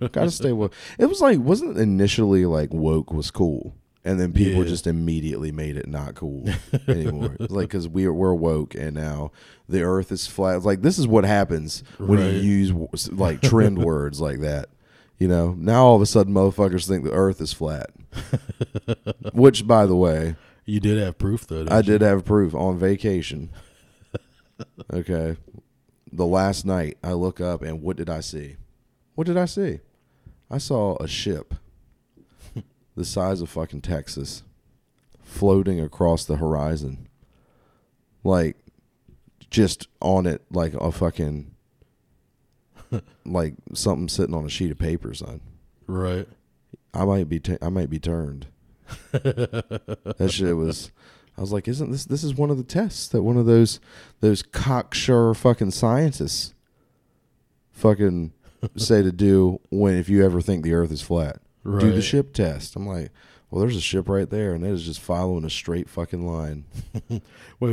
Got 0.00 0.24
to 0.24 0.30
stay 0.30 0.52
woke. 0.52 0.72
It 0.98 1.06
was 1.06 1.20
like, 1.20 1.38
wasn't 1.40 1.76
it 1.76 1.80
initially 1.80 2.46
like 2.46 2.72
woke 2.72 3.12
was 3.12 3.30
cool, 3.30 3.74
and 4.06 4.18
then 4.20 4.32
people 4.32 4.62
Yeah. 4.62 4.68
just 4.68 4.86
immediately 4.86 5.52
made 5.52 5.76
it 5.76 5.86
not 5.88 6.14
cool 6.14 6.48
anymore. 6.88 7.36
Like 7.38 7.68
because 7.68 7.88
we 7.88 8.06
are, 8.06 8.12
we're 8.14 8.32
woke, 8.34 8.74
and 8.74 8.94
now 8.94 9.32
the 9.68 9.82
Earth 9.82 10.10
is 10.12 10.26
flat. 10.26 10.56
It's 10.56 10.64
like 10.64 10.80
this 10.82 10.98
is 10.98 11.06
what 11.06 11.24
happens 11.24 11.82
when 11.98 12.20
Right. 12.20 12.32
you 12.34 12.40
use 12.40 13.12
like 13.12 13.42
trend 13.50 13.78
words 13.78 14.20
like 14.20 14.40
that. 14.40 14.68
You 15.18 15.28
know, 15.28 15.54
now 15.58 15.84
all 15.86 15.96
of 15.96 16.02
a 16.02 16.06
sudden, 16.06 16.32
motherfuckers 16.34 16.86
think 16.86 17.04
the 17.04 17.12
Earth 17.12 17.40
is 17.40 17.52
flat. 17.52 17.90
Which, 19.32 19.66
by 19.66 19.86
the 19.86 19.96
way, 19.96 20.36
You 20.66 20.78
did 20.80 20.98
have 20.98 21.16
proof 21.18 21.46
though. 21.46 21.58
Didn't 21.64 21.72
I 21.72 21.78
you? 21.78 21.82
did 21.84 22.00
have 22.02 22.24
proof 22.24 22.54
on 22.54 22.78
vacation. 22.78 23.50
okay. 24.92 25.36
The 26.12 26.26
last 26.26 26.64
night 26.64 26.98
I 27.02 27.12
look 27.12 27.40
up 27.40 27.62
and 27.62 27.82
what 27.82 27.96
did 27.96 28.08
I 28.08 28.20
see? 28.20 28.56
What 29.14 29.26
did 29.26 29.36
I 29.36 29.46
see? 29.46 29.80
I 30.50 30.58
saw 30.58 30.96
a 30.98 31.08
ship 31.08 31.54
the 32.96 33.04
size 33.04 33.40
of 33.40 33.48
fucking 33.50 33.82
Texas 33.82 34.42
floating 35.22 35.80
across 35.80 36.24
the 36.24 36.36
horizon. 36.36 37.08
Like 38.24 38.56
just 39.50 39.86
on 40.00 40.26
it 40.26 40.42
like 40.50 40.74
a 40.74 40.90
fucking 40.90 41.54
like 43.24 43.54
something 43.74 44.08
sitting 44.08 44.34
on 44.34 44.44
a 44.44 44.50
sheet 44.50 44.70
of 44.70 44.78
paper, 44.78 45.14
son. 45.14 45.40
Right. 45.86 46.28
I 46.92 47.04
might 47.04 47.28
be 47.28 47.38
t- 47.38 47.58
I 47.60 47.68
might 47.68 47.90
be 47.90 47.98
turned. 47.98 48.46
that 49.12 50.28
shit 50.30 50.56
was. 50.56 50.90
I 51.36 51.42
was 51.42 51.52
like, 51.52 51.68
isn't 51.68 51.90
this 51.90 52.06
this 52.06 52.24
is 52.24 52.34
one 52.34 52.50
of 52.50 52.56
the 52.56 52.64
tests 52.64 53.08
that 53.08 53.22
one 53.22 53.36
of 53.36 53.46
those 53.46 53.78
those 54.20 54.42
cocksure 54.42 55.34
fucking 55.34 55.72
scientists 55.72 56.54
fucking 57.72 58.32
say 58.76 59.02
to 59.02 59.12
do 59.12 59.60
when 59.70 59.94
if 59.96 60.08
you 60.08 60.24
ever 60.24 60.40
think 60.40 60.64
the 60.64 60.72
Earth 60.72 60.90
is 60.90 61.02
flat, 61.02 61.40
do 61.78 61.92
the 61.92 62.02
ship 62.02 62.32
test. 62.32 62.76
I'm 62.76 62.86
like, 62.86 63.10
well, 63.50 63.60
there's 63.60 63.76
a 63.76 63.80
ship 63.80 64.08
right 64.08 64.28
there, 64.28 64.54
and 64.54 64.64
it 64.64 64.70
is 64.70 64.84
just 64.84 65.00
following 65.00 65.44
a 65.44 65.50
straight 65.50 65.88
fucking 65.88 66.26
line. 66.26 66.64
Wait, 67.08 67.22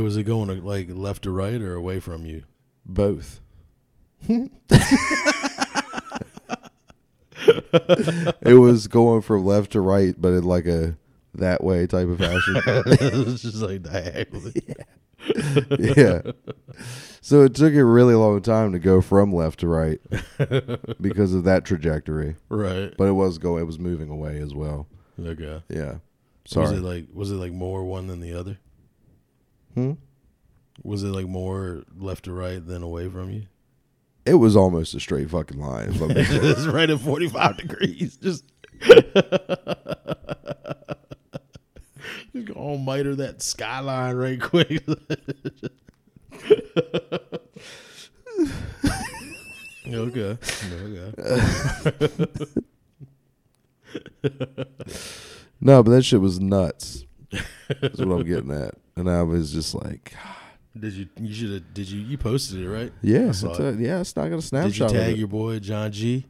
was 0.00 0.16
it 0.16 0.24
going 0.24 0.48
to, 0.48 0.54
like 0.54 0.88
left 0.90 1.24
to 1.24 1.30
right 1.30 1.60
or 1.60 1.74
away 1.74 2.00
from 2.00 2.24
you? 2.24 2.44
Both. 2.86 3.40
it 4.28 4.50
was 8.58 8.86
going 8.86 9.22
from 9.22 9.44
left 9.44 9.72
to 9.72 9.80
right, 9.80 10.14
but 10.18 10.28
in 10.28 10.44
like 10.44 10.66
a 10.66 10.96
that 11.34 11.62
way 11.64 11.86
type 11.86 12.08
of 12.08 12.18
fashion. 12.18 12.62
it's 12.66 13.42
just 13.42 13.56
like 13.56 13.82
diagonally. 13.82 14.62
yeah. 15.78 16.22
So 17.24 17.40
it 17.40 17.54
took 17.54 17.72
a 17.72 17.82
really 17.82 18.14
long 18.14 18.42
time 18.42 18.72
to 18.72 18.78
go 18.78 19.00
from 19.00 19.32
left 19.32 19.60
to 19.60 19.66
right 19.66 19.98
because 21.00 21.32
of 21.32 21.44
that 21.44 21.64
trajectory. 21.64 22.36
Right. 22.50 22.92
But 22.98 23.08
it 23.08 23.12
was 23.12 23.38
going 23.38 23.62
it 23.62 23.66
was 23.66 23.78
moving 23.78 24.10
away 24.10 24.42
as 24.42 24.54
well. 24.54 24.86
Okay. 25.18 25.62
Yeah. 25.70 25.92
Was 25.94 26.00
Sorry. 26.44 26.76
it 26.76 26.82
like 26.82 27.06
was 27.14 27.30
it 27.30 27.36
like 27.36 27.52
more 27.52 27.82
one 27.82 28.08
than 28.08 28.20
the 28.20 28.34
other? 28.34 28.58
Hmm? 29.72 29.92
Was 30.82 31.02
it 31.02 31.06
like 31.12 31.26
more 31.26 31.84
left 31.96 32.26
to 32.26 32.32
right 32.34 32.64
than 32.64 32.82
away 32.82 33.08
from 33.08 33.30
you? 33.30 33.44
It 34.26 34.34
was 34.34 34.54
almost 34.54 34.92
a 34.92 35.00
straight 35.00 35.30
fucking 35.30 35.58
line. 35.58 35.94
if 35.94 36.02
I'm 36.02 36.08
right 36.74 36.90
at 36.90 37.00
forty 37.00 37.30
five 37.30 37.56
degrees. 37.56 38.16
Just 38.22 38.44
just 42.34 42.44
go 42.44 42.76
miter 42.76 43.14
that 43.14 43.40
skyline 43.40 44.14
right 44.14 44.38
quick. 44.42 44.84
okay. 49.88 50.38
Okay. 50.72 51.12
no, 55.60 55.82
but 55.82 55.90
that 55.90 56.02
shit 56.04 56.20
was 56.20 56.40
nuts. 56.40 57.04
That's 57.80 57.98
what 57.98 58.20
I'm 58.20 58.24
getting 58.24 58.52
at. 58.52 58.74
And 58.96 59.10
I 59.10 59.22
was 59.22 59.52
just 59.52 59.74
like, 59.74 60.12
God. 60.12 60.20
Did 60.80 60.92
you? 60.94 61.08
You 61.20 61.34
should 61.34 61.50
have. 61.52 61.74
Did 61.74 61.88
you? 61.88 62.00
You 62.00 62.18
posted 62.18 62.60
it 62.60 62.68
right? 62.68 62.92
Yeah, 63.00 63.18
I 63.18 63.28
it's 63.28 63.42
it. 63.44 63.60
a, 63.60 63.76
yeah. 63.78 64.00
It's 64.00 64.16
not 64.16 64.22
got 64.22 64.26
a 64.26 64.30
Did 64.30 64.36
you 64.36 64.42
snapshot. 64.72 64.90
tag 64.90 65.16
your 65.16 65.28
boy 65.28 65.60
John 65.60 65.92
G? 65.92 66.26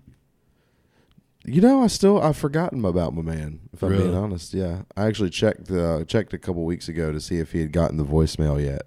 You 1.46 1.62
know, 1.62 1.82
I 1.82 1.86
still 1.86 2.20
I've 2.20 2.36
forgotten 2.36 2.84
about 2.84 3.14
my 3.14 3.22
man. 3.22 3.60
If 3.72 3.82
I'm 3.82 3.96
being 3.96 4.14
honest, 4.14 4.52
yeah. 4.54 4.82
I 4.96 5.06
actually 5.06 5.30
checked 5.30 5.70
uh, 5.70 6.04
checked 6.04 6.34
a 6.34 6.38
couple 6.38 6.64
weeks 6.64 6.88
ago 6.88 7.10
to 7.12 7.20
see 7.20 7.38
if 7.38 7.52
he 7.52 7.60
had 7.60 7.72
gotten 7.72 7.96
the 7.96 8.04
voicemail 8.04 8.62
yet. 8.62 8.82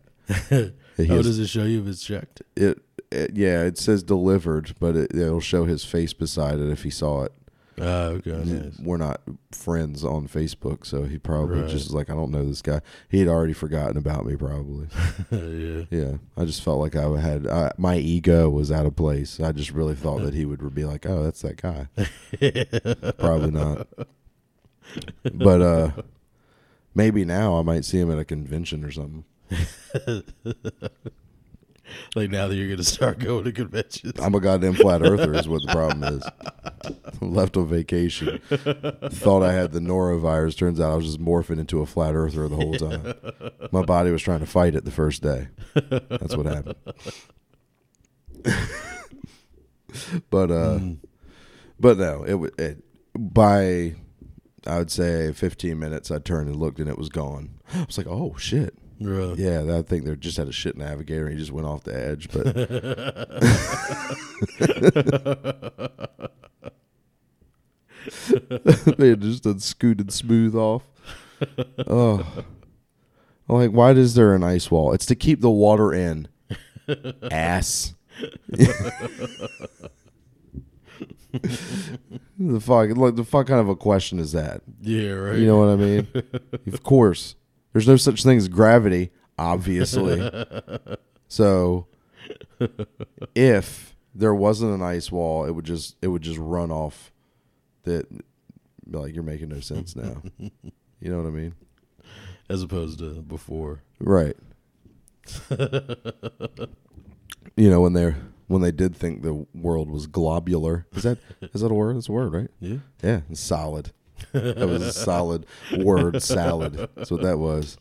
He 0.98 1.06
How 1.06 1.16
has- 1.18 1.26
does 1.28 1.40
it 1.40 1.48
show 1.48 1.64
you 1.64 1.82
if 1.82 1.88
it's 1.88 2.04
checked? 2.04 2.42
it, 2.56 2.80
it 3.12 3.32
yeah, 3.36 3.62
it 3.64 3.78
says 3.78 4.04
delivered, 4.04 4.74
but 4.80 4.96
it, 4.96 5.14
it'll 5.16 5.40
show 5.40 5.64
his 5.66 5.86
face 5.86 6.12
beside 6.14 6.60
it 6.60 6.70
if 6.70 6.84
he 6.84 6.90
saw 6.90 7.24
it. 7.24 7.32
Ah, 7.80 8.06
okay. 8.06 8.32
Nice. 8.32 8.80
We're 8.80 8.98
not 8.98 9.22
friends 9.52 10.04
on 10.04 10.28
Facebook, 10.28 10.84
so 10.84 11.04
he 11.04 11.20
probably 11.20 11.60
Right. 11.62 11.70
just 11.70 11.92
like 11.92 12.10
I 12.10 12.16
don't 12.16 12.32
know 12.32 12.44
this 12.44 12.64
guy. 12.64 12.82
He 13.08 13.20
had 13.20 13.28
already 13.28 13.54
forgotten 13.54 13.98
about 13.98 14.26
me, 14.26 14.36
probably. 14.36 14.88
yeah. 15.32 15.84
Yeah, 15.92 16.14
I 16.36 16.46
just 16.46 16.64
felt 16.64 16.80
like 16.80 16.96
I 16.96 17.20
had 17.22 17.46
I, 17.46 17.72
my 17.78 17.98
ego 17.98 18.50
was 18.50 18.72
out 18.72 18.88
of 18.88 18.96
place. 18.96 19.40
I 19.40 19.52
just 19.52 19.70
really 19.72 19.94
thought 19.94 20.24
that 20.24 20.34
he 20.34 20.44
would 20.46 20.74
be 20.74 20.86
like, 20.86 21.06
"Oh, 21.06 21.22
that's 21.24 21.44
that 21.44 21.62
guy." 21.62 21.88
Probably 23.20 23.52
not. 23.52 23.88
But 25.34 25.62
uh 25.62 25.92
maybe 26.96 27.26
now 27.26 27.60
I 27.60 27.62
might 27.62 27.86
see 27.86 28.00
him 28.00 28.10
at 28.12 28.18
a 28.18 28.26
convention 28.26 28.84
or 28.84 28.92
something. 28.92 29.24
Like 32.16 32.30
now 32.30 32.48
that 32.48 32.56
you're 32.56 32.68
gonna 32.70 32.84
start 32.84 33.18
going 33.20 33.46
to 33.46 33.52
conventions. 33.54 34.20
I'm 34.20 34.36
a 34.36 34.42
goddamn 34.42 34.74
flat 34.74 35.02
earther 35.02 35.34
is 35.34 35.48
what 35.48 35.62
the 35.66 35.72
problem 35.72 36.04
is. 36.04 37.22
Left 37.22 37.56
on 37.56 37.68
vacation. 37.68 38.40
Thought 38.50 39.44
I 39.44 39.54
had 39.54 39.72
the 39.72 39.80
norovirus. 39.80 40.58
Turns 40.58 40.82
out 40.82 40.92
I 40.92 40.96
was 40.96 41.06
just 41.06 41.20
morphing 41.22 41.60
into 41.60 41.80
a 41.82 41.86
flat 41.86 42.14
earther 42.14 42.50
the 42.50 42.56
whole 42.58 42.74
time. 42.74 43.14
My 43.72 43.84
body 43.84 44.12
was 44.12 44.22
trying 44.22 44.42
to 44.42 44.46
fight 44.46 44.76
it 44.76 44.84
the 44.84 44.92
first 44.92 45.24
day. 45.24 45.48
That's 45.76 46.36
what 46.36 46.46
happened. 46.46 46.76
but 50.30 50.52
uh 50.52 50.80
Mm. 50.80 50.98
but 51.80 51.98
no, 51.98 52.24
it, 52.24 52.54
it 52.60 52.84
by 53.18 53.96
I 54.66 54.78
would 54.80 54.92
say 54.92 55.32
15 55.32 55.80
minutes 55.80 56.12
I 56.12 56.20
turned 56.20 56.50
and 56.50 56.58
looked 56.58 56.80
and 56.80 56.90
it 56.90 56.98
was 56.98 57.08
gone. 57.10 57.60
I 57.74 57.84
was 57.86 57.98
like, 57.98 58.08
"Oh 58.08 58.36
shit." 58.38 58.76
Really? 59.00 59.44
Yeah, 59.44 59.78
I 59.78 59.84
think 59.84 60.06
they 60.06 60.16
just 60.16 60.38
had 60.38 60.48
a 60.48 60.52
shit 60.52 60.76
navigator 60.76 61.28
and 61.28 61.34
he 61.34 61.40
just 61.40 61.52
went 61.52 61.68
off 61.68 61.84
the 61.84 61.96
edge, 61.96 62.30
but 62.32 62.46
they 68.98 69.10
had 69.10 69.22
just 69.22 69.44
done 69.44 69.60
scooted 69.60 70.12
smooth 70.12 70.56
off. 70.56 70.84
Oh, 71.88 72.26
like, 73.48 73.70
why 73.72 73.92
is 73.92 74.16
there 74.16 74.34
an 74.34 74.44
ice 74.44 74.72
wall? 74.72 74.94
It's 74.94 75.06
to 75.08 75.16
keep 75.16 75.42
the 75.42 75.50
water 75.50 75.94
in. 75.94 76.28
Ass. 77.32 77.94
the 78.50 78.68
fuck, 82.60 82.98
like 82.98 83.16
the 83.16 83.24
fuck 83.24 83.48
kind 83.48 83.60
of 83.60 83.70
a 83.70 83.76
question 83.76 84.20
is 84.20 84.32
that? 84.32 84.62
Yeah. 84.82 85.12
Right. 85.12 85.40
You 85.40 85.46
know 85.46 85.60
what 85.60 85.70
I 85.70 85.76
mean? 85.76 86.08
of 86.72 86.84
course, 86.84 87.36
there's 87.74 87.88
no 87.88 87.98
such 87.98 88.24
thing 88.24 88.38
as 88.38 88.48
gravity, 88.48 89.12
obviously. 89.38 90.30
so, 91.28 91.88
if 93.36 93.96
there 94.14 94.34
wasn't 94.34 94.74
an 94.74 94.82
ice 94.82 95.12
wall, 95.12 95.46
it 95.46 95.52
would 95.52 95.66
just 95.66 95.96
it 96.02 96.08
would 96.08 96.22
just 96.22 96.40
run 96.40 96.72
off. 96.72 97.12
That 97.84 98.06
like 98.90 99.14
you're 99.14 99.24
making 99.24 99.50
no 99.50 99.60
sense 99.60 99.96
now. 99.96 100.22
you 100.40 100.52
know 101.12 101.18
what 101.18 101.28
I 101.28 101.32
mean? 101.32 101.56
As 102.50 102.62
opposed 102.64 103.00
to 103.00 103.22
before. 103.22 103.82
Right. 104.00 104.36
you 107.58 107.70
know 107.70 107.82
when 107.82 107.94
they're 107.94 108.18
when 108.48 108.62
they 108.62 108.72
did 108.72 108.96
think 108.96 109.22
the 109.22 109.46
world 109.54 109.90
was 109.90 110.08
globular. 110.08 110.88
Is 110.94 111.04
that 111.04 111.18
is 111.42 111.62
that 111.62 111.72
a 111.72 111.76
word? 111.76 111.98
That's 111.98 112.10
a 112.10 112.14
word, 112.14 112.34
right? 112.34 112.50
Yeah. 112.60 112.78
Yeah, 113.04 113.22
solid. 113.34 113.92
That 114.34 114.68
was 114.68 114.82
a 114.82 114.94
solid 114.94 115.46
word 115.78 116.22
salad. 116.22 116.90
That's 116.96 117.12
what 117.12 117.22
that 117.22 117.38
was. 117.38 117.78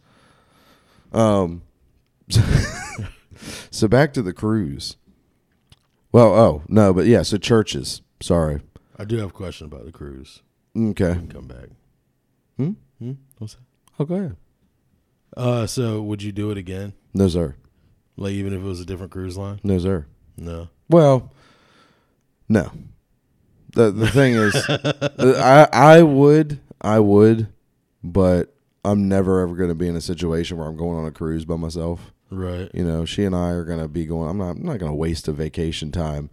Um 1.12 1.62
so 3.70 3.88
back 3.88 4.12
to 4.14 4.22
the 4.22 4.32
cruise. 4.32 4.96
Well, 6.12 6.34
oh, 6.34 6.62
no, 6.68 6.92
but 6.94 7.06
yeah, 7.06 7.22
so 7.22 7.36
Chvrches. 7.36 8.00
Sorry. 8.20 8.62
I 8.98 9.04
do 9.04 9.18
have 9.18 9.28
a 9.28 9.32
question 9.32 9.66
about 9.66 9.84
the 9.84 9.92
cruise. 9.92 10.42
Okay. 10.76 11.20
Come 11.28 11.46
back. 11.46 11.68
Hmm? 12.56 12.72
Hmm? 12.98 13.12
What's 13.38 13.54
that? 13.54 13.62
Oh, 13.98 14.04
go 14.04 14.14
ahead. 14.14 14.36
Uh, 15.36 15.66
so 15.66 16.00
would 16.00 16.22
you 16.22 16.32
do 16.32 16.50
it 16.50 16.58
again? 16.58 16.94
No, 17.12 17.28
sir. 17.28 17.54
Like 18.16 18.32
even 18.32 18.54
if 18.54 18.60
it 18.60 18.64
was 18.64 18.80
a 18.80 18.86
different 18.86 19.12
cruise 19.12 19.36
line? 19.36 19.60
No, 19.62 19.78
sir. 19.78 20.06
No. 20.38 20.68
Well, 20.88 21.32
no. 22.48 22.70
The 23.76 23.90
the 23.90 24.08
thing 24.08 24.34
is, 24.34 24.56
I 25.38 25.68
I 25.70 26.02
would 26.02 26.60
I 26.80 26.98
would, 26.98 27.48
but 28.02 28.54
I'm 28.84 29.06
never 29.06 29.40
ever 29.40 29.54
going 29.54 29.68
to 29.68 29.74
be 29.74 29.86
in 29.86 29.96
a 29.96 30.00
situation 30.00 30.56
where 30.56 30.66
I'm 30.66 30.76
going 30.76 30.98
on 30.98 31.04
a 31.04 31.10
cruise 31.10 31.44
by 31.44 31.56
myself. 31.56 32.12
Right. 32.30 32.70
You 32.72 32.84
know, 32.84 33.04
she 33.04 33.24
and 33.24 33.36
I 33.36 33.50
are 33.50 33.64
going 33.64 33.80
to 33.80 33.88
be 33.88 34.06
going. 34.06 34.30
I'm 34.30 34.38
not 34.38 34.50
I'm 34.52 34.62
not 34.62 34.78
going 34.78 34.90
to 34.90 34.96
waste 34.96 35.28
a 35.28 35.32
vacation 35.32 35.92
time 35.92 36.30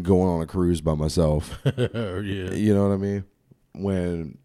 going 0.00 0.28
on 0.28 0.40
a 0.40 0.46
cruise 0.46 0.80
by 0.80 0.94
myself. 0.94 1.58
Oh, 1.76 2.20
yeah. 2.20 2.52
You 2.52 2.74
know 2.74 2.88
what 2.88 2.94
I 2.94 2.98
mean? 2.98 3.24
When 3.72 4.38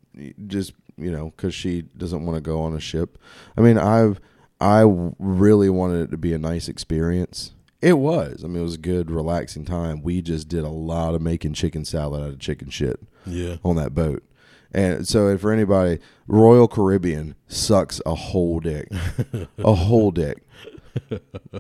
just 0.48 0.74
you 0.98 1.12
know, 1.12 1.32
because 1.36 1.54
she 1.54 1.84
doesn't 1.84 2.26
want 2.26 2.36
to 2.36 2.42
go 2.42 2.62
on 2.62 2.74
a 2.74 2.80
ship. 2.80 3.20
I 3.58 3.62
mean, 3.62 3.78
I've 3.78 4.20
I 4.60 4.84
really 5.20 5.70
wanted 5.70 6.02
it 6.02 6.12
to 6.12 6.18
be 6.18 6.34
a 6.34 6.40
nice 6.40 6.68
experience. 6.68 7.54
It 7.82 7.94
was. 7.98 8.44
I 8.44 8.48
mean, 8.48 8.58
it 8.60 8.64
was 8.64 8.76
a 8.76 8.80
good, 8.80 9.10
relaxing 9.10 9.64
time. 9.66 10.02
We 10.02 10.22
just 10.22 10.50
did 10.50 10.64
a 10.66 10.70
lot 10.70 11.16
of 11.16 11.22
making 11.22 11.54
chicken 11.54 11.86
salad 11.86 12.22
out 12.22 12.30
of 12.30 12.40
chicken 12.40 12.70
shit 12.70 13.00
Yeah. 13.26 13.56
on 13.64 13.76
that 13.78 13.96
boat. 13.96 14.24
And 14.72 15.08
so, 15.08 15.36
for 15.38 15.52
anybody, 15.52 16.00
Royal 16.28 16.68
Caribbean 16.68 17.36
sucks 17.48 18.02
a 18.06 18.14
whole 18.16 18.60
dick, 18.60 18.90
a 19.58 19.74
whole 19.74 20.12
dick, 20.12 20.46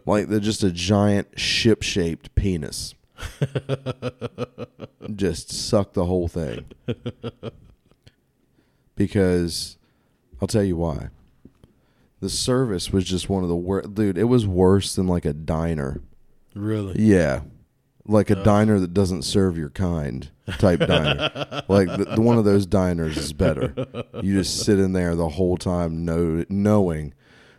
like 0.06 0.28
they're 0.28 0.40
just 0.40 0.62
a 0.64 0.70
giant 0.72 1.40
ship-shaped 1.40 2.36
penis. 2.36 2.94
just 5.16 5.52
suck 5.52 5.94
the 5.94 6.06
whole 6.06 6.28
thing. 6.28 6.66
Because 8.96 9.78
I'll 10.42 10.48
tell 10.48 10.64
you 10.64 10.76
why. 10.78 11.10
The 12.20 12.30
service 12.30 12.92
was 12.92 13.06
just 13.06 13.30
one 13.30 13.44
of 13.44 13.50
the 13.50 13.56
worst. 13.56 13.94
Dude, 13.96 14.18
it 14.18 14.26
was 14.26 14.46
worse 14.46 14.94
than 14.96 15.08
like 15.08 15.26
a 15.26 15.34
diner. 15.34 16.02
Really? 16.56 17.02
Yeah. 17.02 17.42
Like 18.06 18.30
a 18.32 18.40
Oh. 18.40 18.44
diner 18.44 18.80
that 18.80 18.94
doesn't 18.94 19.22
serve 19.24 19.58
your 19.58 19.70
kind 19.70 20.30
type 20.58 20.80
diner. 20.80 21.64
Like 21.70 21.88
the, 21.96 22.06
the 22.16 22.22
one 22.22 22.40
of 22.40 22.46
those 22.46 22.66
diners 22.66 23.16
is 23.18 23.32
better. 23.34 23.74
You 24.24 24.34
just 24.40 24.64
sit 24.66 24.80
in 24.80 24.94
there 24.94 25.16
the 25.16 25.30
whole 25.30 25.56
time 25.58 26.04
know, 26.04 26.44
knowing 26.50 27.14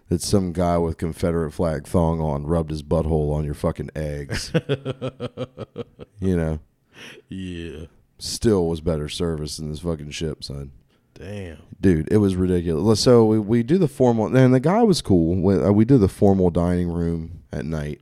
that 0.09 0.21
some 0.21 0.53
guy 0.53 0.77
with 0.79 0.97
Confederate 0.99 1.53
flag 1.53 1.87
thong 1.87 2.21
on 2.21 2.45
rubbed 2.45 2.71
his 2.73 2.83
butthole 2.83 3.33
on 3.33 3.45
your 3.45 3.55
fucking 3.55 3.91
eggs. 3.95 4.51
you 6.21 6.37
know, 6.37 6.59
Yeah. 7.29 7.87
still 8.19 8.67
was 8.67 8.81
better 8.81 9.09
service 9.09 9.57
than 9.59 9.71
this 9.71 9.81
fucking 9.81 10.11
ship, 10.11 10.43
son. 10.43 10.73
Damn. 11.15 11.59
Dude, 11.81 12.09
it 12.11 12.17
was 12.17 12.35
ridiculous. 12.35 13.01
So 13.01 13.25
we, 13.27 13.39
we 13.39 13.63
do 13.63 13.79
the 13.79 13.87
formal, 13.89 14.35
and 14.35 14.53
the 14.55 14.59
guy 14.61 14.83
was 14.83 15.01
cool. 15.03 15.37
We, 15.41 15.55
uh, 15.63 15.71
we 15.71 15.85
do 15.85 15.99
the 15.99 16.09
formal 16.09 16.51
dining 16.51 16.89
room 16.91 17.43
at 17.53 17.65
night. 17.65 18.01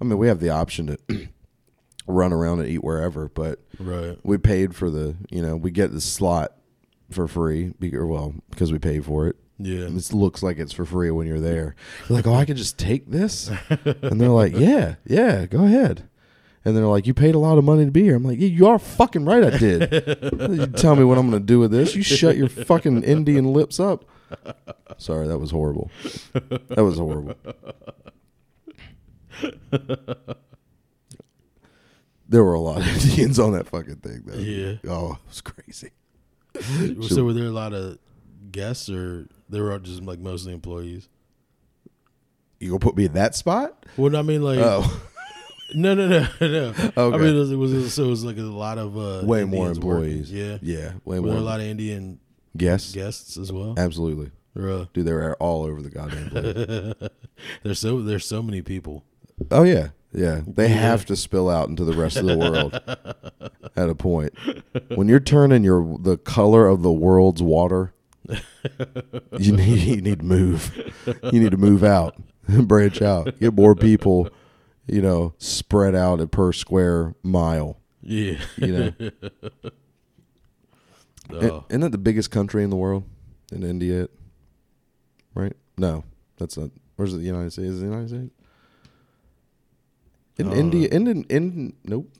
I 0.00 0.04
mean, 0.04 0.18
we 0.18 0.28
have 0.28 0.40
the 0.40 0.50
option 0.50 0.86
to 1.08 1.28
run 2.06 2.32
around 2.32 2.60
and 2.60 2.68
eat 2.68 2.84
wherever, 2.84 3.28
but 3.28 3.60
Right. 3.78 4.18
we 4.22 4.38
paid 4.38 4.74
for 4.74 4.90
the, 4.90 5.16
you 5.30 5.40
know, 5.42 5.56
we 5.56 5.70
get 5.70 5.92
the 5.92 6.00
slot 6.00 6.52
for 7.10 7.26
free, 7.28 7.72
be- 7.78 7.94
or 7.96 8.06
well, 8.06 8.34
because 8.50 8.72
we 8.72 8.78
paid 8.78 9.04
for 9.04 9.26
it. 9.28 9.36
Yeah. 9.58 9.86
It 9.86 10.12
looks 10.12 10.42
like 10.42 10.58
it's 10.58 10.72
for 10.72 10.84
free 10.84 11.10
when 11.12 11.26
you're 11.28 11.38
there. 11.40 11.76
You're 12.08 12.16
like, 12.16 12.26
oh, 12.26 12.34
I 12.34 12.44
could 12.44 12.56
just 12.56 12.76
take 12.76 13.08
this, 13.10 13.50
and 13.84 14.20
they're 14.20 14.28
like, 14.28 14.52
yeah, 14.56 14.96
yeah, 15.06 15.46
go 15.46 15.64
ahead. 15.64 16.08
And 16.64 16.76
they're 16.76 16.86
like, 16.86 17.06
you 17.06 17.14
paid 17.14 17.34
a 17.34 17.38
lot 17.38 17.56
of 17.58 17.62
money 17.64 17.84
to 17.84 17.90
be 17.90 18.02
here. 18.02 18.16
I'm 18.16 18.24
like, 18.24 18.40
yeah, 18.40 18.48
you 18.48 18.66
are 18.66 18.78
fucking 18.78 19.24
right, 19.26 19.44
I 19.44 19.56
did. 19.58 19.92
you 20.50 20.66
tell 20.68 20.96
me 20.96 21.04
what 21.04 21.18
I'm 21.18 21.28
going 21.30 21.40
to 21.42 21.46
do 21.46 21.58
with 21.60 21.70
this. 21.70 21.94
You 21.94 22.02
shut 22.02 22.36
your 22.36 22.48
fucking 22.48 23.02
Indian 23.04 23.52
lips 23.52 23.78
up. 23.78 24.06
Sorry, 24.96 25.28
that 25.28 25.38
was 25.38 25.50
horrible. 25.52 25.90
That 26.32 26.82
was 26.82 26.96
horrible. 26.98 27.34
There 32.28 32.42
were 32.42 32.54
a 32.54 32.60
lot 32.60 32.78
of 32.78 32.86
Indians 33.10 33.38
on 33.38 33.52
that 33.52 33.68
fucking 33.68 33.96
thing, 33.96 34.22
though. 34.26 34.38
Yeah. 34.38 34.76
Oh, 34.90 35.12
it 35.12 35.18
was 35.28 35.40
crazy. 35.40 35.90
So 37.08 37.24
were 37.24 37.32
there 37.32 37.46
a 37.46 37.50
lot 37.50 37.74
of 37.74 37.98
guests, 38.52 38.88
or 38.88 39.26
they 39.48 39.60
were 39.60 39.76
just 39.80 40.02
like 40.04 40.20
mostly 40.20 40.52
employees? 40.52 41.08
You 42.60 42.68
gonna 42.70 42.78
put 42.78 42.96
me 42.96 43.06
in 43.06 43.12
that 43.14 43.34
spot? 43.34 43.84
Well, 43.96 44.16
I 44.16 44.22
mean, 44.22 44.40
like, 44.42 44.58
Oh, 44.60 45.02
no, 45.74 45.94
no, 45.94 46.06
no, 46.08 46.28
no. 46.40 46.68
Okay. 46.96 47.00
I 47.00 47.18
mean, 47.18 47.34
it 47.34 47.38
was, 47.38 47.50
it 47.52 47.56
was 47.56 47.92
so 47.92 48.04
it 48.04 48.08
was 48.08 48.24
like 48.24 48.38
a 48.38 48.42
lot 48.42 48.78
of 48.78 48.96
uh, 48.96 49.26
way 49.26 49.42
more 49.44 49.66
Indians 49.66 49.80
working. 49.80 50.10
employees. 50.20 50.32
Yeah. 50.32 50.58
yeah, 50.62 50.92
way 51.04 51.18
Were 51.18 51.26
more. 51.26 51.30
there 51.34 51.40
a 51.42 51.44
lot 51.44 51.58
of 51.60 51.66
Indian 51.66 52.20
guests? 52.56 52.92
guests 52.92 53.36
as 53.36 53.50
well? 53.52 53.74
Absolutely. 53.76 54.30
Really? 54.54 54.88
Dude, 54.94 55.06
they 55.06 55.12
were 55.12 55.34
all 55.40 55.64
over 55.64 55.82
the 55.82 55.90
goddamn 55.90 56.30
place. 56.30 57.10
there's 57.64 57.80
so 57.80 58.00
there's 58.00 58.24
so 58.26 58.40
many 58.44 58.62
people. 58.62 59.04
Oh 59.50 59.62
yeah, 59.64 59.88
yeah. 60.12 60.40
They 60.46 60.68
Yeah. 60.68 60.74
have 60.76 61.04
to 61.06 61.16
spill 61.16 61.48
out 61.50 61.68
into 61.68 61.84
the 61.84 61.92
rest 61.94 62.16
of 62.16 62.26
the 62.26 62.36
world 62.38 62.74
at 63.76 63.88
a 63.88 63.94
point. 63.94 64.32
When 64.94 65.08
you're 65.08 65.20
turning 65.20 65.64
your 65.64 65.98
the 65.98 66.16
color 66.16 66.66
of 66.66 66.82
the 66.82 66.92
world's 66.92 67.42
water, 67.42 67.92
you 69.38 69.52
need 69.56 69.78
you 69.80 70.00
need 70.00 70.20
to 70.20 70.24
move. 70.24 70.92
You 71.32 71.40
need 71.40 71.50
to 71.50 71.56
move 71.56 71.84
out, 71.84 72.16
branch 72.48 73.02
out, 73.02 73.38
get 73.40 73.54
more 73.54 73.74
people. 73.74 74.28
You 74.86 75.00
know, 75.00 75.32
spread 75.38 75.94
out 75.94 76.30
per 76.30 76.52
square 76.52 77.14
mile. 77.22 77.78
Yeah. 78.02 78.36
You 78.58 78.92
know, 79.00 79.10
Oh, 81.30 81.64
isn't 81.70 81.80
that 81.80 81.90
the 81.92 81.96
biggest 81.98 82.30
country 82.30 82.62
in 82.62 82.68
the 82.70 82.76
world? 82.76 83.04
In 83.50 83.62
India, 83.62 84.08
right? 85.34 85.54
No, 85.78 86.04
that's 86.36 86.58
not. 86.58 86.70
Where's? 86.96 87.14
The 87.14 87.20
United 87.20 87.52
States? 87.52 87.68
Is 87.70 87.78
it 87.78 87.86
the 87.86 87.90
United 87.90 88.08
States? 88.10 88.30
In 90.36 90.46
don't 90.46 90.58
India, 90.58 90.88
in, 90.90 91.06
in 91.06 91.24
in 91.30 91.72
nope. 91.84 92.10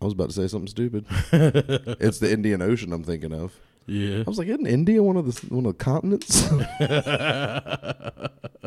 I 0.00 0.04
was 0.04 0.14
about 0.14 0.30
to 0.30 0.34
say 0.34 0.48
something 0.48 0.68
stupid. 0.68 1.06
it's 1.32 2.18
the 2.18 2.32
Indian 2.32 2.60
Ocean 2.62 2.92
I'm 2.92 3.04
thinking 3.04 3.32
of. 3.32 3.52
yeah. 3.86 4.18
I 4.20 4.24
was 4.30 4.38
like, 4.38 4.48
isn't 4.48 4.66
India 4.66 5.02
one 5.02 5.16
of 5.16 5.26
the 5.26 5.54
one 5.54 5.64
of 5.66 5.78
the 5.78 5.84
continents? 5.84 6.42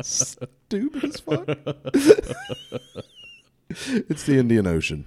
stupid 0.02 1.04
as 1.04 1.20
fuck. 1.20 1.46
it's 4.08 4.24
the 4.24 4.38
Indian 4.38 4.66
Ocean, 4.66 5.04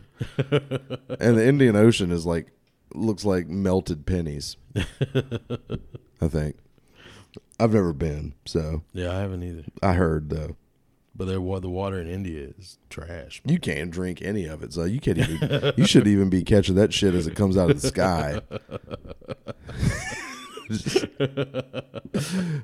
and 1.20 1.38
the 1.38 1.46
Indian 1.48 1.76
Ocean 1.76 2.12
is 2.12 2.26
like 2.26 2.52
looks 2.94 3.26
like 3.26 3.48
melted 3.48 4.06
pennies. 4.06 4.58
I 6.22 6.28
think. 6.28 6.58
I've 7.60 7.74
never 7.74 7.94
been, 7.94 8.34
so 8.46 8.84
Yeah, 8.94 9.12
I 9.12 9.20
haven't 9.20 9.44
either. 9.44 9.64
I 9.84 9.94
heard 9.94 10.30
though. 10.30 10.56
But 11.20 11.26
there, 11.26 11.42
wa- 11.42 11.60
the 11.60 11.70
water 11.70 12.00
in 12.00 12.08
India 12.10 12.48
is 12.58 12.78
trash. 12.90 13.42
You 13.44 13.60
can't 13.60 13.92
drink 13.92 14.22
any 14.22 14.46
of 14.46 14.64
it, 14.64 14.72
so 14.72 14.86
you 14.86 15.02
can't 15.02 15.18
even. 15.18 15.74
you 15.76 15.86
should 15.86 16.08
even 16.08 16.30
be 16.30 16.44
catching 16.46 16.76
that 16.76 16.94
shit 16.94 17.14
as 17.14 17.28
it 17.28 17.36
comes 17.36 17.58
out 17.58 17.70
of 17.70 17.82
the 17.82 17.88
sky. 17.90 18.40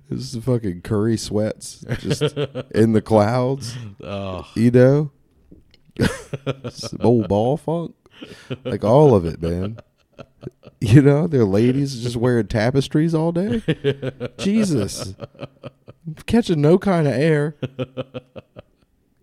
This 0.09 0.35
is 0.35 0.43
fucking 0.43 0.81
curry 0.83 1.17
sweats 1.17 1.83
just 1.99 2.21
in 2.71 2.93
the 2.93 3.01
clouds, 3.01 3.75
Oh, 4.03 4.47
you 4.55 4.69
know. 4.71 5.11
Old 6.99 7.27
ball 7.27 7.57
funk, 7.57 7.95
like 8.63 8.83
all 8.83 9.15
of 9.15 9.25
it, 9.25 9.41
man. 9.41 9.79
You 10.81 11.01
know, 11.01 11.25
they're 11.25 11.45
ladies 11.45 12.03
just 12.03 12.15
wearing 12.15 12.47
tapestries 12.47 13.15
all 13.15 13.31
day. 13.31 13.61
Jesus, 14.37 15.15
catching 16.27 16.61
no 16.61 16.77
kind 16.77 17.07
of 17.07 17.13
air. 17.13 17.55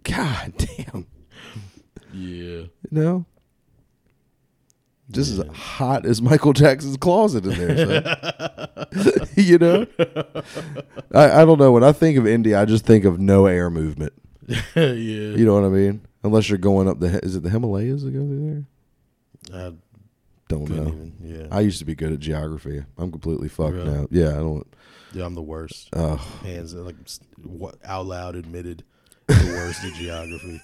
God 0.02 0.54
damn. 0.56 1.06
yeah. 2.12 2.62
No. 2.90 3.26
Just 5.10 5.38
as 5.38 5.46
hot 5.54 6.06
as 6.06 6.22
Michael 6.22 6.52
Jackson's 6.54 6.96
closet 6.96 7.44
in 7.44 7.50
there. 7.50 8.88
you 9.36 9.58
know? 9.58 9.86
I, 11.14 11.42
I 11.42 11.44
don't 11.44 11.58
know. 11.58 11.70
When 11.70 11.84
I 11.84 11.92
think 11.92 12.18
of 12.18 12.26
India, 12.26 12.60
I 12.60 12.64
just 12.64 12.86
think 12.86 13.04
of 13.04 13.20
no 13.20 13.46
air 13.46 13.70
movement. 13.70 14.14
yeah. 14.48 14.54
You 14.74 15.44
know 15.44 15.54
what 15.54 15.64
I 15.64 15.68
mean? 15.68 16.00
Unless 16.24 16.48
you're 16.48 16.58
going 16.58 16.88
up 16.88 16.98
the, 16.98 17.20
is 17.22 17.36
it 17.36 17.42
the 17.42 17.50
Himalayas 17.50 18.02
that 18.02 18.10
go 18.10 18.20
through 18.20 18.64
there? 19.50 19.66
I 19.68 19.72
Don't 20.58 20.66
couldn't 20.66 20.84
know. 20.84 20.90
even. 20.90 21.40
Yeah. 21.40 21.46
I 21.50 21.60
used 21.60 21.78
to 21.80 21.84
be 21.84 21.94
good 21.94 22.12
at 22.12 22.18
geography. 22.20 22.84
I'm 22.98 23.10
completely 23.10 23.48
fucked 23.48 23.74
Really? 23.74 23.90
now. 23.90 24.06
Yeah, 24.10 24.30
I 24.30 24.36
don't. 24.38 24.66
yeah, 25.12 25.24
I'm 25.24 25.34
the 25.34 25.42
worst. 25.42 25.88
Uh, 25.94 26.16
Hands 26.16 26.74
like 26.74 26.96
what 27.42 27.76
out 27.84 28.06
loud 28.06 28.36
admitted 28.36 28.84
the 29.26 29.52
worst 29.56 29.84
at 29.84 29.94
geography. 29.94 30.60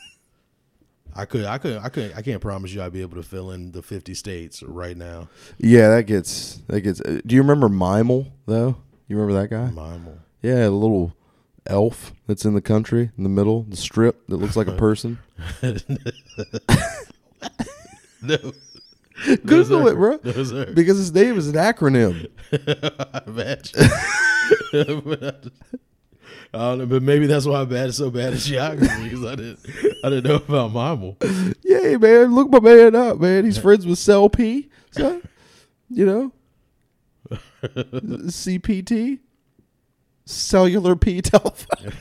I 1.14 1.24
could, 1.24 1.46
I 1.46 1.58
could, 1.58 1.78
I 1.78 1.88
could, 1.88 2.12
I 2.16 2.22
can't 2.22 2.40
promise 2.40 2.72
you 2.72 2.82
I'd 2.82 2.92
be 2.92 3.00
able 3.00 3.16
to 3.16 3.22
fill 3.22 3.50
in 3.50 3.72
the 3.72 3.82
50 3.82 4.14
states 4.14 4.62
right 4.62 4.96
now. 4.96 5.28
yeah, 5.58 5.88
that 5.88 6.04
gets 6.04 6.56
that 6.68 6.82
gets. 6.82 7.00
Uh, 7.00 7.20
do 7.26 7.34
you 7.34 7.40
remember 7.42 7.68
Mimal 7.68 8.30
though? 8.46 8.76
You 9.08 9.16
remember 9.18 9.40
that 9.40 9.48
guy? 9.48 9.70
Will. 9.74 10.18
Yeah, 10.42 10.64
the 10.64 10.70
little 10.70 11.14
elf 11.66 12.12
that's 12.26 12.44
in 12.44 12.54
the 12.54 12.60
country 12.60 13.10
in 13.16 13.22
the 13.24 13.28
middle, 13.30 13.62
the 13.62 13.76
strip 13.76 14.26
that 14.28 14.36
looks 14.36 14.54
like 14.56 14.66
a 14.68 14.72
person. 14.76 15.18
No. 18.20 18.36
Google 19.46 19.88
it, 19.88 19.94
bro. 19.94 20.18
No. 20.22 20.64
Because 20.72 20.98
his 20.98 21.12
name 21.12 21.36
is 21.38 21.48
an 21.48 21.54
acronym. 21.54 22.28
I 22.52 23.22
imagine. 23.26 23.90
I 26.54 26.58
don't 26.58 26.78
know, 26.78 26.86
but 26.86 27.02
maybe 27.02 27.26
that's 27.26 27.44
why 27.44 27.60
I'm 27.60 27.68
bad 27.68 27.92
so 27.94 28.10
bad 28.10 28.32
at 28.32 28.38
geography 28.38 29.04
because 29.04 29.24
I 29.24 29.34
didn't 29.34 29.60
I 30.02 30.08
didn't 30.08 30.24
know 30.24 30.36
about 30.36 30.72
Mimal. 30.72 31.54
Yay, 31.62 31.96
man. 31.96 32.34
Look 32.34 32.50
my 32.50 32.60
man 32.60 32.94
up, 32.94 33.18
man. 33.18 33.44
He's 33.44 33.58
friends 33.58 33.86
with 33.86 33.98
Cell 33.98 34.30
P. 34.30 34.70
So, 34.92 35.20
you 35.90 36.06
know, 36.06 36.32
CPT, 37.62 39.18
cellular 40.24 40.96
P 40.96 41.20
telephone. 41.20 41.92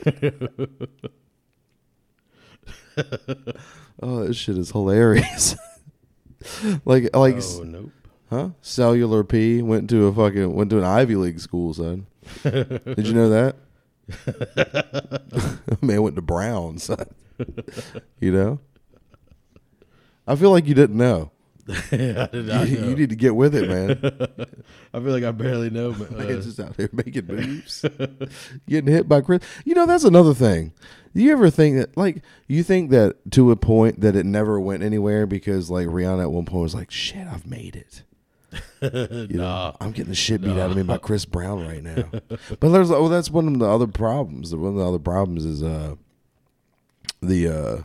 oh, 4.01 4.25
this 4.25 4.37
shit 4.37 4.57
is 4.57 4.71
hilarious. 4.71 5.55
Like, 6.85 7.15
like, 7.15 7.35
Oh 7.41 7.63
nope. 7.63 7.91
huh? 8.29 8.49
Cellular 8.61 9.23
P 9.23 9.61
went 9.61 9.89
to 9.89 10.07
a 10.07 10.13
fucking 10.13 10.53
went 10.53 10.69
to 10.71 10.77
an 10.77 10.83
Ivy 10.83 11.15
League 11.15 11.39
school, 11.39 11.73
son. 11.73 12.07
Did 12.43 13.07
you 13.07 13.13
know 13.13 13.29
that? 13.29 13.55
man 15.81 16.01
went 16.01 16.15
to 16.15 16.21
Brown, 16.21 16.77
son. 16.77 17.05
you 18.19 18.31
know. 18.31 18.59
I 20.27 20.35
feel 20.35 20.51
like 20.51 20.65
you 20.67 20.73
didn't 20.73 20.97
know. 20.97 21.31
I 21.69 22.29
did 22.31 22.69
You, 22.69 22.89
you 22.89 22.95
need 22.95 23.09
to 23.09 23.15
get 23.15 23.35
with 23.35 23.53
it, 23.55 23.67
man. 23.67 23.99
I 24.93 24.99
feel 24.99 25.11
like 25.11 25.23
I 25.23 25.31
barely 25.31 25.69
know. 25.69 25.91
but, 25.93 26.11
uh, 26.11 26.15
Man's 26.23 26.45
just 26.45 26.59
out 26.61 26.75
here 26.77 26.89
making 26.93 27.27
moves, 27.27 27.83
getting 28.67 28.91
hit 28.91 29.07
by 29.09 29.19
Chris. 29.21 29.41
You 29.65 29.75
know, 29.75 29.85
that's 29.85 30.05
another 30.05 30.33
thing. 30.33 30.71
Do 31.17 31.23
you 31.23 31.31
ever 31.31 31.49
think 31.49 31.77
that, 31.77 31.97
like, 31.97 32.21
you 32.47 32.61
think 32.61 32.91
that 32.91 33.15
to 33.31 33.49
a 33.49 33.55
point 33.55 34.01
that 34.01 34.15
it 34.15 34.23
never 34.23 34.59
went 34.59 34.83
anywhere 34.83 35.25
because, 35.25 35.67
like, 35.67 35.87
Rihanna 35.87 36.21
at 36.21 36.31
one 36.31 36.45
point 36.45 36.61
was 36.61 36.75
like, 36.75 36.91
"Shit, 36.91 37.25
I've 37.25 37.47
made 37.47 37.75
it." 37.75 38.03
You 38.83 39.39
nah. 39.39 39.71
know, 39.71 39.77
I'm 39.81 39.93
getting 39.93 40.11
the 40.11 40.15
shit 40.15 40.41
beat 40.41 40.59
out 40.59 40.69
of 40.69 40.77
me 40.77 40.83
by 40.83 40.99
Chris 40.99 41.25
Brown 41.25 41.67
right 41.67 41.81
now. 41.81 42.03
but 42.59 42.69
there's 42.69 42.91
oh, 42.91 43.09
that's 43.09 43.31
one 43.31 43.47
of 43.47 43.57
the 43.57 43.65
other 43.65 43.87
problems. 43.87 44.55
One 44.55 44.73
of 44.73 44.75
the 44.75 44.87
other 44.87 44.99
problems 44.99 45.43
is 45.43 45.63
uh 45.63 45.95
the 47.19 47.47
uh 47.47 47.81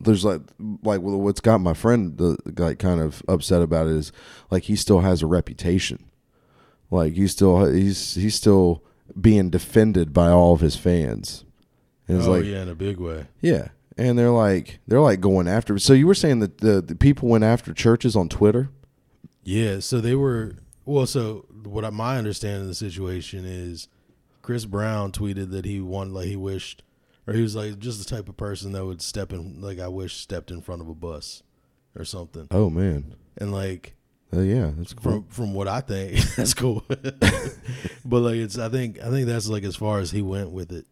there's 0.00 0.24
like 0.24 0.42
like 0.84 1.00
what's 1.00 1.40
got 1.40 1.58
my 1.58 1.74
friend 1.74 2.16
the 2.16 2.36
like 2.56 2.78
kind 2.78 3.00
of 3.00 3.24
upset 3.26 3.60
about 3.60 3.88
it 3.88 3.96
is 3.96 4.12
like 4.52 4.62
he 4.62 4.76
still 4.76 5.00
has 5.00 5.20
a 5.20 5.26
reputation. 5.26 6.04
Like 6.92 7.14
he's 7.14 7.32
still 7.32 7.66
he's 7.66 8.14
he's 8.14 8.36
still 8.36 8.84
being 9.20 9.50
defended 9.50 10.12
by 10.12 10.28
all 10.28 10.54
of 10.54 10.60
his 10.60 10.76
fans. 10.76 11.44
And 12.08 12.18
it's 12.18 12.26
oh 12.26 12.32
like 12.32 12.44
yeah, 12.44 12.62
in 12.62 12.68
a 12.68 12.74
big 12.74 12.98
way. 12.98 13.26
yeah. 13.40 13.68
And 13.96 14.18
they're 14.18 14.30
like 14.30 14.78
they're 14.86 15.00
like 15.00 15.20
going 15.20 15.48
after 15.48 15.78
so 15.78 15.92
you 15.92 16.06
were 16.06 16.14
saying 16.14 16.38
that 16.40 16.58
the, 16.58 16.80
the 16.80 16.94
people 16.94 17.28
went 17.28 17.44
after 17.44 17.72
Chvrches 17.74 18.16
on 18.16 18.28
Twitter? 18.28 18.70
Yeah, 19.42 19.80
so 19.80 20.00
they 20.00 20.14
were 20.14 20.54
well. 20.84 21.06
So 21.06 21.46
what 21.64 21.84
I, 21.84 21.90
my 21.90 22.16
understanding 22.16 22.62
of 22.62 22.68
the 22.68 22.74
situation 22.74 23.44
is, 23.44 23.88
Chris 24.42 24.64
Brown 24.66 25.10
tweeted 25.10 25.50
that 25.50 25.64
he 25.64 25.80
wanted, 25.80 26.12
like 26.12 26.26
he 26.26 26.36
wished, 26.36 26.82
or 27.26 27.34
he 27.34 27.42
was 27.42 27.56
like 27.56 27.78
just 27.78 27.98
the 27.98 28.04
type 28.16 28.28
of 28.28 28.36
person 28.36 28.72
that 28.72 28.84
would 28.84 29.02
step 29.02 29.32
in, 29.32 29.60
like 29.60 29.78
I 29.80 29.88
wish 29.88 30.16
stepped 30.16 30.50
in 30.50 30.60
front 30.60 30.80
of 30.82 30.88
a 30.88 30.94
bus, 30.94 31.42
or 31.96 32.04
something. 32.04 32.46
Oh 32.50 32.70
man. 32.70 33.14
And 33.36 33.52
like 33.52 33.96
Oh 34.32 34.42
yeah, 34.42 34.70
that's 34.76 34.92
cool. 34.92 35.02
from 35.02 35.24
from 35.28 35.54
what 35.54 35.66
I 35.68 35.80
think, 35.80 36.20
that's 36.36 36.54
cool. 36.54 36.84
but 36.88 38.20
like 38.20 38.36
it's, 38.36 38.58
I 38.58 38.68
think 38.68 39.00
I 39.00 39.10
think 39.10 39.26
that's 39.26 39.48
like 39.48 39.64
as 39.64 39.76
far 39.76 39.98
as 39.98 40.10
he 40.10 40.22
went 40.22 40.50
with 40.50 40.72
it. 40.72 40.86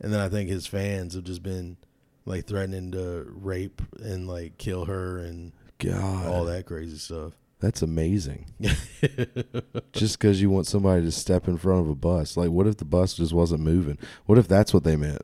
And 0.00 0.12
then 0.12 0.20
I 0.20 0.28
think 0.28 0.48
his 0.48 0.66
fans 0.66 1.14
have 1.14 1.24
just 1.24 1.42
been 1.42 1.76
like 2.24 2.46
threatening 2.46 2.92
to 2.92 3.26
rape 3.28 3.82
and 4.02 4.26
like 4.26 4.58
kill 4.58 4.86
her 4.86 5.18
and 5.18 5.52
God, 5.78 6.26
all 6.26 6.44
that 6.44 6.66
crazy 6.66 6.96
stuff. 6.98 7.32
that's 7.60 7.82
amazing. 7.82 8.46
just 9.92 10.18
because 10.18 10.40
you 10.40 10.50
want 10.50 10.66
somebody 10.66 11.02
to 11.02 11.10
step 11.10 11.48
in 11.48 11.56
front 11.58 11.80
of 11.80 11.88
a 11.88 11.94
bus, 11.94 12.36
like, 12.36 12.50
what 12.50 12.66
if 12.66 12.76
the 12.76 12.84
bus 12.84 13.14
just 13.14 13.32
wasn't 13.32 13.60
moving? 13.60 13.98
What 14.26 14.38
if 14.38 14.48
that's 14.48 14.72
what 14.74 14.84
they 14.84 14.96
meant? 14.96 15.22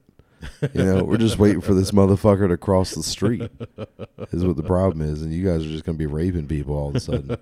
You 0.74 0.84
know, 0.84 1.04
we're 1.04 1.16
just 1.16 1.38
waiting 1.38 1.60
for 1.60 1.74
this 1.74 1.90
motherfucker 1.90 2.48
to 2.48 2.56
cross 2.56 2.94
the 2.94 3.02
street. 3.02 3.50
Is 4.32 4.44
what 4.44 4.56
the 4.56 4.62
problem 4.62 5.00
is, 5.06 5.22
and 5.22 5.32
you 5.32 5.44
guys 5.44 5.64
are 5.64 5.68
just 5.68 5.84
gonna 5.84 5.98
be 5.98 6.06
raping 6.06 6.46
people 6.46 6.76
all 6.76 6.90
of 6.90 6.96
a 6.96 7.00
sudden. 7.00 7.36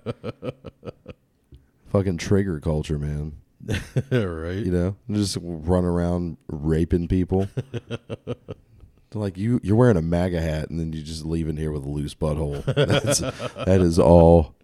Fucking 1.91 2.17
trigger 2.17 2.59
culture, 2.59 2.97
man. 2.97 3.33
right? 4.11 4.57
You 4.57 4.71
know, 4.71 4.95
just 5.11 5.37
run 5.41 5.85
around 5.85 6.37
raping 6.47 7.07
people. 7.07 7.47
like 9.13 9.37
you, 9.37 9.59
you're 9.63 9.75
wearing 9.75 9.97
a 9.97 10.01
MAGA 10.01 10.41
hat, 10.41 10.69
and 10.69 10.79
then 10.79 10.93
you 10.93 11.01
just 11.01 11.25
leave 11.25 11.47
in 11.47 11.57
here 11.57 11.71
with 11.71 11.85
a 11.85 11.89
loose 11.89 12.13
butthole. 12.13 12.63
That's, 12.75 13.19
that 13.19 13.81
is 13.81 13.97
all 13.97 14.55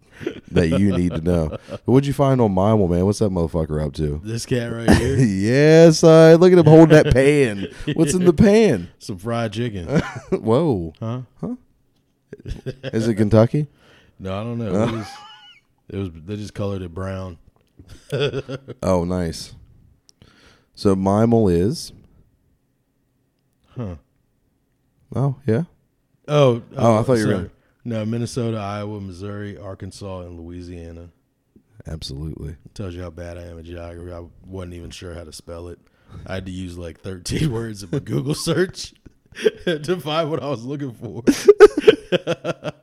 that 0.51 0.67
you 0.67 0.95
need 0.95 1.13
to 1.13 1.21
know. 1.21 1.57
What'd 1.85 2.05
you 2.05 2.13
find 2.13 2.39
on 2.41 2.53
Mimal, 2.53 2.89
man? 2.89 3.05
What's 3.05 3.19
that 3.19 3.31
motherfucker 3.31 3.83
up 3.83 3.93
to? 3.93 4.21
This 4.23 4.45
cat 4.45 4.71
right 4.71 4.89
here, 4.97 5.17
yes, 5.17 6.03
I 6.03 6.35
look 6.35 6.51
at 6.51 6.59
him 6.59 6.65
holding 6.65 6.89
that 6.89 7.13
pan. 7.13 7.67
What's 7.93 8.13
in 8.13 8.25
the 8.25 8.33
pan? 8.33 8.89
some 8.99 9.17
fried 9.17 9.53
chicken, 9.53 9.87
Whoa, 10.31 10.93
huh? 10.99 11.21
Huh? 11.39 11.55
Is 12.45 13.07
it 13.07 13.15
Kentucky? 13.15 13.67
No, 14.19 14.39
I 14.39 14.43
don't 14.43 14.59
know. 14.59 14.83
It 14.83 14.91
was, 14.91 15.07
it 15.89 15.97
was 15.97 16.09
they 16.25 16.35
just 16.35 16.53
colored 16.53 16.81
it 16.81 16.93
brown. 16.93 17.37
Oh, 18.83 19.03
nice. 19.05 19.53
So 20.73 20.95
Mimal 20.95 21.51
is. 21.53 21.91
Huh. 23.75 23.95
Oh 25.15 25.35
yeah. 25.45 25.63
Oh, 26.27 26.55
oh, 26.55 26.63
Oh, 26.77 26.99
I 26.99 27.03
thought 27.03 27.13
you 27.17 27.25
were 27.27 27.31
sorry. 27.33 27.33
gonna- 27.35 27.49
No, 27.85 28.05
Minnesota, 28.05 28.57
Iowa, 28.57 28.99
Missouri, 29.01 29.57
Arkansas, 29.57 30.21
and 30.21 30.39
Louisiana. 30.39 31.09
Absolutely. 31.87 32.57
tells 32.73 32.93
you 32.93 33.01
how 33.01 33.09
bad 33.09 33.37
I 33.37 33.43
am 33.43 33.57
at 33.59 33.65
geography. 33.65 34.13
I 34.13 34.23
wasn't 34.45 34.75
even 34.75 34.91
sure 34.91 35.13
how 35.15 35.23
to 35.23 35.33
spell 35.33 35.67
it. 35.69 35.79
I 36.27 36.35
had 36.35 36.45
to 36.45 36.51
use 36.51 36.77
like 36.77 36.99
13 37.01 37.51
words 37.53 37.81
of 37.83 37.93
a 37.93 37.99
Google 37.99 38.35
search 38.35 38.93
to 39.65 39.99
find 39.99 40.29
what 40.29 40.43
I 40.43 40.47
was 40.49 40.63
looking 40.63 40.93
for. 40.93 41.23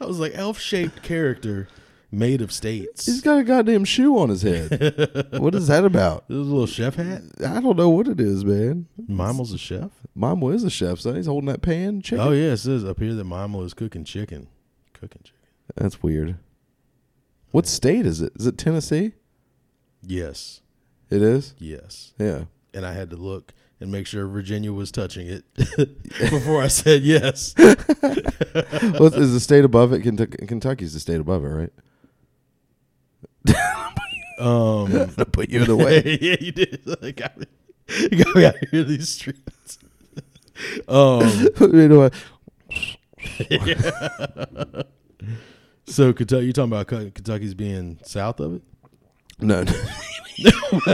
I 0.00 0.04
was 0.06 0.18
like, 0.18 0.32
elf 0.34 0.58
shaped 0.58 1.02
character 1.02 1.68
made 2.16 2.40
of 2.40 2.50
states. 2.50 3.06
He's 3.06 3.20
got 3.20 3.38
a 3.38 3.44
goddamn 3.44 3.84
shoe 3.84 4.16
on 4.18 4.30
his 4.30 4.42
head. 4.42 5.28
what 5.38 5.54
is 5.54 5.68
that 5.68 5.84
about? 5.84 6.26
This 6.28 6.36
is 6.38 6.48
a 6.48 6.50
little 6.50 6.66
chef 6.66 6.94
hat. 6.96 7.22
I 7.44 7.60
don't 7.60 7.76
know 7.76 7.90
what 7.90 8.08
it 8.08 8.20
is, 8.20 8.44
man. 8.44 8.86
Mimal's 9.08 9.52
a 9.52 9.58
chef. 9.58 9.90
Mimal 10.16 10.54
is 10.54 10.64
a 10.64 10.70
chef, 10.70 10.98
so 11.00 11.12
he's 11.14 11.26
holding 11.26 11.48
that 11.48 11.62
pan 11.62 12.00
chicken. 12.02 12.26
Oh 12.26 12.32
yeah, 12.32 12.52
it 12.52 12.56
says 12.56 12.84
up 12.84 12.98
here 12.98 13.14
that 13.14 13.26
Mimal 13.26 13.64
is 13.64 13.74
cooking 13.74 14.04
chicken. 14.04 14.48
Cooking 14.94 15.20
chicken. 15.24 15.40
That's 15.76 16.02
weird. 16.02 16.36
What 17.50 17.66
state 17.66 18.06
is 18.06 18.20
it? 18.20 18.32
Is 18.36 18.46
it 18.46 18.58
Tennessee? 18.58 19.12
Yes, 20.02 20.60
It 21.10 21.22
is. 21.22 21.54
yes. 21.58 22.12
Yeah. 22.18 22.44
And 22.72 22.84
I 22.86 22.92
had 22.92 23.10
to 23.10 23.16
look 23.16 23.52
and 23.80 23.90
make 23.90 24.06
sure 24.06 24.26
Virginia 24.26 24.72
was 24.72 24.90
touching 24.90 25.26
it 25.26 25.44
before 26.30 26.62
I 26.62 26.68
said 26.68 27.02
yes. 27.02 27.54
well, 27.58 29.06
is 29.14 29.32
the 29.32 29.40
state 29.40 29.64
above 29.64 29.92
it? 29.92 30.00
Kentucky, 30.00 30.46
Kentucky's 30.46 30.92
the 30.94 31.00
state 31.00 31.20
above 31.20 31.44
it, 31.44 31.48
right? 31.48 31.72
Um, 34.38 34.90
To 35.16 35.24
put 35.30 35.48
you 35.48 35.60
in 35.62 35.66
the 35.66 35.76
way. 35.84 36.18
yeah, 36.20 36.36
you 36.40 36.52
did. 36.52 36.80
You 37.02 37.12
got 37.12 37.38
me, 37.38 37.46
you 38.10 38.24
got 38.24 38.34
me 38.36 38.44
out 38.46 38.54
here 38.70 38.80
in 38.82 38.88
these 38.88 39.08
streets. 39.08 39.78
um, 40.88 41.48
you 41.60 41.88
know 41.88 41.98
what? 41.98 42.14
so 45.86 46.12
Kentucky, 46.12 46.46
you 46.46 46.52
talking 46.52 46.72
about 46.72 46.86
Kentucky's 46.88 47.54
being 47.54 47.98
south 48.04 48.40
of 48.40 48.56
it? 48.56 48.62
No, 49.38 49.62
no. 49.64 49.72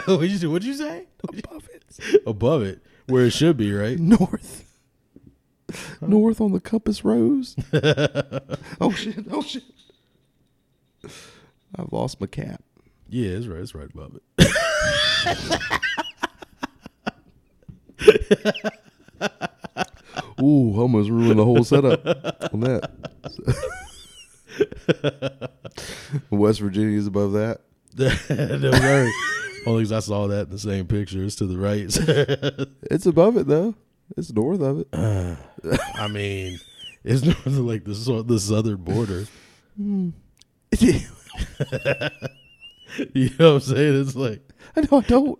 what'd 0.06 0.30
you 0.42 0.50
What'd 0.50 0.66
you 0.66 0.74
say? 0.74 1.06
Above 1.28 1.68
it. 1.72 2.20
Above 2.26 2.62
it, 2.62 2.80
where 3.06 3.24
it 3.26 3.30
should 3.32 3.56
be, 3.56 3.72
right? 3.72 3.98
north. 3.98 4.68
North 6.00 6.40
on 6.40 6.52
the 6.52 6.60
compass 6.60 7.04
rose. 7.04 7.56
oh 8.80 8.92
shit! 8.92 9.24
Oh 9.30 9.42
shit! 9.42 9.62
I've 11.76 11.92
lost 11.92 12.20
my 12.20 12.26
cap. 12.26 12.62
Yeah, 13.08 13.30
it's 13.30 13.46
right. 13.46 13.60
It's 13.60 13.74
right 13.74 13.88
above 13.92 14.18
it. 14.38 14.38
Ooh, 20.42 20.80
almost 20.80 21.10
ruined 21.10 21.38
the 21.38 21.44
whole 21.44 21.62
setup 21.64 22.04
on 22.52 22.60
that. 22.60 22.90
West 26.30 26.60
Virginia 26.60 26.98
is 26.98 27.06
above 27.06 27.32
that. 27.32 27.60
no, 27.98 28.70
right. 28.70 29.12
Only 29.66 29.84
'cause 29.84 29.92
I 29.92 30.00
saw 30.00 30.26
that 30.28 30.46
in 30.46 30.50
the 30.50 30.58
same 30.58 30.86
picture. 30.86 31.22
It's 31.22 31.36
to 31.36 31.46
the 31.46 31.58
right. 31.58 31.86
It's 32.90 33.06
above 33.06 33.36
it 33.36 33.46
though. 33.46 33.74
It's 34.16 34.32
north 34.32 34.60
of 34.60 34.80
it. 34.80 34.88
I 35.94 36.08
mean, 36.08 36.58
it's 37.04 37.22
north 37.22 37.46
of 37.46 37.58
like 37.58 37.84
the 37.84 38.24
the 38.26 38.40
southern 38.40 38.78
border. 38.78 39.26
Hmm. 39.76 40.10
You 43.14 43.30
know 43.38 43.54
what 43.54 43.62
I'm 43.68 43.74
saying? 43.74 44.00
It's 44.02 44.14
like 44.14 44.42
I 44.76 44.82
know. 44.82 44.98
I 44.98 45.00
don't. 45.00 45.38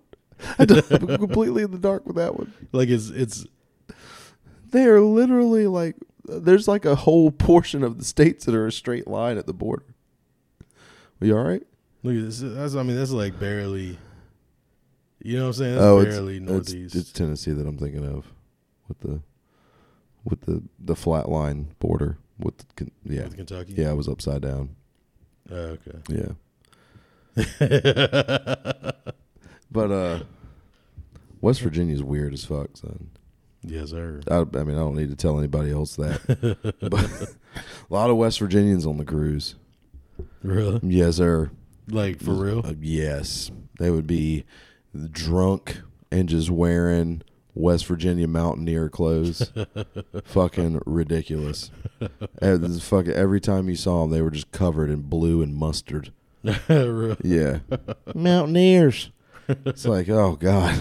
I 0.59 0.64
don't. 0.64 0.90
I'm 0.90 1.18
completely 1.18 1.62
in 1.62 1.70
the 1.70 1.78
dark 1.78 2.07
with 2.07 2.16
that 2.16 2.34
one. 2.36 2.53
like 2.72 2.88
it's 2.88 3.11
it's 3.11 3.46
They 4.70 4.84
are 4.84 5.00
literally 5.00 5.66
like. 5.66 5.96
There's 6.24 6.68
like 6.68 6.84
a 6.84 6.94
whole 6.94 7.30
portion 7.30 7.82
of 7.82 7.98
the 7.98 8.05
states 8.05 8.46
that 8.46 8.55
are 8.55 8.66
a 8.66 8.72
straight 8.72 9.09
line 9.09 9.36
at 9.38 9.46
the 9.46 9.53
border. 9.53 9.94
Are 11.20 11.26
you 11.26 11.36
all 11.36 11.44
right? 11.44 11.62
look 12.03 12.16
at 12.16 12.24
this. 12.24 12.40
That's 12.42 12.74
I 12.74 12.82
mean 12.82 12.96
that's 12.96 13.11
like 13.11 13.38
barely. 13.38 13.98
You 15.22 15.36
know 15.36 15.42
what 15.42 15.48
I'm 15.48 15.53
saying? 15.53 15.74
That's 15.74 15.84
oh, 15.84 15.98
it's, 16.00 16.14
barely 16.14 16.36
it's 16.38 16.50
northeast. 16.50 16.94
it's 16.94 17.12
Tennessee 17.12 17.53
that 17.53 17.66
I'm 17.66 17.78
thinking 17.78 18.05
of, 18.05 18.32
with 18.88 19.00
the, 19.00 19.20
with 20.24 20.40
the 20.42 20.62
the 20.80 20.96
flat 20.96 21.28
line 21.28 21.74
border 21.78 22.18
with 22.38 22.59
the, 22.59 22.90
yeah 23.05 23.24
with 23.24 23.36
Kentucky. 23.36 23.74
yeah 23.76 23.90
I 23.90 23.92
was 23.92 24.09
upside 24.09 24.42
down 24.42 24.74
Oh, 25.55 25.76
okay. 25.86 25.98
yeah 26.09 26.32
but 29.70 29.90
uh 29.90 30.20
West 31.40 31.61
Virginia's 31.61 32.03
weird 32.03 32.32
as 32.32 32.44
fuck 32.44 32.76
son 32.76 33.11
yes, 33.62 33.90
sir. 33.90 34.20
I, 34.30 34.38
I 34.38 34.44
mean 34.64 34.76
I 34.76 34.80
don't 34.80 34.96
need 34.96 35.11
to 35.11 35.16
tell 35.16 35.38
anybody 35.38 35.70
else 35.72 35.96
that 35.96 36.76
but 36.80 37.11
a 37.90 37.94
lot 37.94 38.11
of 38.11 38.16
West 38.16 38.38
Virginians 38.40 38.86
on 38.86 38.96
the 38.98 39.05
cruise 39.05 39.55
Really? 40.42 40.80
yes 40.82 41.16
sir 41.16 41.50
Like 41.88 42.20
for 42.22 42.32
real? 42.32 42.64
Uh, 42.64 42.74
yes, 42.80 43.50
they 43.78 43.90
would 43.90 44.07
be 44.07 44.44
drunk 45.11 45.80
and 46.11 46.28
just 46.28 46.50
wearing 46.50 47.22
West 47.55 47.86
Virginia 47.86 48.26
Mountaineer 48.26 48.88
clothes. 48.88 49.53
fucking 50.24 50.80
ridiculous. 50.86 51.70
And 52.40 52.82
fucking 52.82 53.12
every 53.12 53.40
time 53.40 53.68
you 53.68 53.76
saw 53.76 54.03
them, 54.03 54.11
they 54.11 54.22
were 54.22 54.30
just 54.30 54.50
covered 54.53 54.90
in 54.90 55.03
blue 55.03 55.42
and 55.42 55.55
mustard. 55.55 56.12
Really? 56.68 57.16
Yeah, 57.22 57.61
Mountaineers. 58.14 59.11
It's 59.48 59.84
like, 59.84 60.09
oh 60.09 60.34
god, 60.36 60.80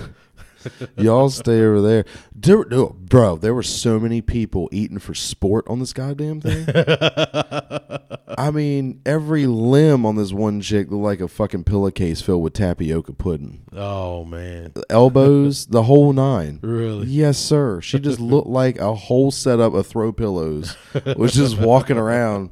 y'all 0.98 1.30
stay 1.30 1.62
over 1.62 1.82
there. 1.82 2.06
No, 2.46 2.96
bro, 3.00 3.36
there 3.38 3.54
were 3.54 3.64
so 3.64 4.00
many 4.00 4.22
people 4.22 4.70
eating 4.72 5.00
for 5.00 5.14
sport 5.14 5.66
on 5.68 5.80
this 5.80 5.94
goddamn 5.94 6.42
thing. 6.42 6.66
I 8.38 8.50
mean, 8.52 9.02
every 9.06 9.46
limb 9.46 10.06
on 10.06 10.16
this 10.16 10.32
one 10.32 10.62
chick 10.62 10.90
looked 10.90 11.04
like 11.04 11.22
a 11.22 11.28
fucking 11.28 11.64
pillowcase 11.66 12.22
filled 12.22 12.44
with 12.44 12.54
tapioca 12.54 13.14
pudding. 13.14 13.64
Oh 13.74 14.26
man. 14.26 14.74
Elbows, 14.90 15.66
the 15.68 15.84
whole 15.84 16.14
nine. 16.14 16.60
Really? 16.62 17.08
Yes, 17.08 17.38
sir. 17.38 17.82
She 17.82 18.00
just 18.00 18.20
looked 18.20 18.48
like 18.48 18.80
a 18.80 18.96
whole 18.96 19.32
setup 19.32 19.74
of 19.74 19.86
throw 19.88 20.12
pillows. 20.12 20.76
Was 21.16 21.34
just 21.34 21.58
walking 21.58 21.98
around. 21.98 22.52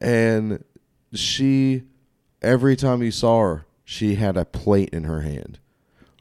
and 0.00 0.64
she 1.12 1.82
every 2.42 2.76
time 2.76 3.02
you 3.02 3.10
saw 3.10 3.40
her, 3.40 3.66
she 3.84 4.14
had 4.16 4.36
a 4.36 4.44
plate 4.44 4.88
in 4.90 5.04
her 5.04 5.20
hand. 5.20 5.58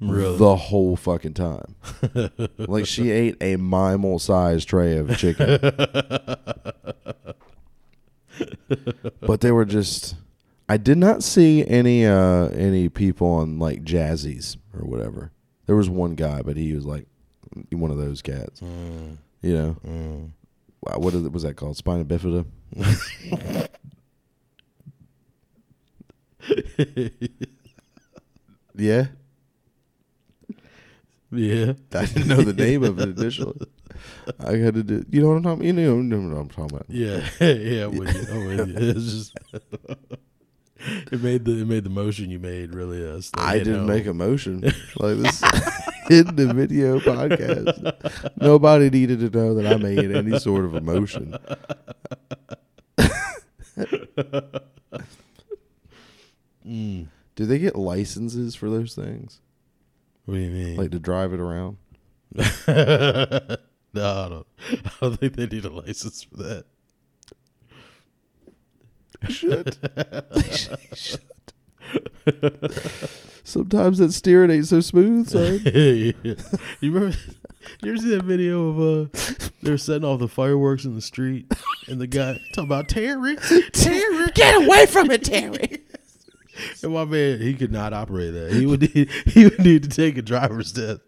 Really? 0.02 0.38
The 0.38 0.56
whole 0.58 0.96
fucking 0.98 1.34
time. 1.36 1.76
like 2.58 2.86
she 2.86 3.10
ate 3.12 3.36
a 3.42 3.56
mimal 3.58 4.20
sized 4.20 4.68
tray 4.68 4.98
of 4.98 5.16
chicken. 5.18 5.60
but 9.22 9.42
they 9.42 9.52
were 9.52 9.66
just 9.66 10.16
I 10.68 10.78
did 10.78 10.98
not 10.98 11.24
see 11.24 11.66
any 11.66 12.06
uh 12.06 12.48
any 12.50 12.90
people 12.90 13.28
on 13.28 13.60
like 13.60 13.84
jazzies 13.84 14.58
or 14.78 14.82
whatever. 14.86 15.32
There 15.66 15.76
was 15.76 15.90
one 15.90 16.16
guy, 16.16 16.42
but 16.42 16.58
he 16.58 16.74
was 16.74 16.86
like 16.86 17.06
one 17.72 17.92
of 17.92 17.98
those 17.98 18.22
cats. 18.22 18.60
Mm, 18.60 19.18
You 19.42 19.54
know. 19.56 19.76
mm. 19.86 20.30
Wow, 20.82 20.98
What 20.98 21.14
is 21.14 21.22
was 21.30 21.44
that 21.44 21.56
called? 21.56 21.78
Spina 21.78 22.04
bifida? 22.04 22.46
yeah. 28.76 29.06
Yeah. 31.32 31.74
I 31.94 32.06
didn't 32.06 32.28
know 32.28 32.42
the 32.42 32.54
name 32.54 32.84
of 32.84 33.00
it 33.00 33.18
initially. 33.18 33.60
I 34.40 34.58
had 34.58 34.76
to 34.76 34.84
do. 34.84 35.04
You 35.10 35.22
know 35.22 35.30
what 35.30 35.38
I'm 35.38 35.44
talking. 35.44 35.66
You 35.66 35.74
know, 35.74 35.82
you 35.98 36.04
know 36.04 36.30
what 36.30 36.38
I'm 36.42 36.50
talking 36.50 36.76
about. 36.76 36.86
Yeah. 36.90 37.28
yeah. 37.40 37.86
I'm 37.86 37.98
with 37.98 38.14
you. 38.16 38.34
I'm 38.34 38.46
with 38.48 38.68
you. 38.70 38.76
It's 38.78 39.12
just 39.12 39.38
it 41.12 41.22
made 41.22 41.46
the 41.46 41.62
it 41.62 41.68
made 41.68 41.84
the 41.86 41.90
motion 41.90 42.30
you 42.30 42.40
made 42.40 42.76
really 42.76 43.08
uh 43.08 43.22
stand 43.22 43.48
I 43.48 43.58
didn't 43.60 43.82
out. 43.82 43.88
make 43.88 44.06
a 44.06 44.14
motion 44.14 44.62
like 44.98 45.18
this 45.18 45.42
in 46.10 46.36
the 46.36 46.54
video 46.54 47.00
podcast. 47.00 48.32
Nobody 48.42 48.90
needed 48.90 49.20
to 49.22 49.30
know 49.30 49.54
that 49.56 49.66
I 49.66 49.78
made 49.78 50.12
any 50.12 50.38
sort 50.40 50.66
of 50.66 50.76
emotion. 50.76 51.38
Mm. 56.68 57.08
Do 57.36 57.46
they 57.46 57.60
get 57.60 57.76
licenses 57.76 58.56
for 58.56 58.70
those 58.70 58.94
things, 58.96 59.40
What 60.26 60.36
do 60.36 60.40
you 60.42 60.52
mean? 60.52 60.76
like 60.78 60.92
to 60.92 61.00
drive 61.00 61.34
it 61.34 61.40
around? 61.40 61.78
no, 62.36 62.46
I 62.68 64.30
don't. 64.30 64.48
I 64.86 64.92
don't 65.02 65.20
think 65.20 65.36
they 65.36 65.46
need 65.48 65.66
a 65.66 65.70
license 65.70 66.24
for 66.24 66.38
that. 66.38 66.66
should. 69.30 69.78
Should. 70.94 71.20
Sometimes 73.44 73.98
that 74.00 74.14
steering 74.14 74.50
ain't 74.52 74.68
so 74.68 74.80
smooth, 74.80 75.30
son. 75.30 75.62
yeah. 75.66 76.34
You 76.82 76.92
remember? 76.92 77.16
You 77.82 77.92
ever 77.94 77.98
see 77.98 78.10
that 78.16 78.24
video 78.24 78.70
of 78.70 78.80
uh 78.80 79.50
they're 79.62 79.78
setting 79.78 80.04
off 80.06 80.20
the 80.20 80.28
fireworks 80.28 80.84
in 80.86 80.96
the 80.96 81.02
street 81.02 81.52
and 81.88 82.00
the 82.02 82.08
guy 82.08 82.40
talking 82.54 82.66
about 82.70 82.90
Terry, 82.90 83.36
Terry, 83.72 84.28
Get 84.34 84.66
away 84.66 84.86
from 84.86 85.12
it, 85.12 85.24
Terry. 85.24 85.80
And 86.84 86.94
my 86.94 87.06
man 87.06 87.40
he 87.42 87.54
could 87.54 87.72
not 87.72 87.94
operate 87.94 88.34
that. 88.34 88.54
He 88.54 88.66
would 88.66 88.82
need 88.96 89.10
he 89.28 89.46
would 89.46 89.60
need 89.60 89.84
to 89.84 89.90
take 89.90 90.18
a 90.18 90.22
driver's 90.22 90.72
test 90.72 91.02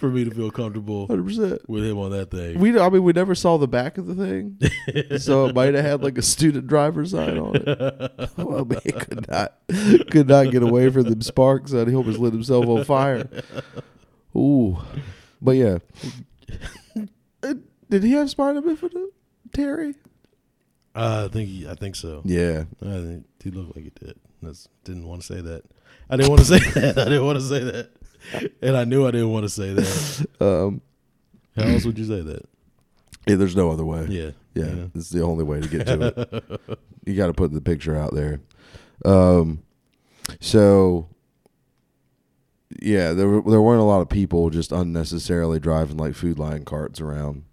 for 0.00 0.08
me 0.08 0.24
to 0.24 0.30
feel 0.30 0.50
comfortable 0.50 1.06
Hundred 1.08 1.26
percent. 1.26 1.68
with 1.68 1.84
him 1.84 1.98
on 1.98 2.10
that 2.12 2.30
thing. 2.30 2.58
We, 2.58 2.78
I 2.78 2.88
mean, 2.88 3.02
we 3.04 3.12
never 3.12 3.34
saw 3.34 3.58
the 3.58 3.68
back 3.68 3.98
of 3.98 4.06
the 4.06 4.14
thing, 4.14 5.18
so 5.18 5.44
it 5.46 5.54
might 5.54 5.74
have 5.74 5.84
had 5.84 6.02
like 6.02 6.16
a 6.16 6.22
student 6.22 6.66
driver 6.68 7.04
sign 7.04 7.36
on 7.38 7.56
it. 7.56 8.30
Well, 8.38 8.64
man, 8.64 8.80
could 8.80 9.28
not, 9.28 9.54
could 10.10 10.28
not 10.28 10.50
get 10.50 10.62
away 10.62 10.88
from 10.90 11.02
them 11.02 11.20
sparks. 11.20 11.72
Son. 11.72 11.86
He 11.86 11.94
almost 11.94 12.18
lit 12.18 12.32
himself 12.32 12.66
on 12.66 12.84
fire. 12.84 13.28
Ooh, 14.34 14.78
but 15.42 15.52
yeah, 15.52 15.78
Uh, 17.42 17.54
did 17.90 18.02
he 18.04 18.12
have 18.12 18.30
spina 18.30 18.62
bifida, 18.62 19.06
Terry? 19.52 19.94
Uh, 20.94 21.26
I 21.28 21.32
think 21.32 21.48
he, 21.50 21.68
I 21.68 21.74
think 21.74 21.94
so. 21.94 22.22
Yeah, 22.24 22.64
I 22.82 22.86
think 23.02 23.26
he 23.44 23.50
looked 23.50 23.76
like 23.76 23.84
he 23.84 23.92
did. 24.06 24.18
That's, 24.46 24.68
didn't 24.84 25.06
want 25.06 25.20
to 25.22 25.26
say 25.26 25.40
that. 25.40 25.62
I 26.08 26.16
didn't 26.16 26.30
want 26.30 26.40
to 26.40 26.46
say 26.46 26.58
that. 26.80 26.98
I 26.98 27.04
didn't 27.04 27.26
want 27.26 27.38
to 27.38 27.44
say 27.44 27.60
that, 27.64 27.90
and 28.62 28.76
I 28.76 28.84
knew 28.84 29.06
I 29.06 29.10
didn't 29.10 29.30
want 29.30 29.44
to 29.44 29.48
say 29.50 29.72
that. 29.74 30.26
um, 30.40 30.80
How 31.56 31.64
else 31.64 31.84
would 31.84 31.98
you 31.98 32.04
say 32.04 32.20
that? 32.22 32.48
yeah. 33.26 33.36
There's 33.36 33.56
no 33.56 33.70
other 33.70 33.84
way. 33.84 34.06
Yeah, 34.08 34.30
Yeah, 34.54 34.74
Yeah. 34.74 34.84
it's 34.94 35.10
the 35.10 35.22
only 35.22 35.44
way 35.44 35.60
to 35.60 35.68
get 35.68 35.86
to 35.86 36.06
it. 36.68 36.78
you 37.06 37.14
got 37.16 37.26
to 37.26 37.34
put 37.34 37.52
the 37.52 37.60
picture 37.60 37.96
out 37.96 38.14
there. 38.14 38.40
Um, 39.04 39.62
so 40.40 41.08
yeah, 42.80 43.12
there 43.12 43.40
there 43.42 43.62
weren't 43.62 43.80
a 43.80 43.84
lot 43.84 44.00
of 44.00 44.08
people 44.08 44.50
just 44.50 44.72
unnecessarily 44.72 45.60
driving 45.60 45.96
like 45.96 46.14
food 46.14 46.38
line 46.38 46.64
carts 46.64 47.00
around. 47.00 47.44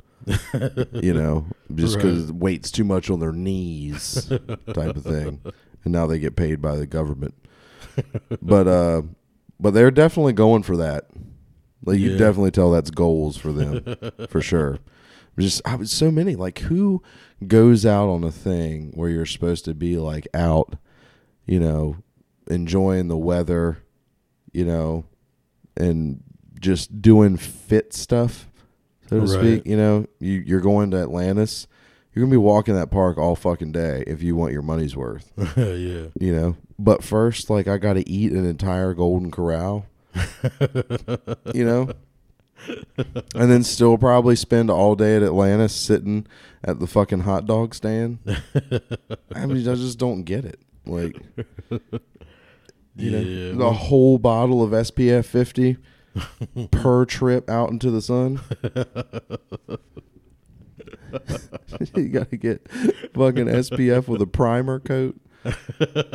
you 0.93 1.13
know, 1.13 1.45
just 1.75 1.97
because 1.97 2.31
weight's 2.31 2.71
too 2.71 2.83
much 2.85 3.09
on 3.09 3.19
their 3.19 3.33
knees, 3.33 4.25
type 4.73 4.95
of 4.95 5.03
thing, 5.03 5.41
and 5.83 5.93
now 5.93 6.05
they 6.07 6.19
get 6.19 6.35
paid 6.35 6.61
by 6.61 6.75
the 6.75 6.87
government. 6.87 7.33
but 8.41 8.67
uh, 8.67 9.01
but 9.59 9.71
they're 9.73 9.91
definitely 9.91 10.33
going 10.33 10.63
for 10.63 10.77
that. 10.77 11.05
Like 11.85 11.99
you 11.99 12.11
Yeah. 12.11 12.17
definitely 12.17 12.51
tell 12.51 12.71
that's 12.71 12.91
goals 12.91 13.37
for 13.37 13.51
them, 13.51 13.95
for 14.29 14.41
sure. 14.41 14.79
Just 15.37 15.61
I 15.65 15.75
was 15.75 15.91
so 15.91 16.11
many. 16.11 16.35
Like 16.35 16.59
who 16.59 17.01
goes 17.47 17.85
out 17.85 18.07
on 18.09 18.23
a 18.23 18.31
thing 18.31 18.91
where 18.95 19.09
you're 19.09 19.25
supposed 19.25 19.65
to 19.65 19.73
be 19.73 19.97
like 19.97 20.27
out, 20.33 20.75
you 21.45 21.59
know, 21.59 21.97
enjoying 22.47 23.07
the 23.07 23.17
weather, 23.17 23.79
you 24.51 24.63
know, 24.65 25.05
and 25.75 26.23
just 26.59 27.01
doing 27.01 27.35
fit 27.35 27.93
stuff, 27.93 28.47
so 29.09 29.19
to 29.19 29.25
Right. 29.25 29.29
speak. 29.39 29.65
You 29.65 29.75
know, 29.77 30.05
you 30.19 30.43
you're 30.45 30.61
going 30.61 30.91
to 30.91 30.97
Atlantis. 30.97 31.67
You're 32.13 32.25
gonna 32.25 32.31
be 32.31 32.37
walking 32.37 32.75
that 32.75 32.91
park 32.91 33.17
all 33.17 33.35
fucking 33.35 33.71
day 33.71 34.03
if 34.05 34.21
you 34.21 34.35
want 34.35 34.53
your 34.53 34.61
money's 34.61 34.95
worth. 34.95 35.31
yeah. 35.57 36.07
You 36.19 36.35
know. 36.35 36.57
But 36.77 37.03
first, 37.03 37.49
like 37.49 37.67
I 37.67 37.77
got 37.77 37.93
to 37.93 38.07
eat 38.09 38.31
an 38.31 38.45
entire 38.45 38.93
Golden 38.93 39.31
Corral. 39.31 39.85
you 41.53 41.65
know. 41.65 41.89
and 43.35 43.51
then 43.51 43.63
still 43.63 43.97
probably 43.97 44.35
spend 44.35 44.69
all 44.69 44.95
day 44.95 45.15
at 45.15 45.23
Atlantis 45.23 45.73
sitting 45.75 46.27
at 46.63 46.79
the 46.79 46.87
fucking 46.87 47.21
hot 47.21 47.45
dog 47.45 47.73
stand. 47.75 48.19
I 49.35 49.45
mean, 49.45 49.67
I 49.67 49.75
just 49.75 49.97
don't 49.97 50.23
get 50.23 50.45
it. 50.45 50.59
Like, 50.85 51.17
you 52.95 53.11
know, 53.11 53.19
Yeah, 53.19 53.51
the 53.53 53.71
whole 53.73 54.17
bottle 54.17 54.61
of 54.63 54.71
SPF 54.71 55.25
50 55.25 55.77
per 56.71 57.05
trip 57.05 57.49
out 57.49 57.69
into 57.69 57.89
the 57.89 58.01
sun. 58.01 58.39
you 61.95 62.09
got 62.09 62.29
to 62.31 62.37
get 62.37 62.67
fucking 63.13 63.45
SPF 63.47 64.07
with 64.07 64.21
a 64.21 64.27
primer 64.27 64.79
coat 64.79 65.15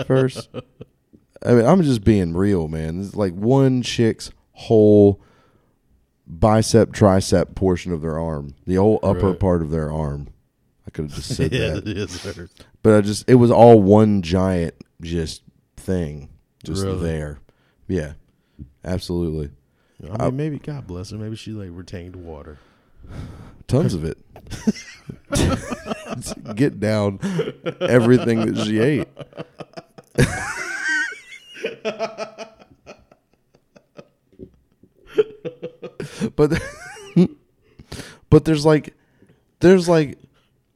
first. 0.07 0.49
I 1.45 1.53
mean, 1.53 1.65
I'm 1.67 1.83
just 1.83 2.03
being 2.05 2.35
real, 2.35 2.69
man. 2.69 3.01
It's 3.01 3.15
like 3.15 3.33
one 3.35 3.83
chick's 3.83 4.31
whole 4.53 5.21
bicep, 6.27 6.91
tricep 6.93 7.55
portion 7.55 7.93
of 7.93 8.03
their 8.03 8.19
arm, 8.19 8.55
the 8.67 8.75
whole 8.77 8.99
upper 9.03 9.31
Right. 9.31 9.41
part 9.41 9.63
of 9.63 9.71
their 9.71 9.93
arm. 9.93 10.29
I 10.87 10.91
could 10.91 11.07
have 11.07 11.15
just 11.15 11.37
said 11.37 11.53
yeah, 11.55 11.75
that, 11.75 11.87
yes, 11.87 12.49
but 12.83 12.95
I 12.95 13.01
just 13.03 13.29
it 13.29 13.37
was 13.37 13.51
all 13.51 13.81
one 13.81 14.23
giant 14.23 14.75
just 15.01 15.43
thing, 15.77 16.29
just 16.65 16.85
Really? 16.85 17.03
there. 17.03 17.39
Yeah, 17.87 18.15
absolutely, 18.85 19.51
I 20.03 20.07
mean, 20.07 20.17
I- 20.21 20.31
maybe 20.31 20.59
God 20.59 20.87
bless 20.87 21.11
her. 21.11 21.19
Maybe 21.19 21.37
she 21.37 21.53
like 21.53 21.69
retained 21.73 22.17
water. 22.17 22.59
Tons 23.69 23.95
of 23.95 24.05
it. 24.05 24.19
Get 26.57 26.81
down 26.81 27.21
everything 27.81 28.45
that 28.47 28.65
she 28.65 28.81
ate. 28.81 29.07
but 36.37 36.61
but 38.31 38.45
there's 38.45 38.67
like 38.67 38.95
there's 39.61 39.89
like 39.89 40.19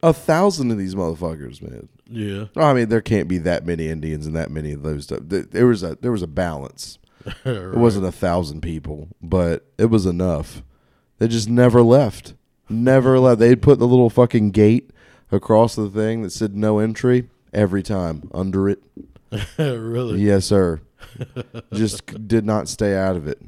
a 0.03 0.13
thousand 0.13 0.71
of 0.71 0.79
these 0.79 0.95
motherfuckers, 0.95 1.63
man. 1.63 1.89
Yeah, 2.09 2.47
I 2.57 2.75
mean, 2.75 2.89
there 2.89 3.01
can't 3.01 3.29
be 3.29 3.39
that 3.39 3.65
many 3.65 3.89
Indians 3.89 4.27
and 4.27 4.37
that 4.37 4.51
many 4.51 4.73
of 4.73 4.83
those. 4.83 5.05
Stuff. 5.05 5.21
There 5.23 5.43
there 5.43 5.67
was 5.67 5.83
a 5.83 5.97
there 6.01 6.13
was 6.13 6.23
a 6.23 6.27
balance. 6.27 6.99
It 7.45 7.77
wasn't 7.77 8.07
a 8.07 8.13
thousand 8.13 8.63
people, 8.63 9.09
but 9.23 9.67
it 9.79 9.87
was 9.87 10.07
enough. 10.07 10.63
They 11.19 11.29
just 11.29 11.49
never 11.49 11.83
left. 11.83 12.35
Never 12.69 13.19
left. 13.19 13.39
They'd 13.41 13.63
put 13.63 13.79
the 13.79 13.87
little 13.87 14.11
fucking 14.11 14.51
gate 14.51 14.91
across 15.31 15.75
the 15.75 15.89
thing 15.89 16.23
that 16.23 16.31
said 16.31 16.57
no 16.57 16.79
entry 16.79 17.29
every 17.53 17.83
time 17.83 18.31
under 18.33 18.69
it. 18.69 18.83
really. 19.59 20.21
Yes, 20.21 20.47
sir. 20.47 20.81
just 21.73 22.29
did 22.29 22.45
not 22.45 22.69
stay 22.69 22.97
out 22.97 23.17
of 23.17 23.27
it. 23.27 23.41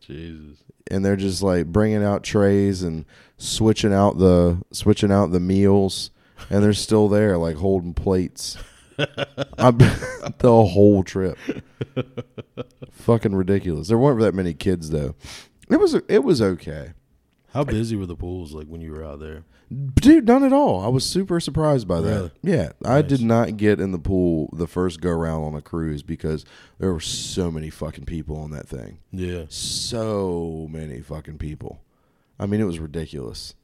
Jesus. 0.00 0.58
And 0.90 1.04
they're 1.04 1.16
just 1.16 1.42
like 1.42 1.66
bringing 1.66 2.04
out 2.04 2.22
trays 2.22 2.82
and 2.82 3.04
switching 3.38 3.92
out 3.92 4.18
the 4.18 4.62
switching 4.72 5.12
out 5.12 5.32
the 5.32 5.40
meals, 5.40 6.10
and 6.50 6.62
they're 6.62 6.72
still 6.72 7.08
there 7.08 7.38
like 7.38 7.56
holding 7.56 7.94
plates. 7.94 8.56
I'm, 9.58 9.78
the 10.38 10.64
whole 10.64 11.02
trip. 11.02 11.38
Fucking 12.92 13.34
ridiculous. 13.34 13.88
There 13.88 13.98
weren't 13.98 14.20
that 14.20 14.34
many 14.34 14.54
kids 14.54 14.90
though. 14.90 15.14
It 15.70 15.76
was 15.76 15.94
it 15.94 16.24
was 16.24 16.42
okay. 16.42 16.92
How 17.52 17.64
busy 17.64 17.96
were 17.96 18.06
the 18.06 18.16
pools 18.16 18.54
like 18.54 18.66
when 18.66 18.80
you 18.80 18.92
were 18.92 19.04
out 19.04 19.20
there? 19.20 19.44
Dude, 19.94 20.26
none 20.26 20.42
at 20.42 20.54
all. 20.54 20.82
I 20.82 20.88
was 20.88 21.04
super 21.04 21.38
surprised 21.38 21.86
by 21.86 22.00
that. 22.00 22.14
Really? 22.14 22.30
Yeah, 22.42 22.72
I 22.82 23.02
did 23.02 23.20
not 23.20 23.58
get 23.58 23.78
in 23.78 23.92
the 23.92 23.98
pool 23.98 24.48
the 24.54 24.66
first 24.66 25.02
go 25.02 25.10
round 25.10 25.44
on 25.44 25.54
a 25.54 25.60
cruise 25.60 26.02
because 26.02 26.46
there 26.78 26.92
were 26.92 27.00
so 27.00 27.50
many 27.50 27.68
fucking 27.68 28.06
people 28.06 28.38
on 28.38 28.52
that 28.52 28.68
thing. 28.68 29.00
Yeah. 29.10 29.44
So 29.50 30.66
many 30.70 31.00
fucking 31.00 31.38
people. 31.38 31.82
I 32.38 32.46
mean, 32.46 32.60
it 32.60 32.64
was 32.64 32.78
ridiculous. 32.78 33.54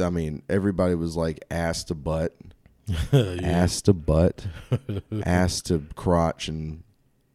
I 0.00 0.08
mean, 0.08 0.42
everybody 0.48 0.94
was 0.94 1.14
like 1.14 1.44
ass 1.50 1.84
to 1.84 1.94
butt, 1.94 2.34
yeah. 3.12 3.36
ass 3.42 3.82
to 3.82 3.92
butt, 3.92 4.46
ass 5.24 5.60
to 5.62 5.84
crotch, 5.94 6.48
and 6.48 6.82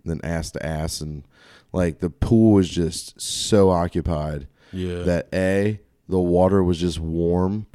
then 0.03 0.19
ass 0.23 0.51
to 0.51 0.65
ass, 0.65 0.99
and 1.01 1.25
like 1.71 1.99
the 1.99 2.09
pool 2.09 2.53
was 2.53 2.69
just 2.69 3.21
so 3.21 3.69
occupied 3.69 4.47
Yeah. 4.71 5.03
that 5.03 5.27
a 5.33 5.79
the 6.07 6.19
water 6.19 6.63
was 6.63 6.77
just 6.79 6.99
warm 6.99 7.65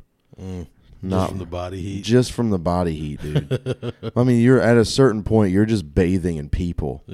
Mm. 0.40 0.66
Not- 1.02 1.18
Just 1.18 1.28
from 1.30 1.38
the 1.38 1.46
body 1.46 1.82
heat. 1.82 2.02
just 2.02 2.32
from 2.32 2.50
the 2.50 2.58
body 2.58 2.94
heat, 2.96 3.20
dude. 3.20 3.92
I 4.16 4.24
mean, 4.24 4.40
you're 4.40 4.58
at 4.60 4.78
a 4.78 4.86
certain 4.86 5.22
point, 5.22 5.52
you're 5.52 5.66
just 5.66 5.94
bathing 5.94 6.36
in 6.38 6.48
people. 6.48 7.04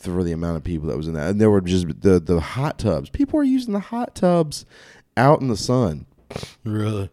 For 0.00 0.24
the 0.24 0.32
amount 0.34 0.56
of 0.56 0.64
people 0.64 0.88
that 0.88 0.96
was 0.96 1.06
in 1.08 1.14
that, 1.14 1.30
and 1.30 1.40
there 1.40 1.50
were 1.50 1.60
just 1.60 1.86
the 2.02 2.18
the 2.20 2.40
hot 2.40 2.78
tubs. 2.78 3.10
People 3.10 3.38
are 3.40 3.44
using 3.44 3.72
the 3.72 3.80
hot 3.80 4.14
tubs 4.14 4.64
out 5.16 5.40
in 5.40 5.48
the 5.48 5.56
sun. 5.56 6.06
really. 6.64 7.10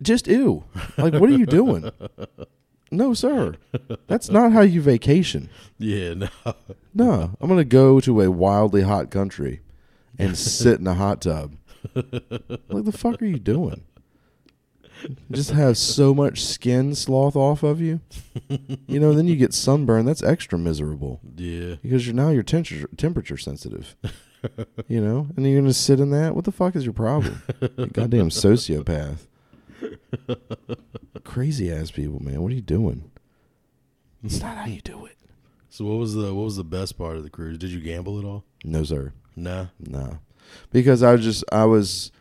Just 0.00 0.26
ew. 0.28 0.64
Like, 0.96 1.14
what 1.14 1.28
are 1.28 1.36
you 1.36 1.46
doing? 1.46 1.90
No, 2.90 3.12
sir. 3.14 3.54
That's 4.06 4.30
not 4.30 4.52
how 4.52 4.62
you 4.62 4.80
vacation. 4.80 5.50
Yeah. 5.78 6.14
No. 6.14 6.28
No, 6.94 7.30
I'm 7.40 7.48
gonna 7.48 7.64
go 7.64 8.00
to 8.00 8.20
a 8.22 8.30
wildly 8.30 8.82
hot 8.82 9.10
country 9.10 9.60
and 10.18 10.36
sit 10.36 10.80
in 10.80 10.86
a 10.86 10.94
hot 10.94 11.20
tub. 11.22 11.54
What 11.92 12.84
the 12.84 12.92
fuck 12.96 13.22
are 13.22 13.26
you 13.26 13.38
doing? 13.38 13.84
Just 15.30 15.52
have 15.52 15.78
so 15.78 16.12
much 16.12 16.44
skin 16.44 16.94
slough 16.96 17.36
off 17.36 17.62
of 17.62 17.80
you. 17.80 18.00
You 18.88 18.98
know, 18.98 19.12
then 19.12 19.28
you 19.28 19.36
get 19.36 19.54
sunburn. 19.54 20.06
That's 20.06 20.24
extra 20.24 20.58
miserable 20.58 21.20
Yeah. 21.36 21.76
because 21.82 22.04
you're 22.06 22.16
now 22.16 22.30
you're 22.30 22.42
temperature 22.42 22.88
temperature 22.96 23.36
sensitive. 23.36 23.94
You 24.88 25.00
know, 25.00 25.28
and 25.36 25.46
you're 25.46 25.60
gonna 25.60 25.72
sit 25.72 26.00
in 26.00 26.10
that. 26.10 26.34
What 26.34 26.44
the 26.46 26.52
fuck 26.52 26.74
is 26.74 26.84
your 26.84 26.94
problem? 26.94 27.42
You 27.60 27.86
goddamn 27.86 28.30
sociopath. 28.30 29.26
Crazy 31.24 31.70
ass 31.72 31.90
people, 31.90 32.22
man. 32.22 32.42
What 32.42 32.52
are 32.52 32.54
you 32.54 32.60
doing? 32.60 33.10
It's 34.24 34.40
not 34.40 34.56
how 34.56 34.66
you 34.66 34.80
do 34.80 35.06
it. 35.06 35.16
So 35.70 35.84
what 35.84 35.98
was 35.98 36.14
the 36.14 36.34
what 36.34 36.44
was 36.44 36.56
the 36.56 36.64
best 36.64 36.96
part 36.98 37.16
of 37.16 37.22
the 37.22 37.30
cruise? 37.30 37.58
Did 37.58 37.70
you 37.70 37.80
gamble 37.80 38.18
at 38.18 38.24
all? 38.24 38.44
No, 38.64 38.82
sir. 38.84 39.12
Nah. 39.36 39.66
No, 39.78 40.18
because 40.72 41.02
I 41.02 41.12
was 41.12 41.22
just 41.22 41.44
I 41.52 41.64
was. 41.64 42.10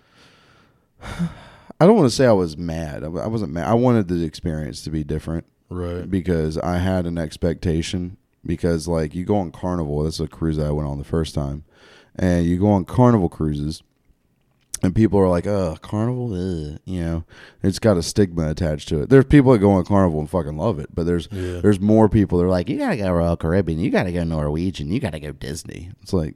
I 1.80 1.86
don't 1.86 1.96
want 1.96 2.10
to 2.10 2.16
say 2.16 2.26
I 2.26 2.32
was 2.34 2.58
mad. 2.58 3.04
I 3.04 3.08
I 3.08 3.28
wasn't 3.28 3.54
mad. 3.54 3.68
I 3.68 3.74
wanted 3.76 4.08
the 4.08 4.24
experience 4.24 4.84
to 4.84 4.90
be 4.90 5.04
different 5.04 5.46
Right. 5.70 6.10
because 6.10 6.58
I 6.58 6.78
had 6.78 7.06
an 7.06 7.18
expectation. 7.18 8.18
Because 8.46 8.88
like 8.88 9.14
you 9.14 9.26
go 9.26 9.38
on 9.38 9.52
Carnival, 9.52 10.04
that's 10.04 10.20
a 10.20 10.28
cruise 10.28 10.58
that 10.58 10.68
I 10.68 10.72
went 10.72 10.88
on 10.88 10.98
the 10.98 11.04
first 11.04 11.36
time, 11.36 11.66
and 12.16 12.46
you 12.46 12.58
go 12.58 12.70
on 12.70 12.86
Carnival 12.86 13.28
cruises, 13.30 13.84
and 14.84 14.94
people 14.96 15.20
are 15.20 15.28
like, 15.30 15.48
"Oh, 15.48 15.78
Carnival," 15.82 16.34
ugh, 16.34 16.80
you 16.86 17.02
know, 17.02 17.24
it's 17.64 17.80
got 17.80 17.98
a 17.98 18.04
stigma 18.04 18.50
attached 18.50 18.88
to 18.90 19.02
it. 19.02 19.10
There's 19.10 19.26
people 19.26 19.52
that 19.54 19.60
go 19.60 19.72
on 19.72 19.86
Carnival 19.86 20.20
and 20.20 20.30
fucking 20.30 20.58
love 20.58 20.80
it, 20.80 20.90
but 20.94 21.06
there's 21.06 21.28
Yeah. 21.32 21.60
there's 21.62 21.80
more 21.80 22.08
people 22.10 22.38
that 22.38 22.46
are 22.46 22.50
like, 22.50 22.70
"You 22.70 22.78
gotta 22.78 22.98
go 22.98 23.12
Royal 23.12 23.38
Caribbean, 23.38 23.80
you 23.80 23.90
gotta 23.90 24.12
go 24.12 24.24
Norwegian, 24.24 24.92
you 24.92 25.00
gotta 25.00 25.20
go 25.20 25.32
Disney." 25.32 25.90
It's 26.02 26.14
like, 26.14 26.36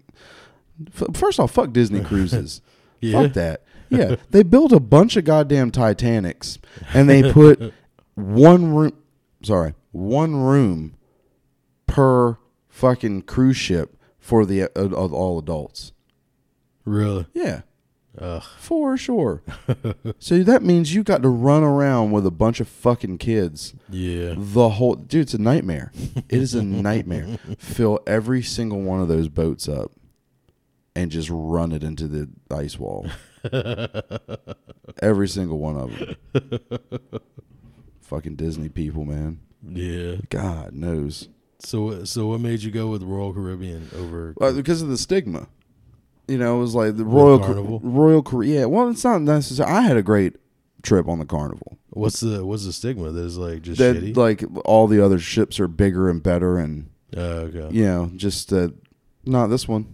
f- 0.87 1.15
first 1.15 1.39
off, 1.39 1.51
fuck 1.51 1.71
Disney 1.73 2.01
cruises. 2.03 2.61
Yeah. 3.03 3.23
Fuck 3.23 3.33
that. 3.33 3.63
Yeah, 3.89 4.17
they 4.29 4.43
built 4.43 4.71
a 4.71 4.79
bunch 4.79 5.17
of 5.17 5.25
goddamn 5.25 5.71
Titanics, 5.71 6.59
and 6.93 7.09
they 7.09 7.33
put 7.33 7.73
one 8.13 8.75
room. 8.75 8.93
Sorry, 9.41 9.73
one 9.91 10.35
room 10.35 10.93
per 11.87 12.37
fucking 12.69 13.23
cruise 13.23 13.57
ship 13.57 13.97
for 14.19 14.45
the 14.45 14.63
uh, 14.63 14.67
of 14.75 15.11
all 15.13 15.39
adults. 15.39 15.93
Really? 16.85 17.25
Yeah, 17.33 17.61
Ugh. 18.17 18.43
for 18.57 18.97
sure. 18.97 19.41
so 20.19 20.43
that 20.43 20.63
means 20.63 20.93
you 20.93 21.03
got 21.03 21.21
to 21.23 21.29
run 21.29 21.63
around 21.63 22.11
with 22.11 22.25
a 22.25 22.31
bunch 22.31 22.59
of 22.59 22.67
fucking 22.67 23.17
kids. 23.17 23.73
Yeah. 23.89 24.33
The 24.37 24.69
whole 24.69 24.95
dude, 24.95 25.21
it's 25.21 25.33
a 25.33 25.37
nightmare. 25.37 25.91
It 26.15 26.41
is 26.41 26.53
a 26.53 26.63
nightmare. 26.63 27.37
Fill 27.57 27.99
every 28.05 28.41
single 28.41 28.81
one 28.81 29.01
of 29.01 29.07
those 29.07 29.29
boats 29.29 29.69
up 29.69 29.91
and 30.95 31.09
just 31.09 31.29
run 31.31 31.71
it 31.71 31.83
into 31.83 32.07
the 32.07 32.29
ice 32.53 32.77
wall. 32.77 33.07
every 35.01 35.27
single 35.27 35.57
one 35.57 35.77
of 35.77 35.97
them. 35.97 36.15
Fucking 38.01 38.35
Disney 38.35 38.69
people, 38.69 39.05
man. 39.05 39.39
Yeah. 39.63 40.15
God 40.29 40.73
knows. 40.73 41.29
So 41.59 42.03
so 42.03 42.27
what 42.27 42.41
made 42.41 42.63
you 42.63 42.71
go 42.71 42.87
with 42.87 43.03
Royal 43.03 43.33
Caribbean 43.33 43.89
over? 43.95 44.33
Uh, 44.41 44.51
because 44.51 44.81
of 44.81 44.89
the 44.89 44.97
stigma. 44.97 45.47
You 46.31 46.37
know, 46.37 46.55
it 46.57 46.59
was 46.59 46.75
like 46.75 46.95
the 46.95 47.03
Royal 47.05 47.39
Car- 47.39 47.47
Carnival? 47.53 47.79
Royal 47.83 48.23
Korea. 48.23 48.61
Yeah, 48.61 48.65
well, 48.65 48.89
it's 48.89 49.03
not 49.03 49.21
necessary. 49.21 49.69
I 49.69 49.81
had 49.81 49.97
a 49.97 50.01
great 50.03 50.37
trip 50.81 51.07
on 51.07 51.19
the 51.19 51.25
Carnival. 51.25 51.77
What's 51.89 52.21
the 52.21 52.45
what's 52.45 52.65
the 52.65 52.71
stigma? 52.71 53.11
That 53.11 53.21
is 53.25 53.37
like 53.37 53.61
just 53.63 53.79
That 53.79 53.97
shitty. 53.97 54.15
like 54.15 54.43
all 54.63 54.87
the 54.87 55.03
other 55.03 55.19
ships 55.19 55.59
are 55.59 55.67
bigger 55.67 56.09
and 56.09 56.23
better 56.23 56.57
and 56.57 56.89
oh, 57.17 57.21
okay. 57.21 57.75
you 57.75 57.83
know, 57.85 58.11
just 58.15 58.53
uh, 58.53 58.69
not 59.25 59.47
this 59.47 59.67
one. 59.67 59.93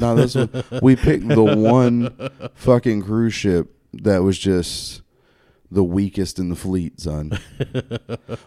Not 0.00 0.14
this 0.16 0.34
one. 0.34 0.50
We 0.82 0.96
picked 0.96 1.28
the 1.28 1.42
one 1.44 2.30
fucking 2.54 3.02
cruise 3.02 3.34
ship 3.34 3.72
that 3.92 4.22
was 4.24 4.36
just 4.38 5.02
the 5.70 5.84
weakest 5.84 6.38
in 6.38 6.48
the 6.48 6.56
fleet, 6.56 6.98
son. 7.00 7.38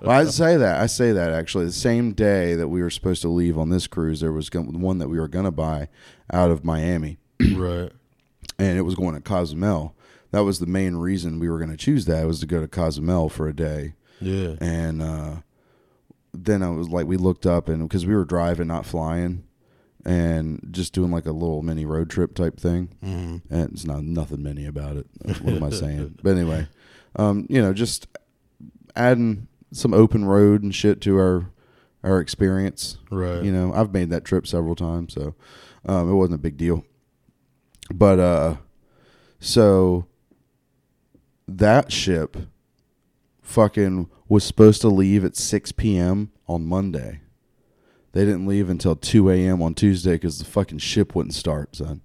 well, 0.01 0.09
I 0.09 0.25
say 0.25 0.57
that. 0.57 0.81
I 0.81 0.87
say 0.87 1.11
that 1.11 1.31
actually. 1.31 1.65
The 1.65 1.71
same 1.71 2.13
day 2.13 2.55
that 2.55 2.67
we 2.67 2.81
were 2.81 2.89
supposed 2.89 3.21
to 3.21 3.29
leave 3.29 3.57
on 3.57 3.69
this 3.69 3.87
cruise, 3.87 4.19
there 4.21 4.31
was 4.33 4.49
one 4.53 4.97
that 4.97 5.07
we 5.07 5.19
were 5.19 5.27
gonna 5.27 5.51
buy 5.51 5.87
out 6.33 6.51
of 6.51 6.65
Miami, 6.65 7.19
Right. 7.55 7.91
and 8.59 8.77
it 8.77 8.81
was 8.81 8.95
going 8.95 9.15
to 9.15 9.21
Cozumel. 9.21 9.95
That 10.31 10.43
was 10.43 10.59
the 10.59 10.65
main 10.65 10.95
reason 10.95 11.39
we 11.39 11.49
were 11.49 11.57
going 11.57 11.71
to 11.71 11.77
choose 11.77 12.05
that 12.05 12.25
was 12.25 12.39
to 12.39 12.45
go 12.45 12.61
to 12.61 12.67
Cozumel 12.67 13.27
for 13.29 13.47
a 13.49 13.53
day 13.55 13.93
Yeah. 14.19 14.55
and 14.61 15.01
uh, 15.01 15.35
then 16.33 16.63
I 16.63 16.69
was 16.69 16.87
like, 16.87 17.05
we 17.07 17.17
looked 17.17 17.45
up 17.45 17.67
and 17.67 17.83
because 17.87 18.05
we 18.05 18.15
were 18.15 18.23
driving, 18.23 18.67
not 18.67 18.85
flying, 18.85 19.43
and 20.05 20.65
just 20.71 20.93
doing 20.93 21.11
like 21.11 21.25
a 21.25 21.31
little 21.31 21.61
mini 21.61 21.85
road 21.85 22.09
trip 22.09 22.33
type 22.33 22.59
thing. 22.59 22.89
Mm-hmm. 23.03 23.53
And 23.53 23.73
it's 23.73 23.85
not 23.85 24.03
nothing 24.03 24.41
mini 24.41 24.65
about 24.65 24.95
it. 24.97 25.07
What 25.41 25.53
am 25.55 25.63
I 25.63 25.69
saying? 25.69 26.19
But 26.23 26.37
anyway, 26.37 26.67
um, 27.17 27.45
you 27.49 27.61
know, 27.61 27.73
just 27.73 28.07
adding 28.95 29.47
some 29.73 29.93
open 29.93 30.25
road 30.25 30.63
and 30.63 30.73
shit 30.73 31.01
to 31.01 31.17
our 31.17 31.49
our 32.03 32.19
experience. 32.19 32.97
Right. 33.11 33.43
You 33.43 33.51
know, 33.51 33.73
I've 33.73 33.93
made 33.93 34.09
that 34.09 34.25
trip 34.25 34.47
several 34.47 34.75
times, 34.75 35.13
so 35.13 35.35
um, 35.85 36.09
it 36.09 36.13
wasn't 36.13 36.35
a 36.35 36.41
big 36.41 36.57
deal. 36.57 36.83
But 37.93 38.19
uh, 38.19 38.55
so 39.39 40.05
that 41.47 41.91
ship 41.91 42.37
fucking 43.41 44.09
was 44.27 44.43
supposed 44.43 44.81
to 44.81 44.87
leave 44.87 45.25
at 45.25 45.35
6 45.35 45.71
p.m. 45.73 46.31
on 46.47 46.65
Monday. 46.65 47.21
They 48.13 48.25
didn't 48.25 48.47
leave 48.47 48.69
until 48.69 48.95
2 48.95 49.29
a.m. 49.29 49.61
on 49.61 49.73
Tuesday 49.73 50.13
because 50.13 50.39
the 50.39 50.45
fucking 50.45 50.79
ship 50.79 51.15
wouldn't 51.15 51.33
start, 51.35 51.75
son. 51.75 52.01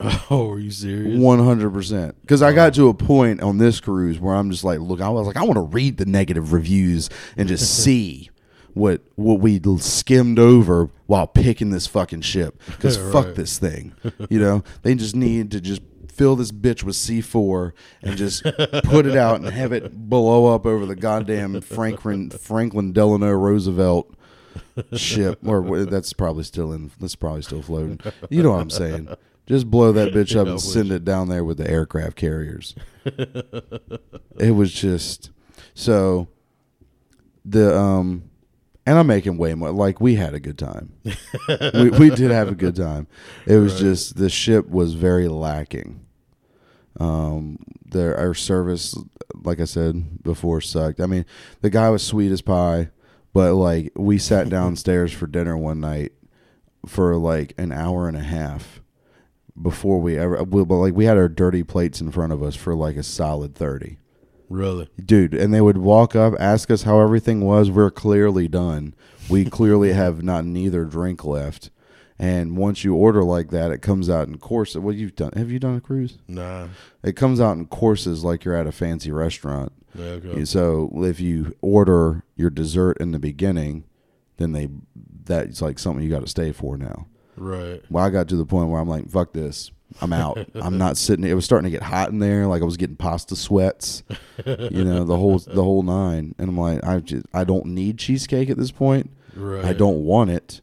Oh, 0.30 0.50
are 0.50 0.58
you 0.58 0.70
serious? 0.70 1.18
One 1.18 1.38
hundred 1.38 1.72
percent. 1.72 2.20
Because 2.22 2.42
I 2.42 2.52
got 2.52 2.74
to 2.74 2.88
a 2.88 2.94
point 2.94 3.40
on 3.40 3.58
this 3.58 3.78
cruise 3.80 4.18
where 4.18 4.34
I'm 4.34 4.50
just 4.50 4.64
like, 4.64 4.80
look, 4.80 5.00
I 5.00 5.08
was 5.08 5.28
like, 5.28 5.36
I 5.36 5.42
want 5.42 5.54
to 5.54 5.60
read 5.60 5.96
the 5.96 6.06
negative 6.06 6.52
reviews 6.52 7.08
and 7.36 7.48
just 7.48 7.78
see 7.84 8.30
what 8.74 9.02
what 9.16 9.40
we 9.40 9.60
skimmed 9.78 10.38
over 10.38 10.90
while 11.06 11.26
picking 11.26 11.70
this 11.70 11.86
fucking 11.86 12.22
ship. 12.22 12.60
Because 12.66 12.96
fuck 13.12 13.34
this 13.34 13.58
thing, 13.58 13.94
you 14.28 14.40
know. 14.40 14.64
They 14.82 14.94
just 14.94 15.14
need 15.14 15.50
to 15.52 15.60
just 15.60 15.82
fill 16.08 16.36
this 16.36 16.50
bitch 16.50 16.82
with 16.82 16.96
C 16.96 17.20
four 17.20 17.74
and 18.02 18.16
just 18.16 18.42
put 18.42 19.06
it 19.06 19.16
out 19.16 19.36
and 19.36 19.46
have 19.46 19.72
it 19.72 20.08
blow 20.08 20.54
up 20.54 20.66
over 20.66 20.84
the 20.84 20.96
goddamn 20.96 21.60
Franklin 21.60 22.30
Franklin 22.30 22.92
Delano 22.92 23.30
Roosevelt 23.30 24.12
ship. 24.94 25.38
Or 25.46 25.84
that's 25.84 26.12
probably 26.12 26.44
still 26.44 26.72
in 26.72 26.90
that's 26.98 27.14
probably 27.14 27.42
still 27.42 27.62
floating. 27.62 28.00
You 28.30 28.42
know 28.42 28.50
what 28.52 28.60
i'm 28.60 28.70
saying? 28.70 29.08
Just 29.46 29.70
blow 29.70 29.92
that 29.92 30.12
bitch 30.14 30.36
up 30.36 30.48
and 30.48 30.60
send 30.60 30.90
it 30.90 31.04
down 31.04 31.28
there 31.28 31.44
with 31.44 31.58
the 31.58 31.70
aircraft 31.70 32.16
carriers. 32.16 32.74
It 33.04 34.54
was 34.54 34.72
just 34.72 35.30
so 35.74 36.28
the 37.44 37.76
um 37.76 38.30
and 38.86 38.98
i'm 38.98 39.06
making 39.06 39.36
way 39.38 39.54
more 39.54 39.70
like 39.70 40.00
we 40.00 40.14
had 40.16 40.34
a 40.34 40.40
good 40.40 40.58
time. 40.58 40.92
We, 41.74 41.90
we 41.90 42.10
did 42.10 42.30
have 42.30 42.48
a 42.48 42.54
good 42.54 42.76
time. 42.76 43.06
It 43.46 43.56
was 43.56 43.74
Right. 43.74 43.80
just 43.82 44.16
the 44.16 44.28
ship 44.30 44.68
was 44.68 44.94
very 44.94 45.28
lacking. 45.28 46.04
Um 47.00 47.58
their 47.84 48.16
our 48.18 48.34
service 48.34 48.94
like 49.44 49.60
i 49.60 49.64
said 49.64 50.22
before 50.22 50.60
sucked. 50.60 51.00
I 51.00 51.06
mean 51.06 51.24
the 51.60 51.70
guy 51.70 51.88
was 51.90 52.02
sweet 52.02 52.32
as 52.32 52.42
pie 52.42 52.90
but 53.32 53.54
like 53.54 53.92
we 53.96 54.18
sat 54.18 54.48
downstairs 54.58 55.12
for 55.12 55.26
dinner 55.26 55.56
one 55.56 55.80
night 55.80 56.12
for 56.86 57.16
like 57.16 57.54
an 57.58 57.72
hour 57.72 58.08
and 58.08 58.16
a 58.16 58.22
half 58.22 58.80
before 59.60 60.00
we 60.00 60.18
ever 60.18 60.44
but 60.44 60.64
like 60.74 60.94
we 60.94 61.04
had 61.04 61.16
our 61.18 61.28
dirty 61.28 61.62
plates 61.62 62.00
in 62.00 62.10
front 62.10 62.32
of 62.32 62.42
us 62.42 62.56
for 62.56 62.74
like 62.74 62.96
a 62.96 63.02
solid 63.02 63.54
30 63.54 63.98
Really? 64.52 64.88
dude 65.04 65.34
and 65.34 65.52
they 65.52 65.60
would 65.60 65.78
walk 65.78 66.14
up 66.14 66.34
ask 66.38 66.70
us 66.70 66.82
how 66.82 67.00
everything 67.00 67.40
was 67.40 67.70
we're 67.70 67.90
clearly 67.90 68.48
done 68.48 68.94
we 69.28 69.44
clearly 69.58 69.92
have 69.92 70.22
not 70.22 70.44
neither 70.44 70.84
drink 70.84 71.24
left 71.24 71.70
and 72.18 72.56
once 72.56 72.84
you 72.84 72.94
order 72.94 73.24
like 73.24 73.50
that 73.50 73.70
it 73.70 73.78
comes 73.82 74.10
out 74.10 74.28
in 74.28 74.38
courses 74.38 74.78
what 74.78 74.94
you've 74.94 75.16
done 75.16 75.32
have 75.34 75.50
you 75.50 75.58
done 75.58 75.76
a 75.76 75.80
cruise 75.80 76.18
Nah. 76.28 76.68
it 77.02 77.16
comes 77.16 77.40
out 77.40 77.56
in 77.56 77.66
courses 77.66 78.22
like 78.24 78.44
you're 78.44 78.54
at 78.54 78.66
a 78.66 78.72
fancy 78.72 79.10
restaurant 79.10 79.72
Yeah, 79.94 80.04
okay. 80.04 80.44
so 80.44 80.90
if 80.96 81.18
you 81.18 81.56
order 81.62 82.22
your 82.36 82.50
dessert 82.50 82.98
in 83.00 83.12
the 83.12 83.18
beginning 83.18 83.84
then 84.36 84.52
they 84.52 84.68
that's 85.24 85.62
like 85.62 85.78
something 85.78 86.04
you 86.04 86.10
got 86.10 86.20
to 86.22 86.28
stay 86.28 86.52
for 86.52 86.76
now 86.76 87.06
Right. 87.34 87.82
well, 87.90 88.04
I 88.04 88.10
got 88.10 88.28
to 88.28 88.36
the 88.36 88.44
point 88.44 88.68
where 88.68 88.78
I'm 88.78 88.88
like, 88.88 89.08
fuck 89.08 89.32
this. 89.32 89.70
I'm 90.00 90.12
out. 90.12 90.38
I'm 90.54 90.78
not 90.78 90.96
sitting. 90.96 91.24
It 91.24 91.34
was 91.34 91.44
starting 91.44 91.70
to 91.70 91.76
get 91.76 91.82
hot 91.82 92.10
in 92.10 92.18
there. 92.18 92.46
Like 92.46 92.62
I 92.62 92.64
was 92.64 92.76
getting 92.76 92.96
pasta 92.96 93.36
sweats, 93.36 94.02
you 94.44 94.84
know, 94.84 95.04
the 95.04 95.16
whole 95.16 95.38
the 95.38 95.62
whole 95.62 95.82
nine. 95.82 96.34
And 96.38 96.48
I'm 96.48 96.58
like, 96.58 96.84
I 96.84 97.00
just 97.00 97.26
I 97.32 97.44
don't 97.44 97.66
need 97.66 97.98
cheesecake 97.98 98.50
at 98.50 98.56
this 98.56 98.70
point. 98.70 99.10
Right. 99.34 99.64
I 99.64 99.72
don't 99.72 100.04
want 100.04 100.30
it, 100.30 100.60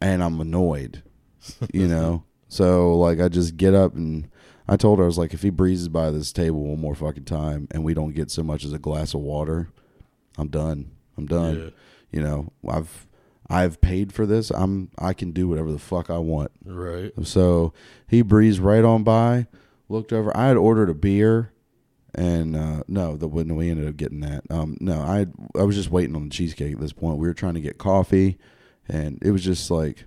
and 0.00 0.22
I'm 0.22 0.40
annoyed, 0.40 1.02
you 1.72 1.88
know. 1.88 2.24
so 2.48 2.96
like 2.96 3.20
I 3.20 3.28
just 3.28 3.56
get 3.56 3.74
up 3.74 3.94
and 3.94 4.28
I 4.68 4.76
told 4.76 4.98
her 4.98 5.04
I 5.04 5.06
was 5.06 5.18
like, 5.18 5.34
if 5.34 5.42
he 5.42 5.50
breezes 5.50 5.88
by 5.88 6.10
this 6.10 6.32
table 6.32 6.62
one 6.62 6.80
more 6.80 6.94
fucking 6.94 7.24
time 7.24 7.68
and 7.70 7.84
we 7.84 7.94
don't 7.94 8.14
get 8.14 8.30
so 8.30 8.42
much 8.42 8.64
as 8.64 8.72
a 8.72 8.78
glass 8.78 9.14
of 9.14 9.20
water, 9.20 9.68
I'm 10.38 10.48
done. 10.48 10.90
I'm 11.16 11.26
done. 11.26 11.56
Yeah. 11.58 11.70
You 12.12 12.22
know, 12.22 12.52
I've 12.68 13.06
I've 13.48 13.80
paid 13.80 14.12
for 14.12 14.26
this. 14.26 14.50
I'm 14.50 14.90
I 14.98 15.12
can 15.12 15.32
do 15.32 15.48
whatever 15.48 15.70
the 15.70 15.78
fuck 15.78 16.10
I 16.10 16.18
want. 16.18 16.50
Right. 16.64 17.12
So 17.24 17.72
he 18.06 18.22
breezed 18.22 18.60
right 18.60 18.84
on 18.84 19.04
by, 19.04 19.46
looked 19.88 20.12
over. 20.12 20.34
I 20.36 20.48
had 20.48 20.56
ordered 20.56 20.90
a 20.90 20.94
beer, 20.94 21.52
and 22.14 22.56
uh, 22.56 22.82
no, 22.88 23.16
the 23.16 23.28
when 23.28 23.54
we 23.56 23.70
ended 23.70 23.88
up 23.88 23.96
getting 23.96 24.20
that. 24.20 24.44
Um, 24.50 24.76
no, 24.80 25.00
I 25.00 25.26
I 25.58 25.64
was 25.64 25.76
just 25.76 25.90
waiting 25.90 26.16
on 26.16 26.24
the 26.24 26.30
cheesecake 26.30 26.74
at 26.74 26.80
this 26.80 26.92
point. 26.92 27.18
We 27.18 27.28
were 27.28 27.34
trying 27.34 27.54
to 27.54 27.60
get 27.60 27.78
coffee, 27.78 28.38
and 28.88 29.18
it 29.22 29.30
was 29.30 29.44
just 29.44 29.70
like. 29.70 30.04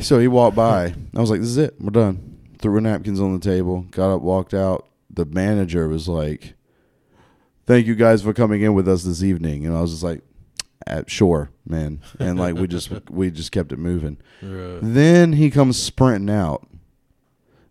So 0.00 0.20
he 0.20 0.28
walked 0.28 0.54
by. 0.54 0.94
I 1.16 1.20
was 1.20 1.30
like, 1.30 1.40
"This 1.40 1.50
is 1.50 1.58
it. 1.58 1.74
We're 1.80 1.90
done." 1.90 2.38
Threw 2.60 2.76
a 2.76 2.80
napkins 2.80 3.20
on 3.20 3.32
the 3.32 3.40
table. 3.40 3.86
Got 3.90 4.14
up, 4.14 4.20
walked 4.20 4.52
out. 4.52 4.86
The 5.08 5.24
manager 5.24 5.88
was 5.88 6.06
like, 6.08 6.54
thank 7.66 7.86
you 7.86 7.94
guys 7.94 8.20
for 8.22 8.34
coming 8.34 8.62
in 8.62 8.74
with 8.74 8.88
us 8.88 9.04
this 9.04 9.22
evening. 9.22 9.64
And 9.64 9.76
I 9.76 9.80
was 9.80 9.92
just 9.92 10.02
like, 10.02 10.22
"Uh, 10.86 11.02
shore, 11.06 11.50
man. 11.66 12.00
And 12.18 12.38
like 12.38 12.54
we 12.54 12.66
just 12.66 12.90
we 13.10 13.30
just 13.30 13.52
kept 13.52 13.72
it 13.72 13.78
moving. 13.78 14.18
Right. 14.42 14.78
Then 14.82 15.34
he 15.34 15.50
comes 15.50 15.76
sprinting 15.78 16.34
out. 16.34 16.66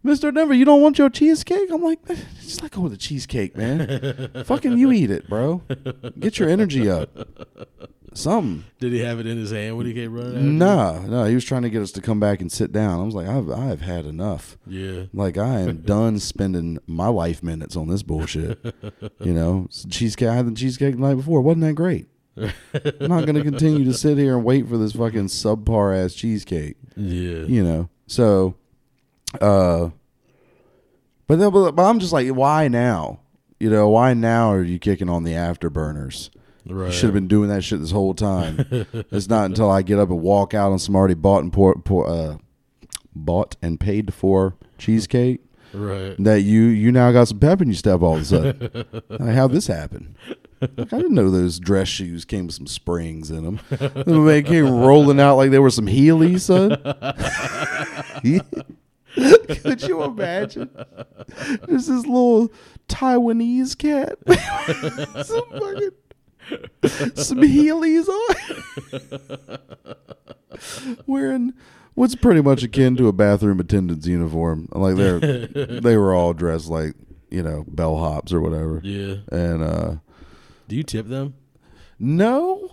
Mr. 0.05 0.33
Denver, 0.33 0.53
you 0.53 0.63
don't 0.63 0.81
want 0.81 0.97
your 0.97 1.09
cheesecake? 1.09 1.69
I'm 1.69 1.83
like, 1.83 1.99
just 2.41 2.63
let 2.63 2.71
go 2.71 2.85
of 2.85 2.91
the 2.91 2.97
cheesecake, 2.97 3.57
man. 3.57 4.31
Fucking 4.45 4.77
you 4.77 4.93
eat 4.93 5.11
it, 5.11 5.27
bro. 5.27 5.61
Get 6.17 6.39
your 6.39 6.47
energy 6.47 6.89
up. 6.89 7.09
Something. 8.13 8.63
Did 8.79 8.93
he 8.93 8.99
have 8.99 9.19
it 9.19 9.27
in 9.27 9.37
his 9.37 9.51
hand 9.51 9.77
when 9.77 9.85
he 9.85 9.93
came 9.93 10.13
running? 10.13 10.57
No, 10.57 10.99
no, 11.01 11.25
he 11.25 11.35
was 11.35 11.43
trying 11.45 11.61
to 11.63 11.69
get 11.69 11.81
us 11.81 11.91
to 11.91 12.01
come 12.01 12.19
back 12.19 12.39
and 12.41 12.51
sit 12.51 12.71
down. 12.71 12.99
I 13.01 13.03
was 13.03 13.13
like, 13.13 13.27
I've 13.27 13.49
I've 13.49 13.81
had 13.81 14.05
enough. 14.05 14.57
Yeah. 14.65 15.03
Like 15.13 15.37
I 15.37 15.59
am 15.59 15.81
done 15.85 16.17
spending 16.19 16.79
my 16.87 17.07
life 17.07 17.43
minutes 17.43 17.75
on 17.75 17.87
this 17.89 18.01
bullshit. 18.01 18.57
You 19.19 19.33
know, 19.33 19.67
cheesecake. 19.89 20.29
I 20.29 20.35
had 20.35 20.47
the 20.47 20.55
cheesecake 20.55 20.95
the 20.95 21.01
night 21.01 21.15
before. 21.15 21.41
Wasn't 21.41 21.61
that 21.61 21.73
great? 21.73 22.07
I'm 22.73 23.07
not 23.07 23.25
going 23.25 23.35
to 23.35 23.43
continue 23.43 23.85
to 23.85 23.93
sit 23.93 24.17
here 24.17 24.35
and 24.35 24.43
wait 24.45 24.67
for 24.67 24.77
this 24.77 24.93
fucking 24.93 25.27
subpar 25.27 25.97
ass 26.03 26.13
cheesecake. 26.13 26.77
Yeah. 26.95 27.45
You 27.45 27.63
know, 27.63 27.89
so, 28.07 28.55
uh, 29.41 29.89
but 31.27 31.39
then, 31.39 31.51
but, 31.51 31.71
but 31.71 31.83
I'm 31.83 31.99
just 31.99 32.13
like, 32.13 32.27
why 32.29 32.67
now? 32.67 33.19
You 33.59 33.69
know, 33.69 33.89
why 33.89 34.13
now 34.13 34.51
are 34.53 34.63
you 34.63 34.79
kicking 34.79 35.09
on 35.09 35.23
the 35.23 35.33
afterburners? 35.33 36.29
Right. 36.65 36.87
You 36.87 36.91
should 36.91 37.05
have 37.05 37.13
been 37.13 37.27
doing 37.27 37.49
that 37.49 37.63
shit 37.63 37.79
this 37.79 37.91
whole 37.91 38.13
time. 38.13 38.65
it's 38.69 39.29
not 39.29 39.45
until 39.45 39.69
I 39.69 39.81
get 39.81 39.99
up 39.99 40.09
and 40.09 40.21
walk 40.21 40.53
out 40.53 40.71
on 40.71 40.79
some 40.79 40.95
already 40.95 41.13
bought 41.13 41.43
and 41.43 41.51
pour, 41.53 41.75
pour, 41.75 42.09
uh, 42.09 42.37
bought 43.15 43.55
and 43.61 43.79
paid 43.79 44.13
for 44.13 44.55
cheesecake 44.77 45.41
Right. 45.73 46.15
that 46.23 46.41
you 46.41 46.61
you 46.63 46.91
now 46.91 47.11
got 47.11 47.27
some 47.27 47.37
pep 47.39 47.61
in 47.61 47.67
your 47.67 47.75
step 47.75 48.01
all 48.01 48.15
of 48.15 48.21
a 48.21 48.25
sudden. 48.25 48.85
like, 49.09 49.35
how'd 49.35 49.51
this 49.51 49.67
happen? 49.67 50.15
I 50.61 50.67
didn't 50.67 51.13
know 51.13 51.29
those 51.29 51.59
dress 51.59 51.87
shoes 51.87 52.25
came 52.25 52.47
with 52.47 52.55
some 52.55 52.67
springs 52.67 53.31
in 53.31 53.43
them. 53.43 53.59
They 54.25 54.43
came 54.43 54.69
rolling 54.69 55.19
out 55.19 55.35
like 55.35 55.51
they 55.51 55.59
were 55.59 55.69
some 55.69 55.87
Heelys, 55.87 56.41
son. 56.41 56.75
Could 59.63 59.81
you 59.83 60.03
imagine? 60.03 60.69
There's 61.65 61.87
this 61.87 62.05
little 62.05 62.51
Taiwanese 62.87 63.77
cat. 63.77 64.17
some 65.25 65.49
fucking 65.51 65.91
some 67.15 67.39
Heelys 67.39 68.07
on. 68.09 69.57
Wearing 71.07 71.53
what's 71.95 72.15
pretty 72.15 72.41
much 72.41 72.63
akin 72.63 72.95
to 72.97 73.07
a 73.07 73.13
bathroom 73.13 73.59
attendant's 73.59 74.07
uniform. 74.07 74.67
Like 74.71 74.95
they're 74.95 75.19
they 75.19 75.97
were 75.97 76.13
all 76.13 76.33
dressed 76.33 76.67
like, 76.69 76.95
you 77.29 77.43
know, 77.43 77.65
bellhops 77.69 78.33
or 78.33 78.41
whatever. 78.41 78.81
Yeah. 78.83 79.15
And 79.31 79.63
uh 79.63 79.95
Do 80.69 80.75
you 80.77 80.83
tip 80.83 81.07
them? 81.07 81.33
no, 81.99 82.69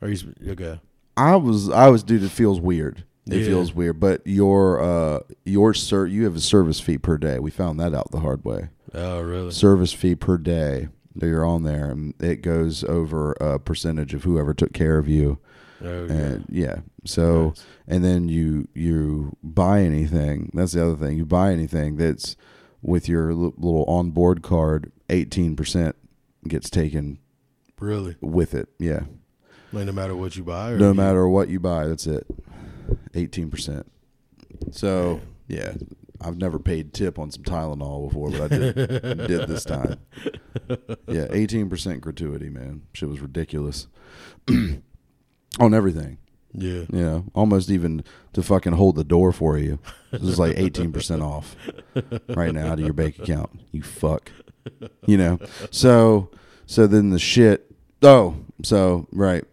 Or 0.00 0.08
you 0.08 0.34
okay? 0.48 0.80
I 1.16 1.36
was 1.36 1.68
I 1.70 1.88
was 1.88 2.02
dude, 2.02 2.22
it 2.22 2.30
feels 2.30 2.60
weird. 2.60 3.04
It 3.26 3.38
Yeah. 3.40 3.46
feels 3.46 3.74
weird. 3.74 4.00
But 4.00 4.22
your 4.26 4.80
uh 4.80 5.20
your 5.44 5.74
sir 5.74 6.06
you 6.06 6.24
have 6.24 6.36
a 6.36 6.40
service 6.40 6.80
fee 6.80 6.98
per 6.98 7.18
day. 7.18 7.38
We 7.38 7.50
found 7.50 7.78
that 7.80 7.94
out 7.94 8.10
the 8.10 8.20
hard 8.20 8.44
way. 8.44 8.68
Oh, 8.94 9.20
really? 9.22 9.50
Service 9.50 9.92
fee 9.92 10.14
per 10.14 10.38
day 10.38 10.88
that 11.16 11.26
you're 11.26 11.44
on 11.44 11.62
there 11.62 11.90
and 11.90 12.14
it 12.20 12.42
goes 12.42 12.84
over 12.84 13.32
a 13.34 13.58
percentage 13.58 14.14
of 14.14 14.24
whoever 14.24 14.52
took 14.54 14.72
care 14.72 14.98
of 14.98 15.08
you. 15.08 15.38
Okay. 15.82 16.12
And 16.14 16.46
yeah. 16.48 16.76
So 17.04 17.48
Nice. 17.48 17.64
and 17.88 18.04
then 18.04 18.28
you 18.28 18.68
you 18.74 19.36
buy 19.42 19.82
anything. 19.82 20.50
That's 20.54 20.72
the 20.72 20.84
other 20.84 20.96
thing. 20.96 21.16
You 21.16 21.24
buy 21.26 21.52
anything 21.52 21.96
that's 21.96 22.36
with 22.82 23.08
your 23.08 23.32
little 23.34 23.84
onboard 23.86 24.42
card, 24.42 24.92
eighteen 25.10 25.54
percent 25.56 25.96
gets 26.46 26.68
taken 26.68 27.18
Really? 27.84 28.16
with 28.20 28.54
it. 28.54 28.68
Yeah, 28.78 29.00
Like 29.72 29.86
no 29.86 29.92
matter 29.92 30.16
what 30.16 30.36
you 30.36 30.44
buy, 30.44 30.72
or 30.72 30.78
no 30.78 30.88
you- 30.88 30.94
matter 30.94 31.28
what 31.28 31.48
you 31.48 31.60
buy, 31.60 31.86
that's 31.86 32.06
it. 32.06 32.26
Eighteen 33.14 33.50
percent. 33.50 33.90
So 34.70 35.20
yeah, 35.48 35.74
I've 36.20 36.38
never 36.38 36.58
paid 36.58 36.92
tip 36.94 37.18
on 37.18 37.30
some 37.30 37.42
Tylenol 37.44 38.08
before, 38.08 38.30
but 38.30 38.40
I 38.42 38.48
did 38.48 38.74
did 39.28 39.48
this 39.48 39.64
time. 39.64 39.98
Yeah, 41.08 41.26
eighteen 41.30 41.68
percent 41.68 42.00
gratuity, 42.00 42.48
man. 42.48 42.82
Shit 42.92 43.08
was 43.08 43.20
ridiculous 43.20 43.86
on 45.60 45.74
everything. 45.74 46.18
Yeah. 46.56 46.82
You 46.92 47.04
know, 47.04 47.24
almost 47.34 47.68
even 47.70 48.04
to 48.32 48.42
fucking 48.42 48.74
hold 48.74 48.94
the 48.96 49.02
door 49.04 49.32
for 49.32 49.58
you. 49.58 49.80
This 50.12 50.22
is 50.22 50.38
like 50.38 50.54
eighteen 50.56 50.92
percent 50.92 51.22
off 51.22 51.56
right 52.28 52.52
now 52.54 52.68
out 52.68 52.78
of 52.78 52.84
your 52.84 52.92
bank 52.94 53.18
account. 53.18 53.50
You 53.72 53.82
fuck. 53.82 54.30
You 55.06 55.16
know. 55.18 55.38
So 55.70 56.30
so 56.66 56.86
then 56.86 57.10
the 57.10 57.18
shit 57.18 57.73
oh, 58.04 58.36
so 58.62 59.06
right. 59.12 59.44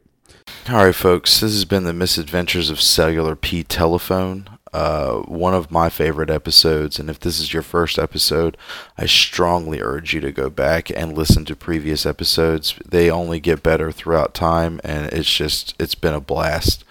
Alright 0.70 0.96
folks, 0.96 1.40
this 1.40 1.54
has 1.54 1.66
been 1.66 1.86
the 1.86 1.94
misadventures 1.94 2.70
of 2.70 2.82
Cellular 2.82 3.36
P 3.36 3.64
Telephone. 3.64 4.48
Uh, 4.74 5.16
one 5.24 5.54
of 5.54 5.70
my 5.70 5.90
favorite 5.90 6.30
episodes, 6.30 6.98
and 6.98 7.10
if 7.10 7.20
this 7.20 7.42
is 7.42 7.54
your 7.54 7.64
first 7.64 8.00
episode, 8.00 8.56
I 8.98 9.06
strongly 9.06 9.82
urge 9.82 10.14
you 10.14 10.22
to 10.22 10.32
go 10.32 10.50
back 10.50 10.90
and 10.90 11.18
listen 11.18 11.44
to 11.46 11.58
previous 11.58 12.06
episodes. 12.06 12.76
They 12.88 13.12
only 13.12 13.42
get 13.42 13.64
better 13.64 13.92
throughout 13.92 14.34
time, 14.34 14.80
and 14.84 15.12
it's 15.12 15.30
just 15.30 15.76
it's 15.78 15.96
been 15.96 16.14
a 16.14 16.22
blast. 16.22 16.86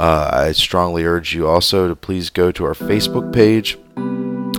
Uh, 0.00 0.30
I 0.32 0.52
strongly 0.52 1.04
urge 1.04 1.34
you 1.34 1.46
also 1.46 1.86
to 1.86 1.94
please 1.94 2.30
go 2.30 2.50
to 2.50 2.64
our 2.64 2.74
Facebook 2.74 3.32
page 3.32 3.78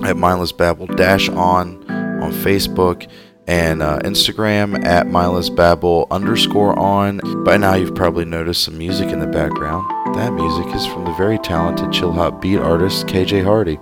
at 0.06 0.16
Mindless 0.16 0.52
Babble 0.52 0.86
Dash 0.86 1.28
on 1.28 1.84
on 1.90 2.32
Facebook 2.32 3.06
and 3.46 3.82
uh, 3.82 3.98
Instagram 4.00 4.84
at 4.84 5.06
Mindless 5.06 5.50
Babble 5.50 6.06
underscore 6.10 6.78
on. 6.78 7.20
By 7.44 7.56
now, 7.56 7.74
you've 7.74 7.94
probably 7.94 8.24
noticed 8.24 8.64
some 8.64 8.78
music 8.78 9.08
in 9.08 9.18
the 9.18 9.26
background. 9.26 9.88
That 10.16 10.32
music 10.32 10.74
is 10.74 10.86
from 10.86 11.04
the 11.04 11.14
very 11.14 11.38
talented 11.38 11.92
chill 11.92 12.12
hop 12.12 12.40
beat 12.40 12.58
artist 12.58 13.06
KJ 13.06 13.44
Hardy. 13.44 13.78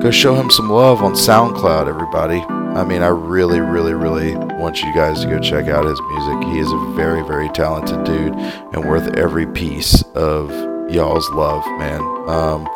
Go 0.00 0.10
show 0.10 0.34
him 0.34 0.50
some 0.50 0.68
love 0.68 1.02
on 1.02 1.14
SoundCloud, 1.14 1.88
everybody. 1.88 2.40
I 2.40 2.84
mean, 2.84 3.02
I 3.02 3.08
really, 3.08 3.60
really, 3.60 3.94
really 3.94 4.34
want 4.36 4.82
you 4.82 4.94
guys 4.94 5.22
to 5.22 5.28
go 5.28 5.38
check 5.38 5.66
out 5.66 5.84
his 5.84 6.00
music. 6.00 6.48
He 6.48 6.58
is 6.58 6.70
a 6.70 6.92
very, 6.94 7.22
very 7.22 7.48
talented 7.50 8.04
dude 8.04 8.34
and 8.34 8.88
worth 8.88 9.16
every 9.16 9.46
piece 9.46 10.02
of 10.14 10.50
y'all's 10.92 11.28
love, 11.30 11.64
man. 11.78 12.00
Um, 12.28 12.66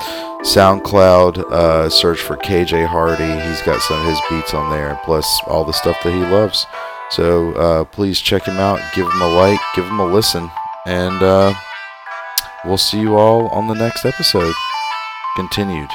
SoundCloud, 0.42 1.38
uh, 1.50 1.88
search 1.90 2.20
for 2.20 2.36
KJ 2.36 2.86
Hardy. 2.86 3.24
He's 3.48 3.62
got 3.62 3.80
some 3.82 4.00
of 4.00 4.06
his 4.06 4.20
beats 4.30 4.54
on 4.54 4.70
there, 4.70 4.98
plus 5.04 5.26
all 5.46 5.64
the 5.64 5.72
stuff 5.72 5.96
that 6.04 6.12
he 6.12 6.20
loves. 6.20 6.66
So 7.10 7.52
uh, 7.54 7.84
please 7.84 8.20
check 8.20 8.46
him 8.46 8.56
out. 8.56 8.80
Give 8.94 9.06
him 9.06 9.20
a 9.22 9.28
like, 9.28 9.60
give 9.74 9.84
him 9.84 10.00
a 10.00 10.06
listen, 10.06 10.50
and 10.86 11.22
uh, 11.22 11.54
we'll 12.64 12.78
see 12.78 13.00
you 13.00 13.16
all 13.16 13.48
on 13.48 13.68
the 13.68 13.74
next 13.74 14.04
episode. 14.04 14.54
Continued. 15.36 15.90